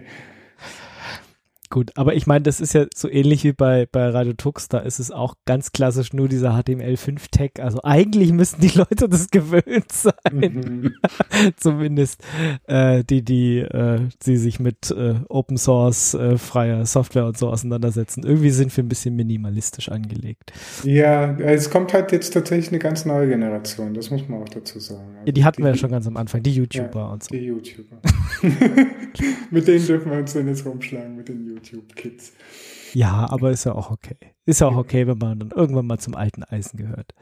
Gut, 1.72 1.92
aber 1.96 2.16
ich 2.16 2.26
meine, 2.26 2.42
das 2.42 2.60
ist 2.60 2.74
ja 2.74 2.88
so 2.96 3.08
ähnlich 3.08 3.44
wie 3.44 3.54
bei, 3.54 3.88
bei 3.92 4.10
Radio 4.10 4.34
Tux, 4.34 4.70
da 4.70 4.80
ist 4.80 4.98
es 4.98 5.12
auch 5.12 5.36
ganz 5.46 5.72
klassisch 5.72 6.14
nur 6.14 6.28
dieser 6.28 6.58
HTML5-Tag. 6.58 7.60
Also 7.60 7.82
eigentlich 7.84 8.34
müssten 8.34 8.62
die 8.62 8.76
Leute 8.76 9.08
das 9.08 9.30
gewöhnt 9.30 9.92
sein. 9.92 10.14
Mhm. 10.34 10.94
Zumindest 11.58 12.24
äh, 12.66 13.04
die, 13.04 13.24
die 13.24 13.60
äh, 13.60 14.00
sie 14.20 14.38
sich 14.38 14.60
mit 14.60 14.90
äh, 14.90 15.16
Open 15.30 15.58
Source, 15.58 16.16
äh, 16.16 16.40
freier 16.40 16.88
Software 16.88 17.28
und 17.28 17.38
so 17.38 17.50
auseinandersetzen. 17.50 18.24
Irgendwie 18.24 18.50
sind 18.50 18.76
wir 18.76 18.84
ein 18.84 18.90
bisschen 18.90 19.16
minimalistisch 19.16 19.90
angelegt. 19.90 20.52
Ja, 20.84 21.38
es 21.38 21.70
kommt 21.70 21.94
halt 21.94 22.12
jetzt 22.12 22.34
tatsächlich 22.34 22.70
eine 22.70 22.80
ganz 22.80 23.06
neue 23.06 23.28
Generation, 23.28 23.94
das 23.94 24.10
muss 24.10 24.28
man 24.28 24.42
auch 24.42 24.50
dazu 24.50 24.80
sagen. 24.80 25.18
Also 25.18 25.28
ja, 25.28 25.32
die 25.34 25.46
hatten 25.46 25.62
die, 25.62 25.66
wir 25.66 25.72
ja 25.72 25.78
schon 25.78 25.92
ganz 25.92 26.08
am 26.08 26.18
Anfang, 26.18 26.42
die 26.42 26.52
YouTuber 26.52 27.00
ja, 27.00 27.12
und 27.12 27.24
so. 27.24 27.30
Die 27.30 27.46
YouTuber. 27.46 28.02
mit 29.52 29.68
denen 29.68 29.86
dürfen 29.86 30.12
wir 30.12 30.18
uns 30.18 30.34
denn 30.34 30.48
jetzt 30.48 30.66
rumschlagen, 30.66 31.16
mit 31.16 31.30
den 31.30 31.46
YouTubern. 31.46 31.59
YouTube-Kids. 31.64 32.34
Ja, 32.94 33.28
aber 33.30 33.52
ist 33.52 33.66
ja 33.66 33.74
auch 33.74 33.92
okay. 33.92 34.18
Ist 34.46 34.62
ja 34.62 34.68
auch 34.68 34.78
okay, 34.78 35.08
wenn 35.08 35.18
man 35.18 35.40
dann 35.40 35.52
irgendwann 35.56 35.88
mal 35.88 36.00
zum 36.00 36.16
alten 36.16 36.44
Eisen 36.44 36.78
gehört. 36.78 37.14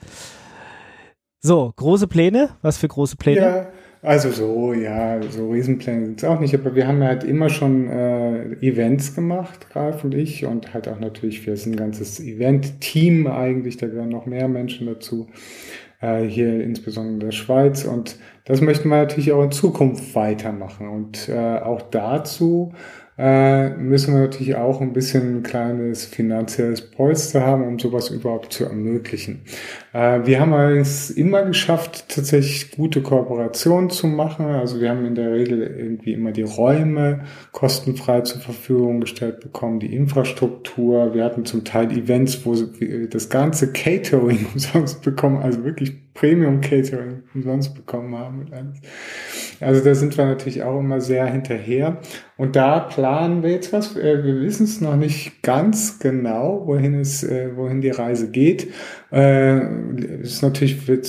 So, 1.40 1.72
große 1.76 2.08
Pläne? 2.08 2.50
Was 2.62 2.78
für 2.78 2.88
große 2.88 3.18
Pläne? 3.18 3.40
Ja, 3.40 3.68
also 4.02 4.32
so, 4.32 4.74
ja, 4.74 5.22
so 5.30 5.52
Riesenpläne 5.52 6.06
sind 6.06 6.24
es 6.24 6.30
auch 6.30 6.40
nicht, 6.40 6.54
aber 6.54 6.76
wir 6.76 6.88
haben 6.88 7.04
halt 7.04 7.24
immer 7.24 7.50
schon 7.50 7.90
äh, 7.90 8.54
Events 8.62 9.16
gemacht, 9.16 9.68
Ralf 9.76 10.04
und 10.04 10.14
ich, 10.14 10.46
und 10.46 10.74
halt 10.74 10.88
auch 10.88 11.00
natürlich, 11.00 11.46
wir 11.46 11.58
sind 11.58 11.74
ein 11.74 11.78
ganzes 11.78 12.20
Event-Team 12.20 13.28
eigentlich, 13.28 13.78
da 13.78 13.88
gehören 13.88 14.10
noch 14.10 14.26
mehr 14.26 14.48
Menschen 14.48 14.88
dazu, 14.88 15.28
äh, 16.00 16.24
hier 16.24 16.64
insbesondere 16.64 17.14
in 17.16 17.20
der 17.20 17.32
Schweiz, 17.32 17.86
und 17.86 18.18
das 18.46 18.62
möchten 18.62 18.88
wir 18.88 18.98
natürlich 18.98 19.34
auch 19.34 19.44
in 19.44 19.52
Zukunft 19.52 20.16
weitermachen. 20.16 20.88
Und 20.88 21.28
äh, 21.28 21.60
auch 21.60 21.82
dazu 21.82 22.74
äh, 23.18 23.70
müssen 23.70 24.13
wir 24.13 24.22
natürlich 24.22 24.55
auch 24.55 24.80
ein 24.82 24.93
bisschen 24.93 25.38
ein 25.38 25.43
kleines 25.43 26.05
finanzielles 26.05 26.82
Polster 26.91 27.41
haben, 27.41 27.65
um 27.65 27.80
sowas 27.80 28.09
überhaupt 28.09 28.53
zu 28.53 28.65
ermöglichen. 28.65 29.41
Äh, 29.98 30.28
wir 30.28 30.39
haben 30.39 30.54
es 30.54 31.10
immer 31.10 31.43
geschafft, 31.43 32.06
tatsächlich 32.10 32.70
gute 32.70 33.02
Kooperationen 33.02 33.89
zu 33.89 34.06
machen. 34.06 34.45
Also 34.45 34.80
wir 34.80 34.91
haben 34.91 35.06
in 35.06 35.16
der 35.16 35.32
Regel 35.32 35.64
irgendwie 35.64 36.14
immer 36.14 36.32
die 36.32 36.43
Räume 36.43 37.22
kostenfrei 37.52 38.22
zur 38.22 38.39
Verfügung 38.39 39.02
gestellt 39.02 39.39
bekommen, 39.39 39.80
die 39.80 39.95
Infrastruktur. 39.95 41.16
Wir 41.16 41.24
hatten 41.24 41.45
zum 41.45 41.64
Teil 41.64 41.91
Events, 41.91 42.45
wo 42.45 42.54
das 42.54 43.30
ganze 43.30 43.74
Catering 43.74 44.45
umsonst 44.54 45.02
bekommen, 45.02 45.38
also 45.41 45.64
wirklich 45.64 45.95
Premium 46.18 46.62
Catering 46.62 47.24
umsonst 47.36 47.76
bekommen 47.76 48.16
haben. 48.16 48.45
Also 49.60 49.84
da 49.84 49.93
sind 49.93 50.18
wir 50.18 50.26
natürlich 50.26 50.64
auch 50.64 50.80
immer 50.80 51.00
sehr 51.00 51.28
hinterher. 51.28 51.98
Und 52.38 52.56
da 52.56 52.80
planen 52.80 53.43
wir 53.43 53.52
jetzt 53.52 53.72
was. 53.72 53.95
Äh, 53.95 54.24
wir 54.24 54.41
wissen 54.41 54.64
es 54.64 54.82
noch 54.82 54.95
nicht 54.95 55.43
ganz 55.43 56.00
genau, 56.00 56.64
wohin 56.66 57.00
es, 57.00 57.24
äh, 57.24 57.56
wohin 57.56 57.82
die 57.82 57.89
Reise 57.89 58.32
geht. 58.32 58.68
Äh, 59.12 60.22
ist 60.22 60.41
natürlich 60.41 60.88
wird 60.88 61.08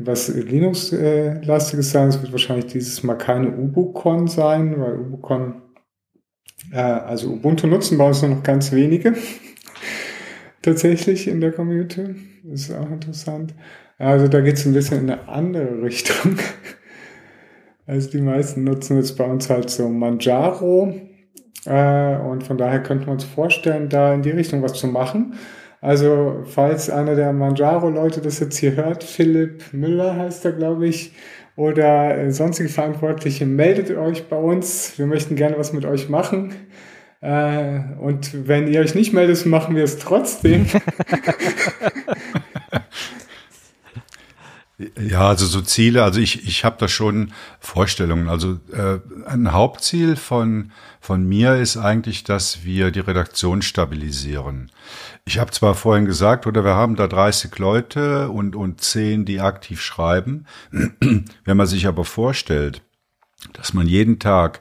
was 0.00 0.28
Linux-lastiges 0.28 1.90
sein. 1.90 2.08
Es 2.08 2.22
wird 2.22 2.32
wahrscheinlich 2.32 2.66
dieses 2.66 3.02
Mal 3.02 3.16
keine 3.16 3.50
UbuCon 3.56 4.28
sein, 4.28 4.80
weil 4.80 4.94
UbuCon, 4.98 5.62
also 6.72 7.32
Ubuntu 7.32 7.66
nutzen 7.66 7.98
bei 7.98 8.06
uns 8.06 8.22
nur 8.22 8.30
noch 8.32 8.42
ganz 8.42 8.70
wenige. 8.72 9.14
Tatsächlich 10.62 11.26
in 11.26 11.40
der 11.40 11.52
Community. 11.52 12.14
Das 12.44 12.62
ist 12.62 12.72
auch 12.72 12.90
interessant. 12.90 13.54
Also 13.98 14.28
da 14.28 14.40
geht 14.40 14.54
es 14.54 14.66
ein 14.66 14.72
bisschen 14.72 15.00
in 15.00 15.10
eine 15.10 15.28
andere 15.28 15.82
Richtung. 15.82 16.38
Also 17.86 18.10
die 18.10 18.20
meisten 18.20 18.64
nutzen 18.64 18.96
jetzt 18.96 19.16
bei 19.18 19.24
uns 19.24 19.50
halt 19.50 19.68
so 19.68 19.88
Manjaro. 19.88 20.94
Äh, 21.66 22.16
und 22.16 22.44
von 22.44 22.56
daher 22.56 22.82
könnten 22.82 23.06
wir 23.06 23.12
uns 23.12 23.24
vorstellen, 23.24 23.88
da 23.88 24.14
in 24.14 24.22
die 24.22 24.30
Richtung 24.30 24.62
was 24.62 24.74
zu 24.74 24.86
machen. 24.86 25.34
Also 25.80 26.44
falls 26.44 26.90
einer 26.90 27.14
der 27.14 27.32
Manjaro-Leute 27.32 28.20
das 28.20 28.38
jetzt 28.38 28.58
hier 28.58 28.76
hört, 28.76 29.02
Philipp 29.02 29.72
Müller 29.72 30.16
heißt 30.16 30.44
er, 30.44 30.52
glaube 30.52 30.86
ich, 30.86 31.12
oder 31.56 32.16
äh, 32.16 32.32
sonstige 32.32 32.68
Verantwortliche, 32.68 33.46
meldet 33.46 33.96
euch 33.96 34.28
bei 34.28 34.36
uns. 34.36 34.98
Wir 34.98 35.06
möchten 35.06 35.36
gerne 35.36 35.58
was 35.58 35.72
mit 35.72 35.84
euch 35.84 36.08
machen. 36.08 36.54
Äh, 37.20 37.80
und 37.98 38.48
wenn 38.48 38.68
ihr 38.68 38.80
euch 38.80 38.94
nicht 38.94 39.12
meldet, 39.12 39.44
machen 39.46 39.74
wir 39.76 39.84
es 39.84 39.98
trotzdem. 39.98 40.66
Ja, 44.98 45.28
also 45.28 45.44
so 45.44 45.60
Ziele, 45.60 46.02
also 46.02 46.20
ich, 46.20 46.46
ich 46.46 46.64
habe 46.64 46.76
da 46.78 46.88
schon 46.88 47.32
Vorstellungen. 47.58 48.30
Also 48.30 48.58
äh, 48.72 49.00
ein 49.26 49.52
Hauptziel 49.52 50.16
von, 50.16 50.72
von 51.00 51.28
mir 51.28 51.56
ist 51.56 51.76
eigentlich, 51.76 52.24
dass 52.24 52.64
wir 52.64 52.90
die 52.90 53.00
Redaktion 53.00 53.60
stabilisieren. 53.60 54.70
Ich 55.30 55.38
habe 55.38 55.52
zwar 55.52 55.76
vorhin 55.76 56.06
gesagt, 56.06 56.48
oder 56.48 56.64
wir 56.64 56.74
haben 56.74 56.96
da 56.96 57.06
30 57.06 57.56
Leute 57.56 58.30
und, 58.30 58.56
und 58.56 58.80
10, 58.80 59.26
die 59.26 59.38
aktiv 59.38 59.80
schreiben. 59.80 60.44
Wenn 60.72 61.56
man 61.56 61.68
sich 61.68 61.86
aber 61.86 62.04
vorstellt, 62.04 62.82
dass 63.52 63.72
man 63.72 63.86
jeden 63.86 64.18
Tag 64.18 64.58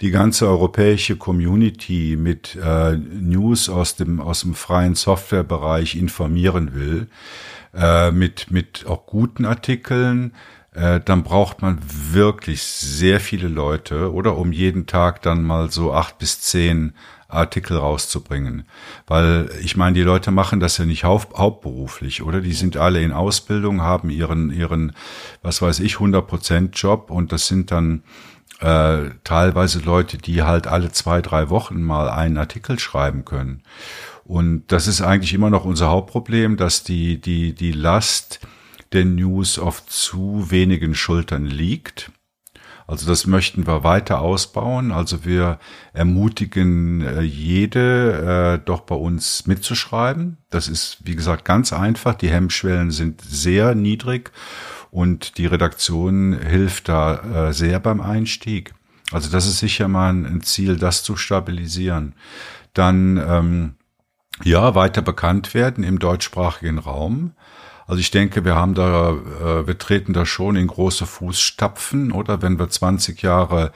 die 0.00 0.12
ganze 0.12 0.46
europäische 0.46 1.16
Community 1.16 2.16
mit 2.16 2.54
äh, 2.54 2.92
News 2.96 3.68
aus 3.68 3.96
dem, 3.96 4.20
aus 4.20 4.42
dem 4.42 4.54
freien 4.54 4.94
Softwarebereich 4.94 5.96
informieren 5.96 6.76
will, 6.76 7.08
äh, 7.74 8.12
mit, 8.12 8.52
mit 8.52 8.86
auch 8.86 9.06
guten 9.06 9.44
Artikeln, 9.44 10.32
äh, 10.74 11.00
dann 11.00 11.24
braucht 11.24 11.60
man 11.60 11.80
wirklich 11.82 12.62
sehr 12.62 13.18
viele 13.18 13.48
Leute 13.48 14.12
oder 14.12 14.36
um 14.36 14.52
jeden 14.52 14.86
Tag 14.86 15.22
dann 15.22 15.42
mal 15.42 15.72
so 15.72 15.92
acht 15.92 16.18
bis 16.18 16.40
zehn 16.40 16.94
Artikel 17.34 17.76
rauszubringen. 17.76 18.64
Weil 19.06 19.50
ich 19.62 19.76
meine, 19.76 19.94
die 19.94 20.02
Leute 20.02 20.30
machen 20.30 20.60
das 20.60 20.78
ja 20.78 20.84
nicht 20.84 21.04
haupt, 21.04 21.36
hauptberuflich, 21.36 22.22
oder? 22.22 22.40
Die 22.40 22.52
sind 22.52 22.76
alle 22.76 23.02
in 23.02 23.12
Ausbildung, 23.12 23.82
haben 23.82 24.10
ihren, 24.10 24.50
ihren, 24.50 24.92
was 25.42 25.60
weiß 25.60 25.80
ich, 25.80 25.94
100 25.94 26.26
Prozent 26.26 26.76
Job 26.76 27.10
und 27.10 27.32
das 27.32 27.46
sind 27.46 27.70
dann 27.70 28.02
äh, 28.60 29.10
teilweise 29.24 29.80
Leute, 29.80 30.18
die 30.18 30.42
halt 30.42 30.66
alle 30.66 30.92
zwei, 30.92 31.20
drei 31.20 31.50
Wochen 31.50 31.82
mal 31.82 32.08
einen 32.08 32.38
Artikel 32.38 32.78
schreiben 32.78 33.24
können. 33.24 33.62
Und 34.24 34.64
das 34.68 34.86
ist 34.86 35.02
eigentlich 35.02 35.34
immer 35.34 35.50
noch 35.50 35.64
unser 35.64 35.90
Hauptproblem, 35.90 36.56
dass 36.56 36.82
die, 36.82 37.20
die, 37.20 37.54
die 37.54 37.72
Last 37.72 38.40
der 38.92 39.04
News 39.04 39.58
auf 39.58 39.84
zu 39.86 40.50
wenigen 40.50 40.94
Schultern 40.94 41.44
liegt. 41.44 42.10
Also 42.86 43.06
das 43.06 43.26
möchten 43.26 43.66
wir 43.66 43.82
weiter 43.82 44.20
ausbauen. 44.20 44.92
Also 44.92 45.24
wir 45.24 45.58
ermutigen 45.92 47.00
äh, 47.00 47.22
jede, 47.22 48.58
äh, 48.60 48.64
doch 48.64 48.80
bei 48.80 48.94
uns 48.94 49.46
mitzuschreiben. 49.46 50.36
Das 50.50 50.68
ist, 50.68 50.98
wie 51.04 51.16
gesagt, 51.16 51.44
ganz 51.44 51.72
einfach. 51.72 52.14
Die 52.14 52.30
Hemmschwellen 52.30 52.90
sind 52.90 53.22
sehr 53.22 53.74
niedrig 53.74 54.32
und 54.90 55.38
die 55.38 55.46
Redaktion 55.46 56.38
hilft 56.38 56.88
da 56.88 57.48
äh, 57.48 57.52
sehr 57.52 57.80
beim 57.80 58.00
Einstieg. 58.00 58.74
Also 59.12 59.30
das 59.30 59.46
ist 59.46 59.58
sicher 59.58 59.88
mal 59.88 60.10
ein 60.10 60.42
Ziel, 60.42 60.76
das 60.76 61.02
zu 61.02 61.16
stabilisieren. 61.16 62.14
Dann 62.74 63.16
ähm, 63.16 63.74
ja, 64.42 64.74
weiter 64.74 65.02
bekannt 65.02 65.54
werden 65.54 65.84
im 65.84 65.98
deutschsprachigen 65.98 66.78
Raum. 66.78 67.32
Also 67.86 68.00
ich 68.00 68.10
denke, 68.10 68.44
wir 68.44 68.54
haben 68.54 68.74
da, 68.74 69.10
äh, 69.10 69.66
wir 69.66 69.78
treten 69.78 70.12
da 70.12 70.24
schon 70.24 70.56
in 70.56 70.66
große 70.66 71.06
Fußstapfen, 71.06 72.12
oder 72.12 72.42
wenn 72.42 72.58
wir 72.58 72.68
20 72.68 73.22
Jahre 73.22 73.72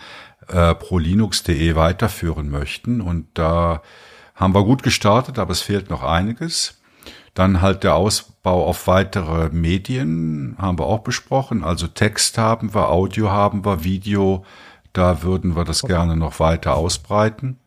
äh, 0.49 0.75
pro 0.75 0.99
Linux.de 0.99 1.75
weiterführen 1.75 2.49
möchten. 2.51 3.01
Und 3.01 3.27
da 3.35 3.83
haben 4.35 4.55
wir 4.55 4.65
gut 4.65 4.83
gestartet, 4.83 5.39
aber 5.39 5.53
es 5.53 5.61
fehlt 5.61 5.91
noch 5.91 6.03
einiges. 6.03 6.81
Dann 7.35 7.61
halt 7.61 7.85
der 7.85 7.95
Ausbau 7.95 8.67
auf 8.67 8.87
weitere 8.87 9.51
Medien 9.51 10.57
haben 10.59 10.79
wir 10.79 10.87
auch 10.87 11.01
besprochen. 11.01 11.63
Also 11.63 11.87
Text 11.87 12.39
haben 12.39 12.75
wir, 12.75 12.89
Audio 12.89 13.31
haben 13.31 13.65
wir, 13.65 13.85
Video. 13.85 14.45
Da 14.93 15.23
würden 15.23 15.55
wir 15.55 15.65
das 15.65 15.83
gerne 15.83 16.17
noch 16.17 16.41
weiter 16.41 16.75
ausbreiten. 16.75 17.59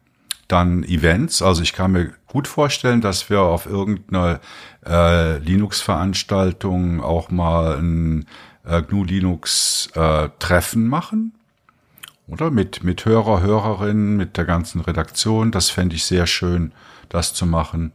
Dann 0.48 0.84
Events. 0.84 1.42
Also 1.42 1.62
ich 1.62 1.74
kann 1.74 1.92
mir 1.92 2.14
gut 2.32 2.48
vorstellen, 2.48 3.02
dass 3.02 3.30
wir 3.30 3.42
auf 3.42 3.66
irgendeiner 3.66 4.40
äh, 4.86 5.38
Linux-Veranstaltung 5.40 7.02
auch 7.02 7.30
mal 7.30 7.78
ein 7.78 8.26
äh, 8.66 8.82
GNU 8.82 9.04
Linux 9.04 9.90
äh, 9.96 10.30
machen. 10.76 11.34
Oder 12.28 12.50
mit, 12.50 12.86
mit 12.86 13.04
Hörer, 13.04 13.42
Hörerinnen, 13.42 14.16
mit 14.16 14.38
der 14.38 14.46
ganzen 14.46 14.80
Redaktion. 14.80 15.52
Das 15.52 15.70
fände 15.70 15.98
ich 15.98 16.06
sehr 16.06 16.26
schön, 16.26 16.72
das 17.10 17.34
zu 17.34 17.46
machen. 17.46 17.92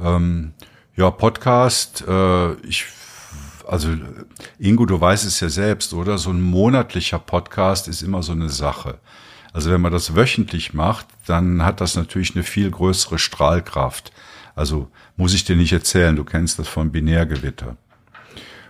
Ähm, 0.00 0.52
ja, 0.94 1.10
Podcast, 1.10 2.04
äh, 2.06 2.52
ich 2.60 2.84
also 3.66 3.88
Ingo, 4.58 4.86
du 4.86 5.00
weißt 5.00 5.26
es 5.26 5.40
ja 5.40 5.48
selbst, 5.48 5.92
oder? 5.92 6.16
So 6.16 6.30
ein 6.30 6.40
monatlicher 6.40 7.18
Podcast 7.18 7.88
ist 7.88 8.02
immer 8.02 8.22
so 8.22 8.32
eine 8.32 8.48
Sache. 8.48 8.98
Also 9.58 9.72
wenn 9.72 9.80
man 9.80 9.90
das 9.90 10.14
wöchentlich 10.14 10.72
macht, 10.72 11.08
dann 11.26 11.64
hat 11.64 11.80
das 11.80 11.96
natürlich 11.96 12.36
eine 12.36 12.44
viel 12.44 12.70
größere 12.70 13.18
Strahlkraft. 13.18 14.12
Also 14.54 14.86
muss 15.16 15.34
ich 15.34 15.42
dir 15.42 15.56
nicht 15.56 15.72
erzählen, 15.72 16.14
du 16.14 16.22
kennst 16.22 16.60
das 16.60 16.68
von 16.68 16.92
Binärgewitter. 16.92 17.76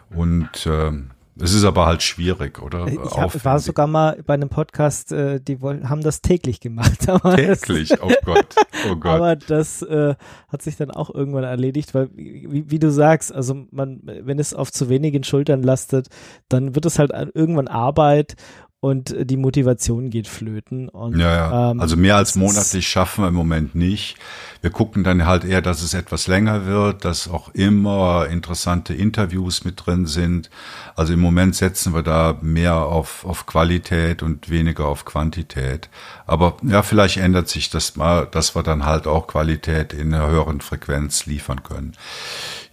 Und 0.09 0.65
äh, 0.65 0.93
es 1.39 1.53
ist 1.53 1.65
aber 1.65 1.85
halt 1.85 2.03
schwierig, 2.03 2.63
oder? 2.63 2.87
Ich 2.87 2.99
hab, 2.99 3.45
war 3.45 3.59
sogar 3.59 3.87
mal 3.87 4.23
bei 4.27 4.33
einem 4.33 4.49
Podcast, 4.49 5.13
äh, 5.13 5.41
die 5.43 5.61
wollen, 5.61 5.91
haben 5.91 6.01
das 6.01 6.23
täglich 6.23 6.59
gemacht. 6.59 7.01
täglich, 7.23 7.91
das, 7.91 8.03
oh 8.03 8.11
Gott, 8.25 8.55
oh 8.91 8.97
Gott. 8.97 9.13
Aber 9.13 9.37
das 9.37 9.83
äh, 9.83 10.15
hat 10.49 10.63
sich 10.63 10.77
dann 10.77 10.91
auch 10.91 11.15
irgendwann 11.15 11.45
erledigt, 11.45 11.93
weil, 11.93 12.09
wie, 12.15 12.65
wie, 12.71 12.79
du 12.79 12.91
sagst, 12.91 13.31
also 13.31 13.67
man, 13.71 14.01
wenn 14.05 14.39
es 14.39 14.55
auf 14.55 14.73
zu 14.73 14.89
wenigen 14.89 15.23
Schultern 15.23 15.63
lastet, 15.63 16.09
dann 16.49 16.75
wird 16.75 16.87
es 16.87 16.99
halt 16.99 17.13
irgendwann 17.35 17.69
Arbeit 17.69 18.37
und 18.81 19.13
die 19.19 19.37
Motivation 19.37 20.09
geht 20.09 20.29
flöten. 20.29 20.89
Und, 20.89 21.19
ja, 21.19 21.35
ja. 21.35 21.71
Ähm, 21.73 21.81
also 21.81 21.97
mehr 21.97 22.15
als 22.17 22.37
monatlich 22.37 22.87
schaffen 22.87 23.25
wir 23.25 23.29
im 23.29 23.35
Moment 23.35 23.75
nicht. 23.75 24.17
Wir 24.61 24.71
gucken 24.71 25.03
dann 25.03 25.27
halt 25.27 25.45
eher, 25.45 25.61
dass 25.61 25.83
es 25.83 25.95
etwas 25.95 26.29
länger 26.29 26.65
wird, 26.65 27.05
dass 27.05 27.27
auch 27.27 27.49
immer 27.55 28.29
interessante 28.29 28.95
Interviews 28.95 29.65
mit 29.65 29.85
drin 29.85 30.07
sind. 30.07 30.49
Also 30.95 31.13
im 31.13 31.21
Moment 31.21 31.57
setzen 31.57 31.93
wir 31.93 32.03
da 32.03 32.39
mehr 32.41 32.77
auf, 32.77 33.25
auf 33.25 33.47
Qualität 33.47 34.23
und 34.23 34.49
weniger 34.49 34.87
auf 34.87 35.05
Quantität. 35.05 35.91
Aber 36.27 36.57
ja, 36.63 36.83
vielleicht 36.83 37.17
ändert 37.17 37.49
sich 37.49 37.71
das 37.71 37.97
mal, 37.97 38.29
dass 38.31 38.55
wir 38.55 38.63
dann 38.63 38.87
halt 38.87 39.09
auch 39.09 39.27
Qualität 39.27 39.93
in 39.93 40.15
einer 40.15 40.29
höheren 40.29 40.61
Frequenz 40.61 41.27
liefern 41.27 41.65
können. 41.65 41.95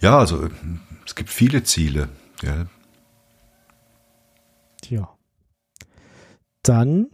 Ja, 0.00 0.18
also 0.18 0.48
es 1.04 1.16
gibt 1.16 1.30
viele 1.30 1.64
Ziele. 1.64 2.08
Gell? 2.40 2.68
Ja 4.88 5.16
dann 6.68 7.08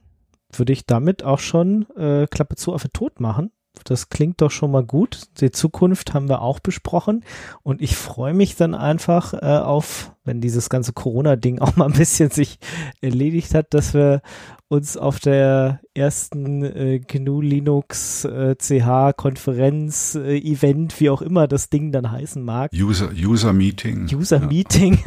würde 0.52 0.72
ich 0.72 0.86
damit 0.86 1.24
auch 1.24 1.38
schon 1.38 1.86
äh, 1.96 2.26
Klappe 2.26 2.56
zu 2.56 2.72
auf 2.72 2.86
Tod 2.92 3.20
machen. 3.20 3.50
Das 3.84 4.10
klingt 4.10 4.42
doch 4.42 4.50
schon 4.50 4.70
mal 4.70 4.84
gut. 4.84 5.22
Die 5.40 5.50
Zukunft 5.50 6.12
haben 6.12 6.28
wir 6.28 6.42
auch 6.42 6.60
besprochen. 6.60 7.24
Und 7.62 7.80
ich 7.80 7.96
freue 7.96 8.34
mich 8.34 8.54
dann 8.54 8.74
einfach 8.74 9.32
äh, 9.32 9.38
auf, 9.38 10.14
wenn 10.24 10.42
dieses 10.42 10.68
ganze 10.68 10.92
Corona-Ding 10.92 11.58
auch 11.60 11.76
mal 11.76 11.86
ein 11.86 11.94
bisschen 11.94 12.30
sich 12.30 12.58
erledigt 13.00 13.54
hat, 13.54 13.72
dass 13.72 13.94
wir 13.94 14.20
uns 14.68 14.96
auf 14.96 15.20
der 15.20 15.80
ersten 15.94 16.62
äh, 16.62 16.98
GNU 17.00 17.40
Linux 17.40 18.24
äh, 18.24 18.56
CH 18.56 19.14
Konferenz 19.16 20.14
äh, 20.14 20.38
Event, 20.38 21.00
wie 21.00 21.10
auch 21.10 21.22
immer 21.22 21.48
das 21.48 21.70
Ding 21.70 21.92
dann 21.92 22.10
heißen 22.10 22.42
mag. 22.42 22.70
User, 22.74 23.10
User 23.12 23.52
Meeting. 23.52 24.08
User 24.12 24.40
ja. 24.40 24.46
Meeting 24.46 24.98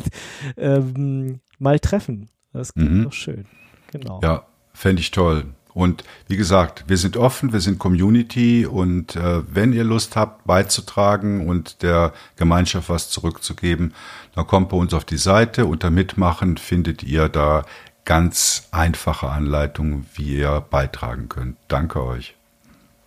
ähm, 0.56 1.40
mal 1.58 1.78
treffen. 1.78 2.28
Das 2.52 2.74
klingt 2.74 2.92
mhm. 2.92 3.04
doch 3.04 3.12
schön. 3.12 3.46
Genau. 3.88 4.20
Ja, 4.22 4.44
fände 4.72 5.00
ich 5.00 5.10
toll. 5.10 5.44
Und 5.74 6.02
wie 6.26 6.36
gesagt, 6.36 6.84
wir 6.88 6.96
sind 6.96 7.16
offen, 7.16 7.52
wir 7.52 7.60
sind 7.60 7.78
Community 7.78 8.66
und 8.66 9.14
äh, 9.14 9.42
wenn 9.46 9.72
ihr 9.72 9.84
Lust 9.84 10.16
habt, 10.16 10.44
beizutragen 10.44 11.46
und 11.46 11.82
der 11.82 12.12
Gemeinschaft 12.34 12.88
was 12.88 13.10
zurückzugeben, 13.10 13.94
dann 14.34 14.46
kommt 14.46 14.70
bei 14.70 14.76
uns 14.76 14.92
auf 14.92 15.04
die 15.04 15.18
Seite. 15.18 15.66
Unter 15.66 15.90
Mitmachen 15.90 16.56
findet 16.56 17.04
ihr 17.04 17.28
da 17.28 17.64
ganz 18.04 18.66
einfache 18.72 19.28
Anleitungen, 19.28 20.06
wie 20.14 20.38
ihr 20.38 20.62
beitragen 20.68 21.28
könnt. 21.28 21.56
Danke 21.68 22.02
euch. 22.02 22.34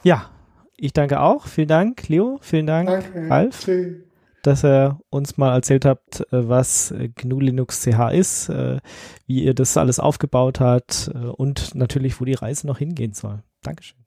Ja, 0.04 0.30
ich 0.78 0.94
danke 0.94 1.20
auch. 1.20 1.48
Vielen 1.48 1.68
Dank, 1.68 2.08
Leo. 2.08 2.40
Vielen 2.42 2.68
Dank, 2.68 2.88
danke. 2.88 3.30
Ralf. 3.30 3.66
Tschüss 3.66 4.11
dass 4.44 4.64
er 4.64 5.00
uns 5.10 5.38
mal 5.38 5.54
erzählt 5.54 5.86
habt, 5.86 6.22
äh, 6.32 6.48
was 6.50 6.92
äh, 6.92 7.10
GNU 7.10 7.40
Linux 7.40 7.82
CH 7.82 8.12
ist, 8.12 8.50
äh, 8.50 8.80
wie 9.28 9.44
ihr 9.44 9.54
das 9.54 9.78
alles 9.78 10.00
aufgebaut 10.00 10.60
habt 10.60 11.10
und 11.38 11.76
natürlich, 11.76 12.20
wo 12.20 12.26
die 12.26 12.34
Reise 12.34 12.68
noch 12.68 12.78
hingehen 12.78 13.14
soll. 13.14 13.44
Dankeschön. 13.62 13.98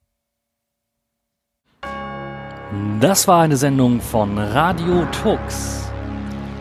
Das 3.01 3.29
war 3.29 3.43
eine 3.43 3.57
Sendung 3.57 4.01
von 4.01 4.37
Radio 4.39 5.07
Tux. 5.07 5.89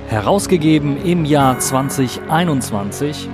Herausgegeben 0.08 1.04
im 1.04 1.26
Jahr 1.26 1.58
2021 1.60 3.30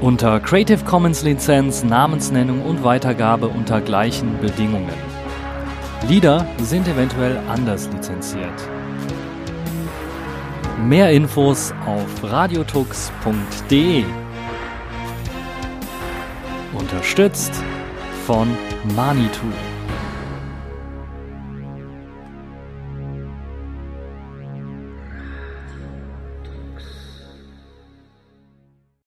unter 0.00 0.40
Creative 0.40 0.82
Commons 0.84 1.22
Lizenz, 1.22 1.84
Namensnennung 1.84 2.62
und 2.62 2.82
Weitergabe 2.82 3.48
unter 3.48 3.82
gleichen 3.82 4.40
Bedingungen. 4.40 5.09
Lieder 6.08 6.46
sind 6.58 6.88
eventuell 6.88 7.38
anders 7.48 7.88
lizenziert. 7.92 8.68
Mehr 10.82 11.10
Infos 11.10 11.72
auf 11.86 12.24
radiotux.de. 12.24 14.04
Unterstützt 16.72 17.52
von 18.26 18.48
Manitou. 18.96 19.69